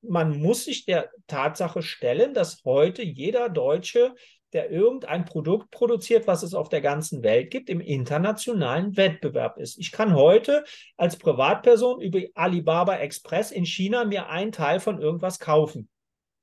man 0.03 0.39
muss 0.39 0.65
sich 0.65 0.87
der 0.87 1.11
Tatsache 1.27 1.83
stellen, 1.83 2.35
dass 2.35 2.63
heute 2.65 3.03
jeder 3.03 3.49
Deutsche 3.49 4.15
der 4.57 4.71
irgendein 4.71 5.27
Produkt 5.27 5.71
produziert, 5.71 6.27
was 6.27 6.43
es 6.43 6.55
auf 6.55 6.71
der 6.71 6.81
ganzen 6.81 7.23
Welt 7.23 7.51
gibt, 7.51 7.69
im 7.69 7.79
internationalen 7.79 8.97
Wettbewerb 8.97 9.59
ist. 9.59 9.79
Ich 9.79 9.93
kann 9.93 10.15
heute 10.15 10.65
als 10.97 11.19
Privatperson 11.19 12.01
über 12.01 12.21
Alibaba 12.35 12.97
Express 12.97 13.51
in 13.51 13.67
China 13.67 14.07
mir 14.07 14.31
einen 14.31 14.53
Teil 14.53 14.81
von 14.81 14.99
irgendwas 14.99 15.39
kaufen. 15.39 15.91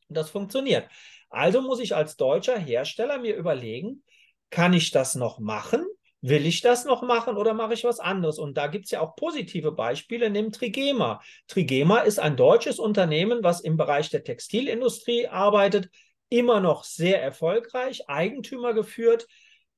Und 0.09 0.15
das 0.15 0.29
funktioniert. 0.29 0.87
Also 1.31 1.63
muss 1.63 1.79
ich 1.79 1.95
als 1.95 2.15
deutscher 2.15 2.55
Hersteller 2.55 3.17
mir 3.17 3.35
überlegen, 3.35 4.03
kann 4.51 4.73
ich 4.73 4.91
das 4.91 5.15
noch 5.15 5.39
machen? 5.39 5.83
Will 6.21 6.45
ich 6.45 6.61
das 6.61 6.85
noch 6.85 7.01
machen 7.01 7.35
oder 7.35 7.55
mache 7.55 7.73
ich 7.73 7.83
was 7.83 7.99
anderes? 7.99 8.37
Und 8.37 8.57
da 8.57 8.67
gibt 8.67 8.85
es 8.85 8.91
ja 8.91 9.01
auch 9.01 9.15
positive 9.15 9.71
Beispiele, 9.71 10.29
nimm 10.29 10.51
Trigema. 10.51 11.19
Trigema 11.47 12.01
ist 12.01 12.19
ein 12.19 12.37
deutsches 12.37 12.77
Unternehmen, 12.77 13.39
was 13.41 13.59
im 13.61 13.75
Bereich 13.75 14.11
der 14.11 14.23
Textilindustrie 14.23 15.27
arbeitet, 15.27 15.89
immer 16.33 16.59
noch 16.59 16.83
sehr 16.83 17.21
erfolgreich, 17.21 18.09
Eigentümer 18.09 18.73
geführt, 18.73 19.27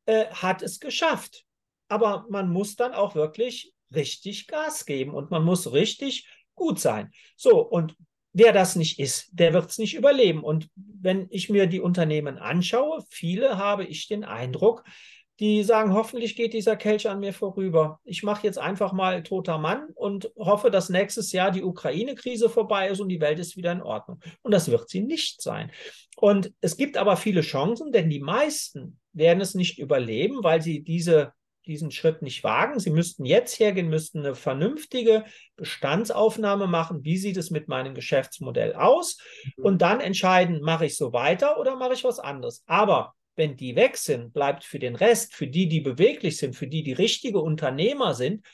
äh, 0.06 0.28
hat 0.28 0.62
es 0.62 0.80
geschafft. 0.80 1.44
Aber 1.90 2.26
man 2.30 2.50
muss 2.50 2.78
dann 2.78 2.94
auch 2.94 3.14
wirklich 3.14 3.74
richtig 3.94 4.48
Gas 4.48 4.86
geben 4.86 5.14
und 5.14 5.32
man 5.32 5.44
muss 5.44 5.74
richtig 5.74 6.30
gut 6.56 6.80
sein. 6.80 7.12
So, 7.36 7.60
und 7.60 7.98
wer 8.32 8.54
das 8.54 8.78
nicht 8.78 9.00
ist, 9.00 9.28
der 9.34 9.52
wird 9.52 9.70
es 9.70 9.78
nicht 9.78 9.96
überleben. 9.96 10.46
Und 10.46 10.70
wenn 10.76 11.28
ich 11.30 11.50
mir 11.50 11.68
die 11.68 11.82
Unternehmen 11.82 12.38
anschaue, 12.38 13.04
viele 13.10 13.58
habe 13.58 13.84
ich 13.84 14.08
den 14.08 14.24
Eindruck, 14.24 14.86
die 15.40 15.64
sagen, 15.64 15.94
hoffentlich 15.94 16.36
geht 16.36 16.54
dieser 16.54 16.76
Kelch 16.78 17.10
an 17.10 17.20
mir 17.20 17.34
vorüber. 17.34 18.00
Ich 18.04 18.24
mache 18.24 18.46
jetzt 18.48 18.58
einfach 18.58 18.94
mal 18.94 19.22
toter 19.24 19.58
Mann 19.58 19.88
und 19.96 20.32
hoffe, 20.38 20.72
dass 20.72 20.90
nächstes 20.90 21.32
Jahr 21.32 21.52
die 21.52 21.64
Ukraine-Krise 21.64 22.50
vorbei 22.50 22.90
ist 22.90 23.02
und 23.02 23.10
die 23.10 23.20
Welt 23.20 23.40
ist 23.40 23.58
wieder 23.58 23.72
in 23.72 23.82
Ordnung. 23.82 24.20
Und 24.44 24.52
das 24.54 24.72
wird 24.72 24.90
sie 24.90 25.02
nicht 25.02 25.42
sein. 25.42 25.72
Und 26.16 26.54
es 26.62 26.78
gibt 26.78 26.96
aber 26.96 27.18
viele 27.18 27.42
Chancen, 27.42 27.92
denn 27.92 28.10
die 28.10 28.22
meisten 28.22 29.00
werden 29.12 29.42
es 29.42 29.56
nicht 29.56 29.78
überleben, 29.78 30.44
weil 30.44 30.62
sie 30.62 30.84
diese 30.84 31.34
diesen 31.66 31.92
Schritt 31.92 32.22
nicht 32.22 32.44
wagen. 32.44 32.80
Sie 32.80 32.90
müssten 32.90 33.26
jetzt 33.26 33.60
hergehen, 33.60 33.90
müssten 33.90 34.20
eine 34.20 34.36
vernünftige 34.36 35.26
Bestandsaufnahme 35.56 36.68
machen. 36.68 37.04
Wie 37.04 37.18
sieht 37.18 37.38
es 37.38 37.50
mit 37.50 37.68
meinem 37.68 37.96
Geschäftsmodell 37.96 38.76
aus? 38.76 39.18
Mhm. 39.58 39.66
Und 39.66 39.82
dann 39.82 40.00
entscheiden, 40.00 40.62
mache 40.62 40.86
ich 40.86 40.96
so 40.96 41.14
weiter 41.14 41.60
oder 41.60 41.76
mache 41.76 41.94
ich 41.94 42.04
was 42.04 42.20
anderes. 42.20 42.64
Aber 42.68 43.16
wenn 43.36 43.58
die 43.58 43.76
weg 43.76 43.98
sind, 43.98 44.34
bleibt 44.34 44.64
für 44.64 44.80
den 44.80 44.96
Rest, 44.96 45.34
für 45.34 45.48
die, 45.48 45.68
die 45.68 45.82
beweglich 45.82 46.38
sind, 46.38 46.56
für 46.56 46.68
die, 46.68 46.84
die 46.84 46.94
richtige 46.94 47.40
Unternehmer 47.40 48.14
sind, 48.14 48.46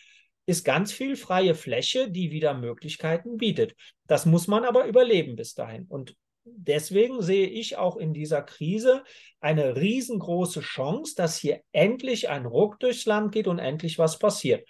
ist 0.45 0.65
ganz 0.65 0.91
viel 0.91 1.15
freie 1.15 1.55
Fläche, 1.55 2.09
die 2.09 2.31
wieder 2.31 2.53
Möglichkeiten 2.53 3.37
bietet. 3.37 3.75
Das 4.07 4.25
muss 4.25 4.47
man 4.47 4.65
aber 4.65 4.85
überleben 4.85 5.35
bis 5.35 5.53
dahin. 5.53 5.85
Und 5.85 6.15
deswegen 6.45 7.21
sehe 7.21 7.47
ich 7.47 7.77
auch 7.77 7.97
in 7.97 8.13
dieser 8.13 8.41
Krise 8.41 9.03
eine 9.39 9.75
riesengroße 9.75 10.61
Chance, 10.61 11.13
dass 11.15 11.37
hier 11.37 11.61
endlich 11.71 12.29
ein 12.29 12.45
Ruck 12.45 12.79
durchs 12.79 13.05
Land 13.05 13.31
geht 13.31 13.47
und 13.47 13.59
endlich 13.59 13.99
was 13.99 14.17
passiert. 14.17 14.67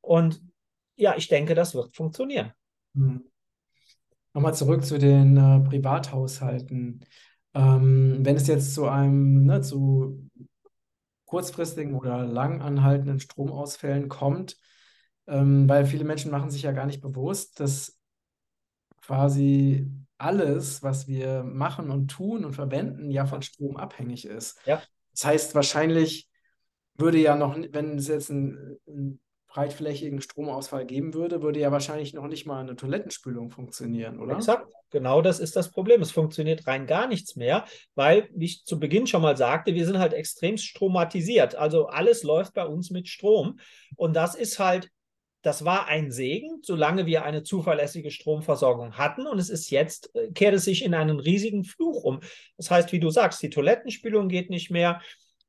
Und 0.00 0.42
ja, 0.96 1.16
ich 1.16 1.28
denke, 1.28 1.54
das 1.54 1.74
wird 1.74 1.96
funktionieren. 1.96 2.52
Hm. 2.94 3.24
Nochmal 4.34 4.54
zurück 4.54 4.84
zu 4.84 4.98
den 4.98 5.36
äh, 5.36 5.60
Privathaushalten. 5.68 7.04
Ähm, 7.54 8.18
wenn 8.22 8.36
es 8.36 8.46
jetzt 8.46 8.74
zu 8.74 8.86
einem, 8.86 9.44
ne, 9.44 9.60
zu 9.60 10.28
kurzfristigen 11.24 11.94
oder 11.94 12.24
lang 12.24 12.60
anhaltenden 12.60 13.20
Stromausfällen 13.20 14.08
kommt, 14.08 14.56
ähm, 15.26 15.68
weil 15.68 15.86
viele 15.86 16.04
Menschen 16.04 16.30
machen 16.30 16.50
sich 16.50 16.62
ja 16.62 16.72
gar 16.72 16.86
nicht 16.86 17.00
bewusst, 17.00 17.60
dass 17.60 17.98
quasi 19.02 19.90
alles, 20.18 20.82
was 20.82 21.06
wir 21.06 21.42
machen 21.42 21.90
und 21.90 22.08
tun 22.08 22.44
und 22.44 22.54
verwenden, 22.54 23.10
ja 23.10 23.26
von 23.26 23.42
Strom 23.42 23.76
abhängig 23.76 24.26
ist. 24.26 24.58
Ja. 24.66 24.82
Das 25.12 25.24
heißt, 25.24 25.54
wahrscheinlich 25.54 26.28
würde 26.96 27.18
ja 27.18 27.36
noch, 27.36 27.56
wenn 27.56 27.98
es 27.98 28.08
jetzt 28.08 28.30
einen, 28.30 28.78
einen 28.86 29.20
breitflächigen 29.54 30.20
Stromausfall 30.20 30.84
geben 30.84 31.14
würde, 31.14 31.40
würde 31.40 31.60
ja 31.60 31.70
wahrscheinlich 31.70 32.12
noch 32.12 32.26
nicht 32.26 32.44
mal 32.44 32.60
eine 32.60 32.74
Toilettenspülung 32.74 33.50
funktionieren, 33.50 34.18
oder? 34.18 34.34
Exakt, 34.34 34.66
genau 34.90 35.22
das 35.22 35.38
ist 35.38 35.54
das 35.54 35.70
Problem. 35.70 36.02
Es 36.02 36.10
funktioniert 36.10 36.66
rein 36.66 36.88
gar 36.88 37.06
nichts 37.06 37.36
mehr, 37.36 37.64
weil, 37.94 38.28
wie 38.34 38.46
ich 38.46 38.64
zu 38.64 38.80
Beginn 38.80 39.06
schon 39.06 39.22
mal 39.22 39.36
sagte, 39.36 39.74
wir 39.74 39.86
sind 39.86 40.00
halt 40.00 40.12
extrem 40.12 40.58
stromatisiert. 40.58 41.54
Also 41.54 41.86
alles 41.86 42.24
läuft 42.24 42.54
bei 42.54 42.66
uns 42.66 42.90
mit 42.90 43.08
Strom. 43.08 43.60
Und 43.94 44.14
das 44.14 44.34
ist 44.34 44.58
halt 44.58 44.90
das 45.44 45.62
war 45.66 45.88
ein 45.88 46.10
Segen, 46.10 46.60
solange 46.62 47.04
wir 47.04 47.22
eine 47.22 47.42
zuverlässige 47.42 48.10
Stromversorgung 48.10 48.96
hatten. 48.96 49.26
Und 49.26 49.38
es 49.38 49.50
ist 49.50 49.68
jetzt, 49.70 50.10
äh, 50.16 50.32
kehrt 50.32 50.54
es 50.54 50.64
sich 50.64 50.82
in 50.82 50.94
einen 50.94 51.20
riesigen 51.20 51.64
Fluch 51.64 52.02
um. 52.02 52.20
Das 52.56 52.70
heißt, 52.70 52.92
wie 52.92 52.98
du 52.98 53.10
sagst, 53.10 53.42
die 53.42 53.50
Toilettenspülung 53.50 54.28
geht 54.28 54.48
nicht 54.48 54.70
mehr, 54.70 55.02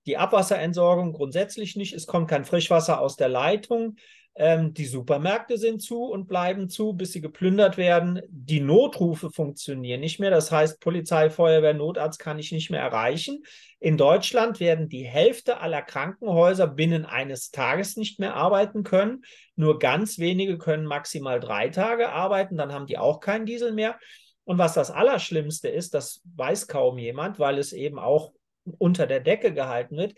die 0.06 0.18
Abwasserentsorgung 0.18 1.14
grundsätzlich 1.14 1.76
nicht. 1.76 1.94
Es 1.94 2.08
kommt 2.08 2.30
kein 2.30 2.46
Frischwasser 2.46 3.00
aus 3.00 3.16
der 3.16 3.30
Leitung. 3.30 3.98
Ähm, 4.38 4.74
die 4.74 4.86
Supermärkte 4.86 5.58
sind 5.58 5.82
zu 5.82 6.04
und 6.04 6.28
bleiben 6.28 6.68
zu, 6.68 6.92
bis 6.92 7.14
sie 7.14 7.22
geplündert 7.22 7.78
werden. 7.78 8.22
Die 8.28 8.60
Notrufe 8.60 9.32
funktionieren 9.32 10.02
nicht 10.02 10.20
mehr. 10.20 10.30
Das 10.30 10.52
heißt, 10.52 10.82
Polizei, 10.82 11.30
Feuerwehr, 11.30 11.74
Notarzt 11.74 12.20
kann 12.20 12.38
ich 12.38 12.52
nicht 12.52 12.70
mehr 12.70 12.82
erreichen. 12.82 13.44
In 13.80 13.98
Deutschland 13.98 14.60
werden 14.60 14.90
die 14.90 15.06
Hälfte 15.06 15.62
aller 15.62 15.82
Krankenhäuser 15.82 16.68
binnen 16.68 17.06
eines 17.06 17.52
Tages 17.52 17.96
nicht 17.96 18.20
mehr 18.20 18.36
arbeiten 18.36 18.84
können. 18.84 19.24
Nur 19.56 19.80
ganz 19.80 20.20
wenige 20.20 20.58
können 20.58 20.86
maximal 20.86 21.40
drei 21.40 21.70
Tage 21.70 22.10
arbeiten. 22.10 22.58
Dann 22.58 22.74
haben 22.74 22.88
die 22.88 22.98
auch 22.98 23.22
keinen 23.22 23.46
Diesel 23.46 23.72
mehr. 23.72 23.98
Und 24.44 24.58
was 24.58 24.74
das 24.74 24.92
Allerschlimmste 24.92 25.70
ist, 25.70 25.94
das 25.94 26.22
weiß 26.36 26.68
kaum 26.68 26.98
jemand, 26.98 27.40
weil 27.40 27.58
es 27.58 27.72
eben 27.72 28.00
auch 28.00 28.34
unter 28.78 29.08
der 29.08 29.20
Decke 29.20 29.54
gehalten 29.54 29.98
wird 29.98 30.16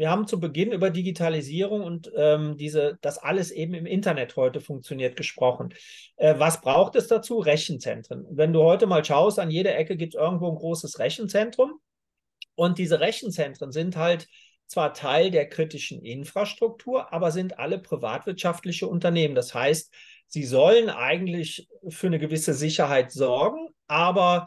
wir 0.00 0.10
haben 0.10 0.26
zu 0.26 0.40
Beginn 0.40 0.72
über 0.72 0.88
Digitalisierung 0.88 1.82
und 1.82 2.10
ähm, 2.16 2.56
diese, 2.56 2.96
das 3.02 3.18
alles 3.18 3.50
eben 3.50 3.74
im 3.74 3.84
Internet 3.84 4.34
heute 4.34 4.60
funktioniert, 4.62 5.14
gesprochen. 5.14 5.74
Äh, 6.16 6.36
was 6.38 6.62
braucht 6.62 6.96
es 6.96 7.08
dazu? 7.08 7.38
Rechenzentren. 7.38 8.24
Wenn 8.30 8.54
du 8.54 8.62
heute 8.62 8.86
mal 8.86 9.04
schaust, 9.04 9.38
an 9.38 9.50
jeder 9.50 9.76
Ecke 9.76 9.98
gibt 9.98 10.14
es 10.14 10.20
irgendwo 10.20 10.48
ein 10.48 10.56
großes 10.56 11.00
Rechenzentrum. 11.00 11.80
Und 12.54 12.78
diese 12.78 13.00
Rechenzentren 13.00 13.72
sind 13.72 13.96
halt 13.96 14.26
zwar 14.66 14.94
Teil 14.94 15.30
der 15.30 15.48
kritischen 15.48 16.02
Infrastruktur, 16.02 17.12
aber 17.12 17.30
sind 17.30 17.58
alle 17.58 17.78
privatwirtschaftliche 17.78 18.86
Unternehmen. 18.86 19.34
Das 19.34 19.52
heißt, 19.52 19.92
sie 20.28 20.44
sollen 20.44 20.88
eigentlich 20.88 21.68
für 21.88 22.06
eine 22.06 22.18
gewisse 22.18 22.54
Sicherheit 22.54 23.10
sorgen, 23.12 23.68
aber 23.86 24.46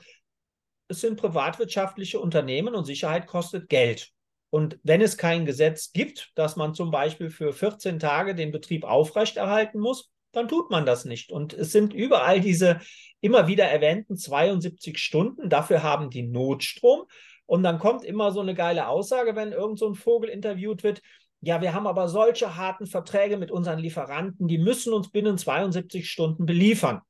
es 0.88 1.02
sind 1.02 1.20
privatwirtschaftliche 1.20 2.20
Unternehmen 2.20 2.76
und 2.76 2.86
Sicherheit 2.86 3.28
kostet 3.28 3.70
Geld. 3.70 4.12
Und 4.50 4.78
wenn 4.84 5.02
es 5.02 5.18
kein 5.18 5.46
Gesetz 5.46 5.92
gibt, 5.92 6.32
dass 6.36 6.56
man 6.56 6.76
zum 6.76 6.92
Beispiel 6.92 7.32
für 7.32 7.54
14 7.54 7.98
Tage 7.98 8.36
den 8.36 8.52
Betrieb 8.52 8.84
aufrechterhalten 8.84 9.80
muss, 9.80 10.12
dann 10.32 10.48
tut 10.48 10.70
man 10.70 10.86
das 10.86 11.06
nicht. 11.06 11.32
Und 11.32 11.54
es 11.54 11.72
sind 11.72 11.94
überall 11.94 12.40
diese 12.40 12.80
immer 13.22 13.48
wieder 13.48 13.66
erwähnten 13.66 14.18
72 14.18 14.98
Stunden. 14.98 15.50
Dafür 15.50 15.82
haben 15.82 16.10
die 16.10 16.24
Notstrom. 16.24 17.04
Und 17.46 17.64
dann 17.64 17.80
kommt 17.80 18.04
immer 18.04 18.32
so 18.32 18.42
eine 18.42 18.54
geile 18.54 18.88
Aussage, 18.88 19.36
wenn 19.36 19.52
irgend 19.52 19.80
so 19.80 19.88
ein 19.88 19.96
Vogel 19.96 20.30
interviewt 20.30 20.84
wird. 20.84 21.02
Ja, 21.42 21.62
wir 21.62 21.74
haben 21.74 21.88
aber 21.88 22.08
solche 22.08 22.56
harten 22.56 22.86
Verträge 22.86 23.38
mit 23.38 23.52
unseren 23.52 23.80
Lieferanten, 23.80 24.48
die 24.48 24.58
müssen 24.58 24.94
uns 24.94 25.10
binnen 25.10 25.38
72 25.38 26.10
Stunden 26.10 26.46
beliefern. 26.46 27.02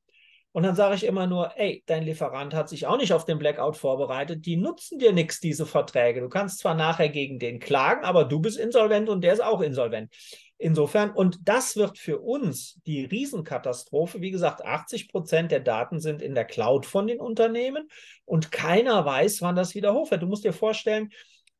Und 0.54 0.62
dann 0.62 0.76
sage 0.76 0.94
ich 0.94 1.04
immer 1.04 1.26
nur, 1.26 1.58
ey, 1.58 1.82
dein 1.86 2.04
Lieferant 2.04 2.54
hat 2.54 2.68
sich 2.68 2.86
auch 2.86 2.96
nicht 2.96 3.12
auf 3.12 3.24
den 3.24 3.40
Blackout 3.40 3.76
vorbereitet. 3.76 4.46
Die 4.46 4.56
nutzen 4.56 5.00
dir 5.00 5.12
nichts, 5.12 5.40
diese 5.40 5.66
Verträge. 5.66 6.20
Du 6.20 6.28
kannst 6.28 6.60
zwar 6.60 6.76
nachher 6.76 7.08
gegen 7.08 7.40
den 7.40 7.58
klagen, 7.58 8.04
aber 8.04 8.24
du 8.24 8.38
bist 8.38 8.56
insolvent 8.56 9.08
und 9.08 9.22
der 9.24 9.32
ist 9.32 9.42
auch 9.42 9.60
insolvent. 9.60 10.14
Insofern, 10.56 11.10
und 11.10 11.40
das 11.42 11.74
wird 11.74 11.98
für 11.98 12.20
uns 12.20 12.80
die 12.86 13.04
Riesenkatastrophe. 13.04 14.20
Wie 14.20 14.30
gesagt, 14.30 14.64
80 14.64 15.08
Prozent 15.08 15.50
der 15.50 15.58
Daten 15.58 15.98
sind 15.98 16.22
in 16.22 16.36
der 16.36 16.44
Cloud 16.44 16.86
von 16.86 17.08
den 17.08 17.18
Unternehmen 17.18 17.88
und 18.24 18.52
keiner 18.52 19.04
weiß, 19.04 19.42
wann 19.42 19.56
das 19.56 19.74
wieder 19.74 19.92
hochfährt. 19.92 20.22
Du 20.22 20.28
musst 20.28 20.44
dir 20.44 20.52
vorstellen, 20.52 21.10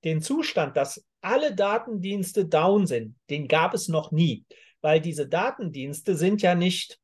den 0.05 0.23
Zustand, 0.23 0.77
dass 0.77 1.05
alle 1.21 1.53
Datendienste 1.53 2.47
down 2.47 2.87
sind, 2.87 3.17
den 3.29 3.49
gab 3.49 3.75
es 3.75 3.89
noch 3.89 4.13
nie, 4.13 4.45
weil 4.83 5.01
diese 5.01 5.27
Datendienste 5.27 6.15
sind 6.15 6.43
ja 6.43 6.55
nicht 6.55 7.01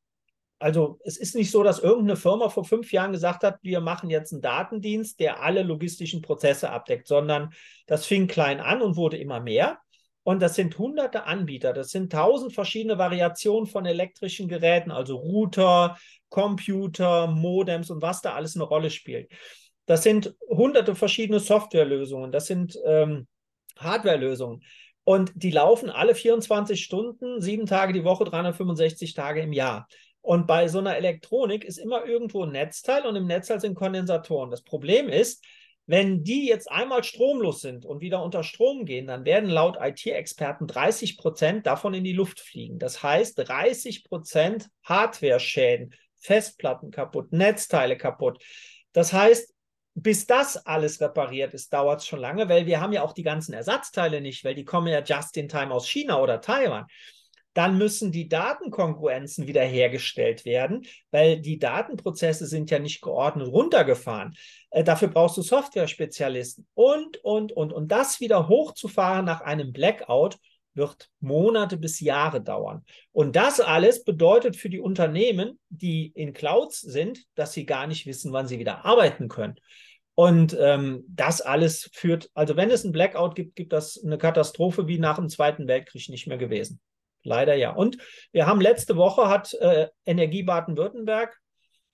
also 0.60 1.00
es 1.04 1.16
ist 1.16 1.34
nicht 1.34 1.50
so, 1.50 1.62
dass 1.62 1.78
irgendeine 1.78 2.16
Firma 2.16 2.50
vor 2.50 2.64
fünf 2.64 2.92
Jahren 2.92 3.12
gesagt 3.12 3.42
hat, 3.44 3.58
wir 3.62 3.80
machen 3.80 4.10
jetzt 4.10 4.32
einen 4.32 4.42
Datendienst, 4.42 5.18
der 5.18 5.42
alle 5.42 5.62
logistischen 5.62 6.20
Prozesse 6.20 6.70
abdeckt, 6.70 7.08
sondern 7.08 7.54
das 7.86 8.04
fing 8.04 8.26
klein 8.26 8.60
an 8.60 8.82
und 8.82 8.96
wurde 8.96 9.16
immer 9.16 9.40
mehr. 9.40 9.78
Und 10.22 10.42
das 10.42 10.54
sind 10.54 10.78
hunderte 10.78 11.24
Anbieter, 11.24 11.72
das 11.72 11.88
sind 11.88 12.12
tausend 12.12 12.52
verschiedene 12.52 12.98
Variationen 12.98 13.66
von 13.66 13.86
elektrischen 13.86 14.48
Geräten, 14.48 14.90
also 14.90 15.16
Router, 15.16 15.96
Computer, 16.28 17.26
Modems 17.26 17.90
und 17.90 18.02
was 18.02 18.20
da 18.20 18.34
alles 18.34 18.54
eine 18.54 18.64
Rolle 18.64 18.90
spielt. 18.90 19.32
Das 19.86 20.02
sind 20.02 20.36
hunderte 20.46 20.94
verschiedene 20.94 21.40
Softwarelösungen, 21.40 22.32
das 22.32 22.46
sind 22.46 22.78
ähm, 22.84 23.26
Hardwarelösungen. 23.78 24.62
Und 25.04 25.32
die 25.34 25.50
laufen 25.50 25.88
alle 25.88 26.14
24 26.14 26.84
Stunden, 26.84 27.40
sieben 27.40 27.64
Tage 27.64 27.94
die 27.94 28.04
Woche, 28.04 28.24
365 28.24 29.14
Tage 29.14 29.40
im 29.40 29.54
Jahr. 29.54 29.88
Und 30.22 30.46
bei 30.46 30.68
so 30.68 30.78
einer 30.78 30.96
Elektronik 30.96 31.64
ist 31.64 31.78
immer 31.78 32.04
irgendwo 32.04 32.44
ein 32.44 32.52
Netzteil 32.52 33.06
und 33.06 33.16
im 33.16 33.26
Netzteil 33.26 33.60
sind 33.60 33.74
Kondensatoren. 33.74 34.50
Das 34.50 34.62
Problem 34.62 35.08
ist, 35.08 35.44
wenn 35.86 36.22
die 36.22 36.46
jetzt 36.46 36.70
einmal 36.70 37.02
stromlos 37.02 37.62
sind 37.62 37.84
und 37.84 38.00
wieder 38.00 38.22
unter 38.22 38.44
Strom 38.44 38.84
gehen, 38.84 39.08
dann 39.08 39.24
werden 39.24 39.50
laut 39.50 39.76
IT-Experten 39.80 40.68
30 40.68 41.16
Prozent 41.16 41.66
davon 41.66 41.94
in 41.94 42.04
die 42.04 42.12
Luft 42.12 42.38
fliegen. 42.38 42.78
Das 42.78 43.02
heißt 43.02 43.38
30 43.38 44.04
Prozent 44.04 44.68
Hardware-Schäden, 44.84 45.94
Festplatten 46.16 46.90
kaputt, 46.90 47.32
Netzteile 47.32 47.96
kaputt. 47.96 48.40
Das 48.92 49.12
heißt, 49.12 49.52
bis 49.94 50.26
das 50.26 50.64
alles 50.64 51.00
repariert 51.00 51.54
ist, 51.54 51.72
dauert 51.72 52.00
es 52.00 52.06
schon 52.06 52.20
lange, 52.20 52.48
weil 52.48 52.66
wir 52.66 52.80
haben 52.80 52.92
ja 52.92 53.02
auch 53.02 53.12
die 53.12 53.24
ganzen 53.24 53.52
Ersatzteile 53.52 54.20
nicht, 54.20 54.44
weil 54.44 54.54
die 54.54 54.64
kommen 54.64 54.86
ja 54.86 55.02
just 55.02 55.36
in 55.36 55.48
time 55.48 55.74
aus 55.74 55.88
China 55.88 56.20
oder 56.20 56.40
Taiwan 56.40 56.86
dann 57.54 57.78
müssen 57.78 58.12
die 58.12 58.28
Datenkongruenzen 58.28 59.46
wiederhergestellt 59.46 60.44
werden, 60.44 60.86
weil 61.10 61.40
die 61.40 61.58
Datenprozesse 61.58 62.46
sind 62.46 62.70
ja 62.70 62.78
nicht 62.78 63.00
geordnet 63.00 63.48
runtergefahren. 63.48 64.34
Äh, 64.70 64.84
dafür 64.84 65.08
brauchst 65.08 65.36
du 65.36 65.42
Software-Spezialisten 65.42 66.66
und, 66.74 67.18
und, 67.24 67.52
und. 67.52 67.72
Und 67.72 67.88
das 67.88 68.20
wieder 68.20 68.48
hochzufahren 68.48 69.24
nach 69.24 69.40
einem 69.40 69.72
Blackout 69.72 70.38
wird 70.74 71.10
Monate 71.18 71.76
bis 71.76 72.00
Jahre 72.00 72.40
dauern. 72.40 72.84
Und 73.12 73.34
das 73.34 73.60
alles 73.60 74.04
bedeutet 74.04 74.56
für 74.56 74.70
die 74.70 74.78
Unternehmen, 74.78 75.58
die 75.68 76.06
in 76.14 76.32
Clouds 76.32 76.80
sind, 76.80 77.24
dass 77.34 77.52
sie 77.52 77.66
gar 77.66 77.88
nicht 77.88 78.06
wissen, 78.06 78.32
wann 78.32 78.46
sie 78.46 78.60
wieder 78.60 78.84
arbeiten 78.84 79.28
können. 79.28 79.56
Und 80.14 80.56
ähm, 80.60 81.04
das 81.08 81.40
alles 81.40 81.90
führt, 81.92 82.30
also 82.34 82.56
wenn 82.56 82.70
es 82.70 82.84
ein 82.84 82.92
Blackout 82.92 83.34
gibt, 83.34 83.56
gibt 83.56 83.72
das 83.72 84.00
eine 84.04 84.18
Katastrophe 84.18 84.86
wie 84.86 84.98
nach 84.98 85.16
dem 85.16 85.28
Zweiten 85.28 85.66
Weltkrieg 85.66 86.08
nicht 86.08 86.26
mehr 86.26 86.38
gewesen. 86.38 86.80
Leider 87.22 87.54
ja. 87.54 87.72
Und 87.72 87.98
wir 88.32 88.46
haben 88.46 88.60
letzte 88.60 88.96
Woche 88.96 89.28
hat 89.28 89.54
äh, 89.54 89.88
Energie 90.04 90.42
Baden-Württemberg 90.42 91.36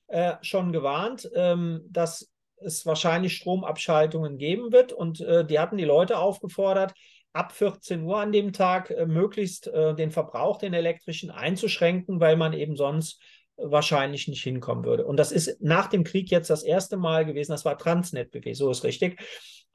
äh, 0.09 0.35
schon 0.43 0.73
gewarnt, 0.73 1.29
ähm, 1.35 1.83
dass 1.91 2.31
es 2.57 2.87
wahrscheinlich 2.87 3.37
Stromabschaltungen 3.37 4.39
geben 4.39 4.73
wird. 4.73 4.93
Und 4.93 5.21
äh, 5.21 5.45
die 5.45 5.59
hatten 5.59 5.77
die 5.77 5.85
Leute 5.85 6.19
aufgefordert, 6.19 6.95
ab 7.33 7.53
14 7.53 8.03
Uhr 8.03 8.19
an 8.19 8.33
dem 8.33 8.53
Tag 8.53 8.91
äh, 8.91 9.07
möglichst 9.07 9.67
äh, 9.69 9.95
den 9.95 10.11
Verbrauch, 10.11 10.59
den 10.59 10.75
elektrischen, 10.75 11.31
einzuschränken, 11.31 12.21
weil 12.21 12.37
man 12.37 12.53
eben 12.53 12.77
sonst 12.77 13.21
wahrscheinlich 13.59 14.29
nicht 14.29 14.43
hinkommen 14.43 14.85
würde. 14.85 15.07
Und 15.07 15.17
das 15.17 15.33
ist 15.33 15.61
nach 15.61 15.87
dem 15.87 16.05
Krieg 16.05 16.31
jetzt 16.31 16.51
das 16.51 16.63
erste 16.63 16.97
Mal 16.97 17.25
gewesen, 17.25 17.53
das 17.53 17.65
war 17.65 17.79
Transnet 17.79 18.31
BW, 18.31 18.53
so 18.53 18.71
ist 18.71 18.85
richtig. 18.85 19.19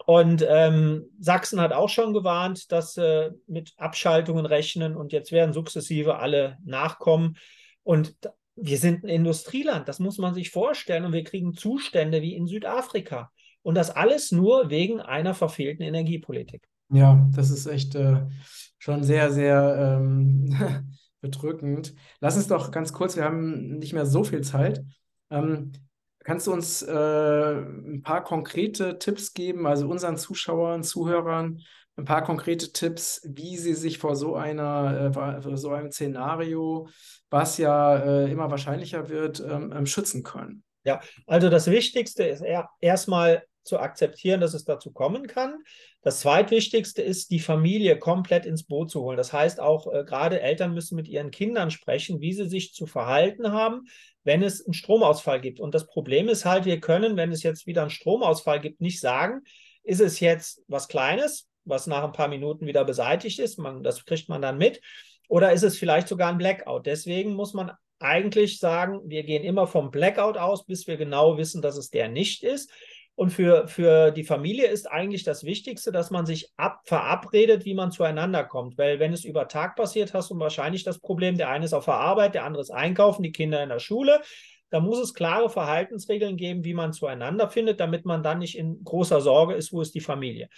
Und 0.06 0.46
ähm, 0.48 1.06
Sachsen 1.20 1.62
hat 1.62 1.74
auch 1.74 1.90
schon 1.90 2.14
gewarnt, 2.14 2.72
dass 2.72 2.98
äh, 2.98 3.32
mit 3.48 3.74
Abschaltungen 3.78 4.46
rechnen 4.46 4.96
und 4.96 5.12
jetzt 5.12 5.32
werden 5.32 5.54
sukzessive 5.54 6.18
alle 6.18 6.58
nachkommen. 6.66 7.38
Und 7.84 8.16
wir 8.56 8.78
sind 8.78 9.04
ein 9.04 9.10
Industrieland, 9.10 9.88
das 9.88 10.00
muss 10.00 10.18
man 10.18 10.34
sich 10.34 10.52
vorstellen. 10.52 11.06
Und 11.06 11.14
wir 11.14 11.24
kriegen 11.24 11.54
Zustände 11.54 12.22
wie 12.22 12.36
in 12.36 12.48
Südafrika. 12.48 13.32
Und 13.64 13.76
das 13.76 13.92
alles 13.92 14.32
nur 14.32 14.70
wegen 14.70 15.00
einer 15.00 15.34
verfehlten 15.34 15.84
Energiepolitik. 15.84 16.64
Ja, 16.90 17.30
das 17.34 17.52
ist 17.52 17.68
echt 17.68 17.96
äh, 17.96 18.26
schon 18.80 19.04
sehr, 19.04 19.32
sehr 19.32 20.00
ähm, 20.00 20.56
bedrückend. 21.22 21.94
Lass 22.20 22.36
uns 22.36 22.48
doch 22.48 22.72
ganz 22.72 22.92
kurz, 22.92 23.16
wir 23.16 23.24
haben 23.24 23.78
nicht 23.78 23.94
mehr 23.94 24.06
so 24.06 24.24
viel 24.24 24.42
Zeit. 24.42 24.84
Ähm, 25.30 25.72
kannst 26.24 26.48
du 26.48 26.54
uns 26.54 26.82
äh, 26.82 26.92
ein 26.92 28.02
paar 28.04 28.24
konkrete 28.24 29.00
Tipps 29.00 29.34
geben, 29.34 29.66
also 29.68 29.88
unseren 29.88 30.18
Zuschauern, 30.18 30.84
Zuhörern, 30.84 31.62
ein 31.98 32.06
paar 32.06 32.24
konkrete 32.24 32.72
Tipps, 32.72 33.22
wie 33.26 33.58
sie 33.58 33.74
sich 33.74 33.98
vor 33.98 34.16
so 34.16 34.36
einer, 34.36 35.12
äh, 35.16 35.58
so 35.58 35.70
einem 35.70 35.92
Szenario, 35.92 36.88
was 37.30 37.58
ja 37.58 37.98
äh, 37.98 38.32
immer 38.32 38.50
wahrscheinlicher 38.50 39.10
wird, 39.10 39.40
ähm, 39.40 39.74
ähm, 39.76 39.86
schützen 39.86 40.24
können? 40.24 40.64
Ja, 40.84 41.02
also 41.28 41.50
das 41.50 41.68
Wichtigste 41.68 42.24
ist 42.24 42.44
erstmal 42.80 43.44
zu 43.64 43.80
akzeptieren, 43.80 44.42
dass 44.42 44.56
es 44.56 44.66
dazu 44.66 44.92
kommen 44.92 45.28
kann. 45.28 45.60
Das 46.02 46.22
zweitwichtigste 46.22 47.04
ist, 47.04 47.30
die 47.30 47.40
Familie 47.40 48.00
komplett 48.00 48.48
ins 48.48 48.64
Boot 48.64 48.90
zu 48.90 49.02
holen. 49.02 49.18
Das 49.18 49.34
heißt 49.34 49.60
auch, 49.60 49.92
äh, 49.94 50.04
gerade 50.04 50.42
Eltern 50.42 50.74
müssen 50.74 50.96
mit 50.96 51.08
ihren 51.08 51.30
Kindern 51.30 51.70
sprechen, 51.70 52.22
wie 52.22 52.34
sie 52.34 52.50
sich 52.50 52.74
zu 52.74 52.88
verhalten 52.88 53.52
haben, 53.52 53.86
wenn 54.24 54.44
es 54.44 54.66
einen 54.66 54.74
Stromausfall 54.74 55.42
gibt. 55.42 55.60
Und 55.60 55.74
das 55.74 55.88
Problem 55.88 56.28
ist 56.28 56.46
halt, 56.46 56.66
wir 56.66 56.80
können, 56.80 57.18
wenn 57.18 57.32
es 57.32 57.44
jetzt 57.44 57.66
wieder 57.68 57.82
einen 57.82 57.90
Stromausfall 57.90 58.60
gibt, 58.60 58.82
nicht 58.82 59.00
sagen, 59.00 59.42
ist 59.84 60.02
es 60.02 60.20
jetzt 60.20 60.62
was 60.68 60.88
Kleines, 60.88 61.48
was 61.66 61.88
nach 61.88 62.04
ein 62.04 62.12
paar 62.12 62.28
Minuten 62.28 62.66
wieder 62.66 62.86
beseitigt 62.86 63.40
ist, 63.40 63.58
man, 63.58 63.84
das 63.84 64.06
kriegt 64.06 64.30
man 64.30 64.42
dann 64.42 64.58
mit, 64.58 64.82
oder 65.28 65.54
ist 65.54 65.64
es 65.64 65.78
vielleicht 65.78 66.08
sogar 66.08 66.30
ein 66.30 66.38
Blackout. 66.38 66.86
Deswegen 66.86 67.34
muss 67.34 67.54
man 67.54 67.72
eigentlich 68.00 68.60
sagen, 68.60 69.02
wir 69.06 69.24
gehen 69.24 69.44
immer 69.44 69.68
vom 69.68 69.92
Blackout 69.92 70.38
aus, 70.38 70.66
bis 70.66 70.88
wir 70.88 70.98
genau 70.98 71.38
wissen, 71.38 71.62
dass 71.62 71.78
es 71.78 71.90
der 71.90 72.10
nicht 72.10 72.44
ist. 72.44 72.72
Und 73.16 73.32
für, 73.32 73.68
für 73.68 74.12
die 74.12 74.24
Familie 74.24 74.68
ist 74.68 74.90
eigentlich 74.90 75.24
das 75.24 75.44
Wichtigste, 75.44 75.92
dass 75.92 76.12
man 76.12 76.26
sich 76.26 76.52
ab, 76.58 76.82
verabredet, 76.86 77.66
wie 77.66 77.74
man 77.74 77.92
zueinander 77.92 78.44
kommt. 78.44 78.78
Weil 78.78 79.00
wenn 79.00 79.14
es 79.14 79.26
über 79.26 79.48
Tag 79.48 79.76
passiert, 79.76 80.14
hast 80.14 80.32
du 80.32 80.40
wahrscheinlich 80.40 80.84
das 80.84 81.00
Problem, 81.00 81.38
der 81.38 81.50
eine 81.50 81.66
ist 81.66 81.74
auf 81.74 81.86
der 81.86 81.96
Arbeit, 81.96 82.34
der 82.34 82.46
andere 82.46 82.62
ist 82.62 82.72
einkaufen, 82.72 83.22
die 83.22 83.32
Kinder 83.32 83.62
in 83.62 83.70
der 83.70 83.80
Schule. 83.80 84.22
Da 84.70 84.80
muss 84.80 85.00
es 85.00 85.14
klare 85.14 85.50
Verhaltensregeln 85.50 86.38
geben, 86.38 86.64
wie 86.64 86.74
man 86.74 86.94
zueinander 86.94 87.50
findet, 87.50 87.82
damit 87.82 88.06
man 88.06 88.24
dann 88.24 88.40
nicht 88.40 88.58
in 88.58 88.84
großer 88.84 89.20
Sorge 89.20 89.54
ist, 89.54 89.74
wo 89.74 89.82
ist 89.82 89.94
die 89.94 90.00
Familie. 90.00 90.50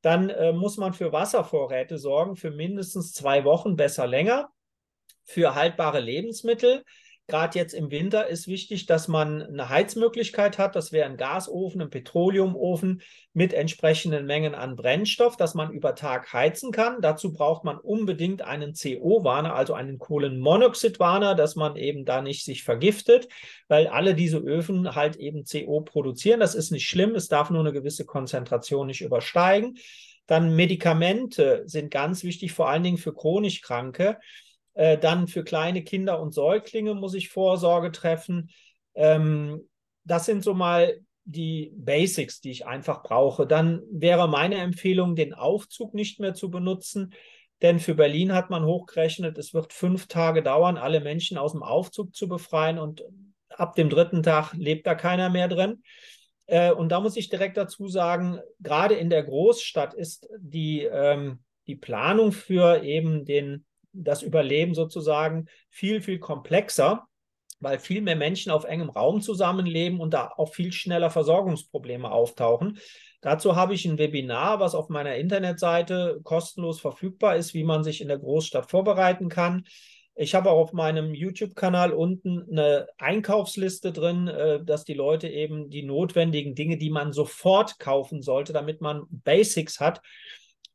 Dann 0.00 0.30
äh, 0.30 0.52
muss 0.52 0.78
man 0.78 0.94
für 0.94 1.12
Wasservorräte 1.12 1.98
sorgen, 1.98 2.36
für 2.36 2.50
mindestens 2.50 3.12
zwei 3.12 3.44
Wochen, 3.44 3.76
besser 3.76 4.06
länger, 4.06 4.48
für 5.24 5.54
haltbare 5.54 6.00
Lebensmittel 6.00 6.82
Gerade 7.30 7.58
jetzt 7.58 7.74
im 7.74 7.90
Winter 7.90 8.26
ist 8.26 8.48
wichtig, 8.48 8.86
dass 8.86 9.06
man 9.06 9.42
eine 9.42 9.68
Heizmöglichkeit 9.68 10.56
hat. 10.56 10.74
Das 10.74 10.92
wäre 10.92 11.04
ein 11.06 11.18
Gasofen, 11.18 11.82
ein 11.82 11.90
Petroleumofen 11.90 13.02
mit 13.34 13.52
entsprechenden 13.52 14.24
Mengen 14.24 14.54
an 14.54 14.76
Brennstoff, 14.76 15.36
dass 15.36 15.52
man 15.52 15.70
über 15.70 15.94
Tag 15.94 16.32
heizen 16.32 16.72
kann. 16.72 17.02
Dazu 17.02 17.34
braucht 17.34 17.64
man 17.64 17.76
unbedingt 17.76 18.40
einen 18.40 18.72
CO-Warner, 18.72 19.54
also 19.54 19.74
einen 19.74 19.98
Kohlenmonoxidwarner, 19.98 21.34
dass 21.34 21.54
man 21.54 21.76
eben 21.76 22.06
da 22.06 22.22
nicht 22.22 22.46
sich 22.46 22.64
vergiftet, 22.64 23.28
weil 23.68 23.88
alle 23.88 24.14
diese 24.14 24.38
Öfen 24.38 24.94
halt 24.94 25.16
eben 25.16 25.44
CO 25.44 25.82
produzieren. 25.82 26.40
Das 26.40 26.54
ist 26.54 26.70
nicht 26.70 26.88
schlimm. 26.88 27.14
Es 27.14 27.28
darf 27.28 27.50
nur 27.50 27.60
eine 27.60 27.74
gewisse 27.74 28.06
Konzentration 28.06 28.86
nicht 28.86 29.02
übersteigen. 29.02 29.76
Dann 30.26 30.56
Medikamente 30.56 31.62
sind 31.66 31.90
ganz 31.90 32.24
wichtig, 32.24 32.52
vor 32.52 32.70
allen 32.70 32.84
Dingen 32.84 32.96
für 32.96 33.12
chronisch 33.12 33.60
Kranke. 33.60 34.16
Äh, 34.78 34.96
dann 34.96 35.26
für 35.26 35.42
kleine 35.42 35.82
Kinder 35.82 36.20
und 36.20 36.32
Säuglinge 36.32 36.94
muss 36.94 37.14
ich 37.14 37.30
Vorsorge 37.30 37.90
treffen. 37.90 38.50
Ähm, 38.94 39.68
das 40.04 40.24
sind 40.24 40.44
so 40.44 40.54
mal 40.54 41.00
die 41.24 41.72
Basics, 41.74 42.40
die 42.40 42.52
ich 42.52 42.64
einfach 42.64 43.02
brauche. 43.02 43.44
Dann 43.44 43.82
wäre 43.90 44.28
meine 44.28 44.54
Empfehlung, 44.58 45.16
den 45.16 45.34
Aufzug 45.34 45.94
nicht 45.94 46.20
mehr 46.20 46.32
zu 46.32 46.48
benutzen. 46.48 47.12
Denn 47.60 47.80
für 47.80 47.96
Berlin 47.96 48.32
hat 48.32 48.50
man 48.50 48.64
hochgerechnet, 48.64 49.36
es 49.36 49.52
wird 49.52 49.72
fünf 49.72 50.06
Tage 50.06 50.44
dauern, 50.44 50.76
alle 50.76 51.00
Menschen 51.00 51.38
aus 51.38 51.50
dem 51.50 51.64
Aufzug 51.64 52.14
zu 52.14 52.28
befreien. 52.28 52.78
Und 52.78 53.02
ab 53.48 53.74
dem 53.74 53.90
dritten 53.90 54.22
Tag 54.22 54.52
lebt 54.54 54.86
da 54.86 54.94
keiner 54.94 55.28
mehr 55.28 55.48
drin. 55.48 55.82
Äh, 56.46 56.70
und 56.70 56.90
da 56.90 57.00
muss 57.00 57.16
ich 57.16 57.28
direkt 57.28 57.56
dazu 57.56 57.88
sagen, 57.88 58.38
gerade 58.60 58.94
in 58.94 59.10
der 59.10 59.24
Großstadt 59.24 59.92
ist 59.94 60.28
die, 60.38 60.84
ähm, 60.84 61.40
die 61.66 61.74
Planung 61.74 62.30
für 62.30 62.84
eben 62.84 63.24
den 63.24 63.64
das 63.92 64.22
Überleben 64.22 64.74
sozusagen 64.74 65.46
viel, 65.70 66.00
viel 66.00 66.18
komplexer, 66.18 67.06
weil 67.60 67.78
viel 67.78 68.02
mehr 68.02 68.16
Menschen 68.16 68.52
auf 68.52 68.64
engem 68.64 68.90
Raum 68.90 69.20
zusammenleben 69.20 70.00
und 70.00 70.14
da 70.14 70.30
auch 70.36 70.52
viel 70.54 70.72
schneller 70.72 71.10
Versorgungsprobleme 71.10 72.10
auftauchen. 72.10 72.78
Dazu 73.20 73.56
habe 73.56 73.74
ich 73.74 73.84
ein 73.84 73.98
Webinar, 73.98 74.60
was 74.60 74.74
auf 74.74 74.88
meiner 74.88 75.16
Internetseite 75.16 76.20
kostenlos 76.22 76.80
verfügbar 76.80 77.36
ist, 77.36 77.52
wie 77.52 77.64
man 77.64 77.82
sich 77.82 78.00
in 78.00 78.08
der 78.08 78.18
Großstadt 78.18 78.70
vorbereiten 78.70 79.28
kann. 79.28 79.64
Ich 80.20 80.34
habe 80.34 80.50
auch 80.50 80.58
auf 80.58 80.72
meinem 80.72 81.14
YouTube-Kanal 81.14 81.92
unten 81.92 82.44
eine 82.50 82.88
Einkaufsliste 82.98 83.92
drin, 83.92 84.26
äh, 84.26 84.64
dass 84.64 84.84
die 84.84 84.94
Leute 84.94 85.28
eben 85.28 85.70
die 85.70 85.84
notwendigen 85.84 86.56
Dinge, 86.56 86.76
die 86.76 86.90
man 86.90 87.12
sofort 87.12 87.78
kaufen 87.78 88.20
sollte, 88.20 88.52
damit 88.52 88.80
man 88.80 89.04
Basics 89.10 89.78
hat, 89.78 90.00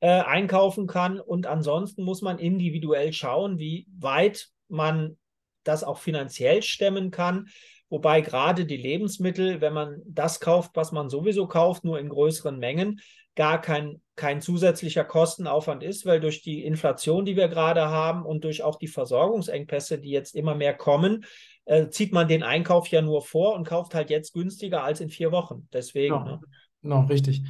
äh, 0.03 0.19
einkaufen 0.19 0.85
kann. 0.85 1.17
Und 1.17 1.47
ansonsten 1.47 2.03
muss 2.03 2.21
man 2.21 2.37
individuell 2.37 3.13
schauen, 3.13 3.57
wie 3.57 3.87
weit 3.97 4.49
man 4.67 5.15
das 5.63 5.85
auch 5.85 5.97
finanziell 5.97 6.61
stemmen 6.61 7.09
kann. 7.09 7.47
Wobei 7.87 8.19
gerade 8.19 8.65
die 8.65 8.75
Lebensmittel, 8.75 9.61
wenn 9.61 9.71
man 9.71 10.01
das 10.05 10.41
kauft, 10.41 10.71
was 10.73 10.91
man 10.91 11.09
sowieso 11.09 11.47
kauft, 11.47 11.85
nur 11.85 11.99
in 11.99 12.09
größeren 12.09 12.59
Mengen, 12.59 12.99
gar 13.35 13.61
kein, 13.61 14.01
kein 14.17 14.41
zusätzlicher 14.41 15.05
Kostenaufwand 15.05 15.83
ist, 15.83 16.05
weil 16.05 16.19
durch 16.19 16.41
die 16.41 16.65
Inflation, 16.65 17.23
die 17.23 17.37
wir 17.37 17.47
gerade 17.47 17.87
haben 17.87 18.25
und 18.25 18.43
durch 18.43 18.61
auch 18.61 18.75
die 18.75 18.87
Versorgungsengpässe, 18.87 19.99
die 19.99 20.09
jetzt 20.09 20.35
immer 20.35 20.53
mehr 20.53 20.73
kommen, 20.73 21.23
äh, 21.63 21.87
zieht 21.87 22.11
man 22.11 22.27
den 22.27 22.43
Einkauf 22.43 22.89
ja 22.89 23.01
nur 23.01 23.21
vor 23.21 23.55
und 23.55 23.65
kauft 23.65 23.95
halt 23.95 24.09
jetzt 24.09 24.33
günstiger 24.33 24.83
als 24.83 24.99
in 24.99 25.09
vier 25.09 25.31
Wochen. 25.31 25.69
Deswegen. 25.71 26.13
Genau, 26.13 26.25
ne? 26.25 26.41
genau 26.81 27.01
richtig. 27.05 27.43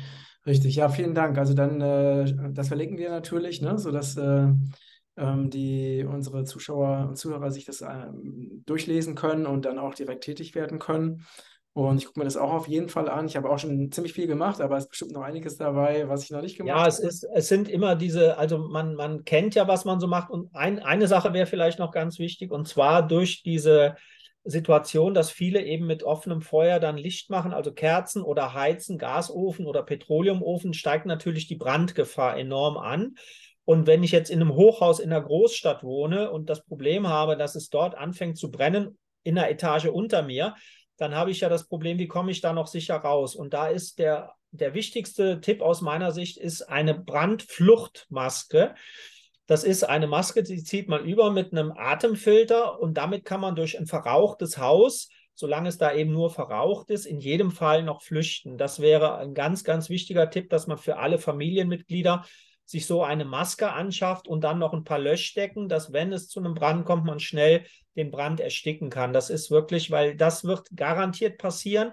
Richtig, 0.46 0.76
ja, 0.76 0.90
vielen 0.90 1.16
Dank. 1.16 1.38
Also 1.38 1.54
dann, 1.54 1.80
äh, 1.80 2.52
das 2.52 2.68
verlinken 2.68 2.98
wir 2.98 3.10
natürlich, 3.10 3.62
ne, 3.62 3.78
sodass 3.78 4.18
äh, 4.18 4.48
ähm, 5.16 5.50
die, 5.50 6.06
unsere 6.10 6.44
Zuschauer 6.44 7.08
und 7.10 7.18
Zuhörer 7.18 7.52
sich 7.52 7.66
das 7.66 7.82
ähm, 7.82 8.64
durchlesen 8.66 9.16
können 9.16 9.46
und 9.46 9.66
dann 9.66 9.80
auch 9.80 9.94
direkt 9.94 10.24
tätig 10.24 10.56
werden 10.56 10.80
können. 10.80 11.26
Und 11.76 11.98
ich 11.98 12.06
gucke 12.06 12.20
mir 12.20 12.26
das 12.26 12.38
auch 12.38 12.52
auf 12.52 12.68
jeden 12.68 12.88
Fall 12.88 13.10
an. 13.10 13.26
Ich 13.26 13.36
habe 13.36 13.50
auch 13.50 13.58
schon 13.58 13.92
ziemlich 13.92 14.14
viel 14.14 14.28
gemacht, 14.28 14.62
aber 14.62 14.78
es 14.78 14.84
ist 14.84 14.90
bestimmt 14.92 15.14
noch 15.14 15.24
einiges 15.24 15.58
dabei, 15.58 16.08
was 16.08 16.24
ich 16.24 16.30
noch 16.30 16.42
nicht 16.42 16.58
gemacht 16.58 16.76
habe. 16.76 16.84
Ja, 16.84 16.88
es, 16.88 17.00
ist, 17.00 17.24
es 17.34 17.48
sind 17.48 17.68
immer 17.68 17.96
diese, 17.96 18.38
also 18.38 18.60
man, 18.60 18.94
man 18.94 19.24
kennt 19.26 19.56
ja, 19.56 19.68
was 19.68 19.84
man 19.84 20.00
so 20.00 20.08
macht. 20.08 20.30
Und 20.30 20.54
ein, 20.56 20.80
eine 20.80 21.08
Sache 21.08 21.34
wäre 21.34 21.48
vielleicht 21.48 21.80
noch 21.80 21.92
ganz 21.92 22.20
wichtig, 22.20 22.52
und 22.52 22.68
zwar 22.68 23.08
durch 23.08 23.42
diese 23.42 23.96
Situation, 24.44 25.14
dass 25.14 25.32
viele 25.32 25.64
eben 25.64 25.86
mit 25.86 26.04
offenem 26.04 26.42
Feuer 26.42 26.80
dann 26.80 26.98
Licht 26.98 27.30
machen, 27.30 27.54
also 27.54 27.72
Kerzen 27.72 28.22
oder 28.22 28.54
Heizen, 28.54 28.98
Gasofen 28.98 29.66
oder 29.66 29.84
Petroleumofen, 29.84 30.74
steigt 30.74 31.06
natürlich 31.06 31.48
die 31.48 31.56
Brandgefahr 31.56 32.38
enorm 32.38 32.78
an. 32.78 33.16
Und 33.66 33.88
wenn 33.88 34.04
ich 34.04 34.12
jetzt 34.12 34.30
in 34.30 34.42
einem 34.42 34.54
Hochhaus 34.54 35.00
in 35.00 35.12
einer 35.12 35.24
Großstadt 35.24 35.84
wohne 35.84 36.32
und 36.32 36.50
das 36.50 36.66
Problem 36.66 37.08
habe, 37.08 37.38
dass 37.38 37.56
es 37.56 37.70
dort 37.70 37.96
anfängt 37.96 38.38
zu 38.38 38.52
brennen 38.52 38.98
in 39.24 39.36
der 39.36 39.50
Etage 39.50 39.86
unter 39.86 40.22
mir, 40.22 40.56
dann 40.98 41.16
habe 41.16 41.32
ich 41.32 41.40
ja 41.40 41.50
das 41.50 41.68
Problem, 41.68 41.98
wie 41.98 42.08
komme 42.08 42.32
ich 42.32 42.42
da 42.42 42.54
noch 42.54 42.68
sicher 42.68 42.96
raus? 42.96 43.36
Und 43.36 43.54
da 43.54 43.68
ist 43.68 44.00
der, 44.00 44.34
der 44.52 44.74
wichtigste 44.74 45.40
Tipp 45.40 45.62
aus 45.62 45.82
meiner 45.82 46.12
Sicht 46.12 46.38
ist 46.38 46.64
eine 46.64 46.94
Brandfluchtmaske. 46.94 48.76
Das 49.46 49.64
ist 49.64 49.84
eine 49.84 50.08
Maske, 50.08 50.44
die 50.44 50.64
zieht 50.64 50.88
man 50.88 51.04
über 51.04 51.32
mit 51.32 51.52
einem 51.52 51.72
Atemfilter 51.72 52.80
und 52.80 52.96
damit 52.96 53.26
kann 53.26 53.42
man 53.42 53.56
durch 53.56 53.78
ein 53.78 53.88
verrauchtes 53.88 54.58
Haus, 54.58 55.10
solange 55.34 55.70
es 55.70 55.78
da 55.78 55.94
eben 55.94 56.12
nur 56.12 56.30
verraucht 56.30 56.90
ist, 56.90 57.06
in 57.06 57.20
jedem 57.20 57.52
Fall 57.52 57.84
noch 57.84 58.02
flüchten. 58.02 58.58
Das 58.58 58.80
wäre 58.80 59.18
ein 59.18 59.34
ganz, 59.34 59.64
ganz 59.64 59.90
wichtiger 59.90 60.30
Tipp, 60.30 60.50
dass 60.50 60.68
man 60.68 60.78
für 60.78 60.98
alle 60.98 61.18
Familienmitglieder 61.18 62.26
sich 62.66 62.86
so 62.86 63.04
eine 63.04 63.26
Maske 63.26 63.72
anschafft 63.74 64.28
und 64.28 64.44
dann 64.44 64.60
noch 64.60 64.74
ein 64.74 64.86
paar 64.86 65.00
Löschdecken, 65.00 65.68
dass 65.68 65.92
wenn 65.92 66.14
es 66.14 66.30
zu 66.30 66.40
einem 66.40 66.54
Brand 66.54 66.86
kommt, 66.86 67.04
man 67.04 67.20
schnell 67.20 67.66
den 67.96 68.10
Brand 68.10 68.40
ersticken 68.40 68.90
kann. 68.90 69.12
Das 69.12 69.30
ist 69.30 69.52
wirklich, 69.52 69.92
weil 69.92 70.16
das 70.16 70.46
wird 70.46 70.70
garantiert 70.76 71.38
passieren 71.38 71.92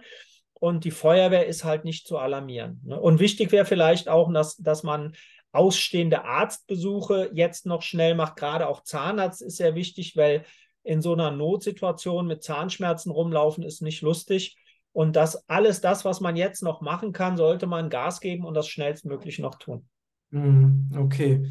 und 0.55 0.84
die 0.84 0.90
Feuerwehr 0.90 1.46
ist 1.46 1.64
halt 1.64 1.84
nicht 1.84 2.07
zu 2.07 2.18
alarmieren. 2.18 2.80
Ne? 2.84 3.01
Und 3.01 3.18
wichtig 3.18 3.51
wäre 3.51 3.64
vielleicht 3.64 4.09
auch, 4.09 4.32
dass, 4.32 4.57
dass 4.57 4.82
man 4.82 5.14
ausstehende 5.53 6.24
Arztbesuche 6.24 7.30
jetzt 7.32 7.66
noch 7.66 7.82
schnell 7.82 8.14
macht. 8.14 8.36
Gerade 8.36 8.68
auch 8.68 8.82
Zahnarzt 8.82 9.42
ist 9.42 9.57
sehr 9.57 9.74
wichtig, 9.74 10.16
weil 10.16 10.44
in 10.82 11.03
so 11.03 11.12
einer 11.12 11.30
Notsituation 11.30 12.26
mit 12.26 12.42
Zahnschmerzen 12.42 13.11
rumlaufen 13.11 13.64
ist 13.64 13.82
nicht 13.82 14.03
lustig. 14.03 14.57
Und 14.92 15.14
das 15.16 15.48
alles, 15.48 15.80
das, 15.80 16.05
was 16.05 16.20
man 16.20 16.36
jetzt 16.36 16.62
noch 16.62 16.80
machen 16.80 17.12
kann, 17.12 17.36
sollte 17.36 17.66
man 17.66 17.90
Gas 17.90 18.20
geben 18.20 18.44
und 18.44 18.55
das 18.55 18.68
schnellstmöglich 18.68 19.38
noch 19.38 19.57
tun. 19.57 19.88
Mhm, 20.30 20.90
okay. 20.96 21.51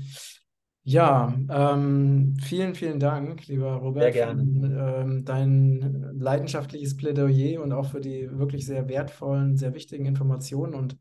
Ja, 0.83 1.37
ähm, 1.49 2.35
vielen, 2.41 2.73
vielen 2.73 2.99
Dank, 2.99 3.45
lieber 3.47 3.73
Robert, 3.73 4.13
Sehr 4.13 4.33
gerne. 4.33 4.43
für 4.43 5.01
ähm, 5.01 5.23
dein 5.23 6.17
leidenschaftliches 6.17 6.97
Plädoyer 6.97 7.61
und 7.61 7.73
auch 7.73 7.91
für 7.91 8.01
die 8.01 8.27
wirklich 8.39 8.65
sehr 8.65 8.87
wertvollen, 8.89 9.55
sehr 9.55 9.73
wichtigen 9.75 10.05
Informationen 10.05 10.73
und 10.73 10.97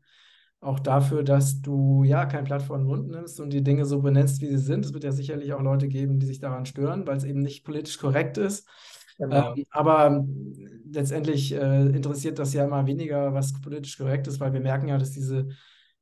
auch 0.61 0.79
dafür, 0.79 1.23
dass 1.23 1.61
du 1.61 2.03
ja 2.03 2.25
kein 2.25 2.43
Blatt 2.43 2.63
vor 2.63 2.77
den 2.77 2.87
Mund 2.87 3.09
nimmst 3.09 3.39
und 3.39 3.51
die 3.51 3.63
Dinge 3.63 3.85
so 3.85 4.01
benennst, 4.01 4.41
wie 4.41 4.47
sie 4.47 4.57
sind. 4.57 4.85
Es 4.85 4.93
wird 4.93 5.05
ja 5.05 5.11
sicherlich 5.11 5.53
auch 5.53 5.61
Leute 5.61 5.87
geben, 5.87 6.19
die 6.19 6.25
sich 6.25 6.39
daran 6.39 6.65
stören, 6.65 7.07
weil 7.07 7.17
es 7.17 7.23
eben 7.23 7.41
nicht 7.41 7.63
politisch 7.63 7.97
korrekt 7.97 8.37
ist. 8.37 8.67
Genau. 9.17 9.53
Ähm, 9.53 9.65
aber 9.69 10.25
letztendlich 10.91 11.53
äh, 11.53 11.87
interessiert 11.87 12.39
das 12.39 12.53
ja 12.53 12.65
immer 12.65 12.85
weniger, 12.87 13.33
was 13.33 13.59
politisch 13.61 13.97
korrekt 13.97 14.27
ist, 14.27 14.39
weil 14.39 14.53
wir 14.53 14.61
merken 14.61 14.87
ja, 14.87 14.97
dass 14.97 15.11
diese 15.11 15.49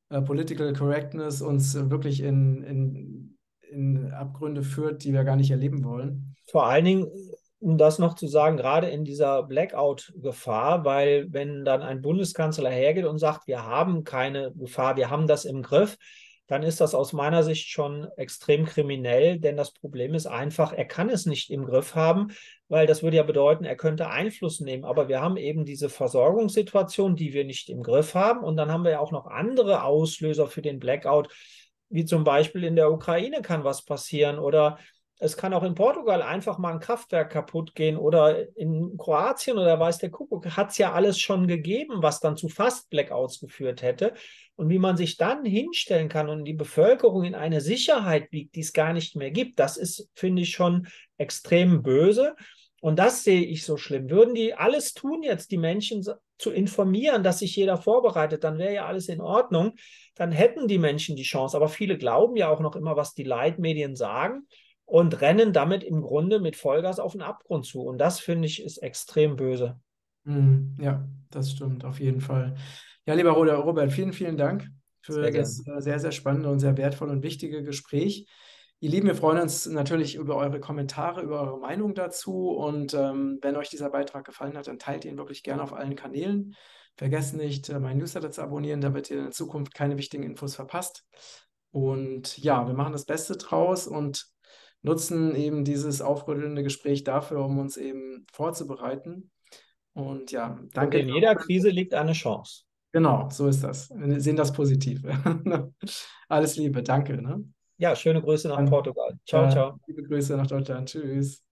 äh, 0.08 0.22
Political 0.22 0.72
Correctness 0.72 1.42
uns 1.42 1.74
wirklich 1.90 2.22
in, 2.22 2.62
in, 2.62 3.38
in 3.70 4.12
Abgründe 4.12 4.62
führt, 4.62 5.04
die 5.04 5.12
wir 5.12 5.24
gar 5.24 5.36
nicht 5.36 5.50
erleben 5.50 5.84
wollen. 5.84 6.36
Vor 6.50 6.66
allen 6.66 6.84
Dingen 6.84 7.08
um 7.60 7.76
das 7.76 7.98
noch 7.98 8.14
zu 8.14 8.26
sagen, 8.28 8.56
gerade 8.56 8.88
in 8.88 9.04
dieser 9.04 9.42
Blackout-Gefahr, 9.42 10.84
weil 10.84 11.26
wenn 11.30 11.64
dann 11.64 11.82
ein 11.82 12.02
Bundeskanzler 12.02 12.70
hergeht 12.70 13.04
und 13.04 13.18
sagt, 13.18 13.46
wir 13.46 13.64
haben 13.64 14.04
keine 14.04 14.52
Gefahr, 14.52 14.96
wir 14.96 15.10
haben 15.10 15.26
das 15.26 15.44
im 15.44 15.62
Griff, 15.62 15.96
dann 16.48 16.62
ist 16.62 16.80
das 16.80 16.94
aus 16.94 17.12
meiner 17.12 17.42
Sicht 17.42 17.68
schon 17.68 18.08
extrem 18.16 18.64
kriminell, 18.64 19.38
denn 19.38 19.56
das 19.56 19.70
Problem 19.70 20.14
ist 20.14 20.26
einfach, 20.26 20.72
er 20.72 20.86
kann 20.86 21.10
es 21.10 21.26
nicht 21.26 21.50
im 21.50 21.66
Griff 21.66 21.94
haben, 21.94 22.28
weil 22.68 22.86
das 22.86 23.02
würde 23.02 23.18
ja 23.18 23.22
bedeuten, 23.22 23.64
er 23.64 23.76
könnte 23.76 24.08
Einfluss 24.08 24.60
nehmen. 24.60 24.86
Aber 24.86 25.08
wir 25.08 25.20
haben 25.20 25.36
eben 25.36 25.66
diese 25.66 25.90
Versorgungssituation, 25.90 27.16
die 27.16 27.34
wir 27.34 27.44
nicht 27.44 27.68
im 27.68 27.82
Griff 27.82 28.14
haben. 28.14 28.42
Und 28.44 28.56
dann 28.56 28.72
haben 28.72 28.84
wir 28.84 28.92
ja 28.92 29.00
auch 29.00 29.12
noch 29.12 29.26
andere 29.26 29.82
Auslöser 29.84 30.46
für 30.46 30.62
den 30.62 30.78
Blackout, 30.78 31.28
wie 31.90 32.06
zum 32.06 32.24
Beispiel 32.24 32.64
in 32.64 32.76
der 32.76 32.90
Ukraine 32.90 33.42
kann 33.42 33.64
was 33.64 33.84
passieren 33.84 34.38
oder 34.38 34.78
es 35.20 35.36
kann 35.36 35.52
auch 35.52 35.64
in 35.64 35.74
Portugal 35.74 36.22
einfach 36.22 36.58
mal 36.58 36.74
ein 36.74 36.80
Kraftwerk 36.80 37.32
kaputt 37.32 37.74
gehen 37.74 37.96
oder 37.96 38.56
in 38.56 38.96
Kroatien 38.96 39.58
oder 39.58 39.78
weiß 39.78 39.98
der 39.98 40.10
Kuckuck, 40.10 40.56
hat 40.56 40.70
es 40.70 40.78
ja 40.78 40.92
alles 40.92 41.18
schon 41.18 41.48
gegeben, 41.48 42.02
was 42.02 42.20
dann 42.20 42.36
zu 42.36 42.48
fast 42.48 42.88
Blackouts 42.88 43.40
geführt 43.40 43.82
hätte. 43.82 44.14
Und 44.54 44.68
wie 44.70 44.78
man 44.78 44.96
sich 44.96 45.16
dann 45.16 45.44
hinstellen 45.44 46.08
kann 46.08 46.28
und 46.28 46.44
die 46.44 46.52
Bevölkerung 46.52 47.24
in 47.24 47.34
eine 47.34 47.60
Sicherheit 47.60 48.30
wiegt, 48.30 48.54
die 48.54 48.60
es 48.60 48.72
gar 48.72 48.92
nicht 48.92 49.16
mehr 49.16 49.30
gibt, 49.30 49.58
das 49.58 49.76
ist, 49.76 50.08
finde 50.14 50.42
ich, 50.42 50.50
schon 50.50 50.86
extrem 51.16 51.82
böse. 51.82 52.36
Und 52.80 53.00
das 53.00 53.24
sehe 53.24 53.42
ich 53.42 53.64
so 53.64 53.76
schlimm. 53.76 54.10
Würden 54.10 54.34
die 54.34 54.54
alles 54.54 54.94
tun, 54.94 55.24
jetzt 55.24 55.50
die 55.50 55.58
Menschen 55.58 56.04
zu 56.38 56.50
informieren, 56.52 57.24
dass 57.24 57.40
sich 57.40 57.56
jeder 57.56 57.76
vorbereitet, 57.76 58.44
dann 58.44 58.58
wäre 58.58 58.74
ja 58.74 58.86
alles 58.86 59.08
in 59.08 59.20
Ordnung. 59.20 59.72
Dann 60.14 60.30
hätten 60.30 60.68
die 60.68 60.78
Menschen 60.78 61.16
die 61.16 61.24
Chance. 61.24 61.56
Aber 61.56 61.68
viele 61.68 61.98
glauben 61.98 62.36
ja 62.36 62.48
auch 62.48 62.60
noch 62.60 62.76
immer, 62.76 62.96
was 62.96 63.14
die 63.14 63.24
Leitmedien 63.24 63.96
sagen 63.96 64.46
und 64.88 65.20
rennen 65.20 65.52
damit 65.52 65.84
im 65.84 66.00
Grunde 66.00 66.40
mit 66.40 66.56
Vollgas 66.56 66.98
auf 66.98 67.12
den 67.12 67.20
Abgrund 67.20 67.66
zu. 67.66 67.82
Und 67.82 67.98
das 67.98 68.20
finde 68.20 68.48
ich 68.48 68.64
ist 68.64 68.78
extrem 68.78 69.36
böse. 69.36 69.78
Mhm. 70.24 70.78
Ja, 70.80 71.06
das 71.30 71.52
stimmt, 71.52 71.84
auf 71.84 72.00
jeden 72.00 72.22
Fall. 72.22 72.54
Ja, 73.04 73.12
lieber 73.12 73.32
Robert, 73.32 73.92
vielen, 73.92 74.14
vielen 74.14 74.38
Dank 74.38 74.66
für 75.02 75.12
sehr 75.12 75.30
das 75.30 75.62
gern. 75.62 75.76
Äh, 75.76 75.82
sehr, 75.82 75.98
sehr 75.98 76.12
spannende 76.12 76.48
und 76.48 76.58
sehr 76.58 76.78
wertvolle 76.78 77.12
und 77.12 77.22
wichtige 77.22 77.62
Gespräch. 77.62 78.26
Ihr 78.80 78.88
Lieben, 78.88 79.08
wir 79.08 79.14
freuen 79.14 79.42
uns 79.42 79.66
natürlich 79.66 80.14
über 80.14 80.36
eure 80.36 80.58
Kommentare, 80.58 81.20
über 81.20 81.42
eure 81.42 81.58
Meinung 81.58 81.94
dazu. 81.94 82.48
Und 82.48 82.94
ähm, 82.94 83.38
wenn 83.42 83.56
euch 83.56 83.68
dieser 83.68 83.90
Beitrag 83.90 84.24
gefallen 84.24 84.56
hat, 84.56 84.68
dann 84.68 84.78
teilt 84.78 85.04
ihn 85.04 85.18
wirklich 85.18 85.42
gerne 85.42 85.62
auf 85.62 85.74
allen 85.74 85.96
Kanälen. 85.96 86.54
Vergesst 86.96 87.34
nicht, 87.34 87.68
äh, 87.68 87.78
meinen 87.78 87.98
Newsletter 87.98 88.30
zu 88.30 88.40
abonnieren, 88.40 88.80
damit 88.80 89.10
ihr 89.10 89.26
in 89.26 89.32
Zukunft 89.32 89.74
keine 89.74 89.98
wichtigen 89.98 90.22
Infos 90.22 90.54
verpasst. 90.54 91.04
Und 91.72 92.38
ja, 92.38 92.66
wir 92.66 92.74
machen 92.74 92.92
das 92.92 93.04
Beste 93.04 93.36
draus 93.36 93.86
und 93.86 94.32
nutzen 94.82 95.34
eben 95.34 95.64
dieses 95.64 96.00
aufrüttelnde 96.00 96.62
Gespräch 96.62 97.04
dafür, 97.04 97.44
um 97.44 97.58
uns 97.58 97.76
eben 97.76 98.26
vorzubereiten. 98.32 99.30
Und 99.92 100.30
ja, 100.30 100.60
danke. 100.72 100.98
Und 100.98 101.08
in 101.08 101.14
jeder 101.14 101.34
Krise 101.34 101.70
liegt 101.70 101.94
eine 101.94 102.12
Chance. 102.12 102.62
Genau, 102.92 103.28
so 103.30 103.48
ist 103.48 103.62
das. 103.62 103.90
Wir 103.90 104.20
sehen 104.20 104.36
das 104.36 104.52
positiv. 104.52 105.02
Alles 106.28 106.56
Liebe, 106.56 106.82
danke. 106.82 107.20
Ne? 107.20 107.44
Ja, 107.76 107.94
schöne 107.94 108.22
Grüße 108.22 108.48
nach 108.48 108.64
Portugal. 108.68 109.18
Ciao, 109.26 109.50
ciao. 109.50 109.78
Liebe 109.86 110.02
Grüße 110.02 110.36
nach 110.36 110.46
Deutschland. 110.46 110.88
Tschüss. 110.88 111.47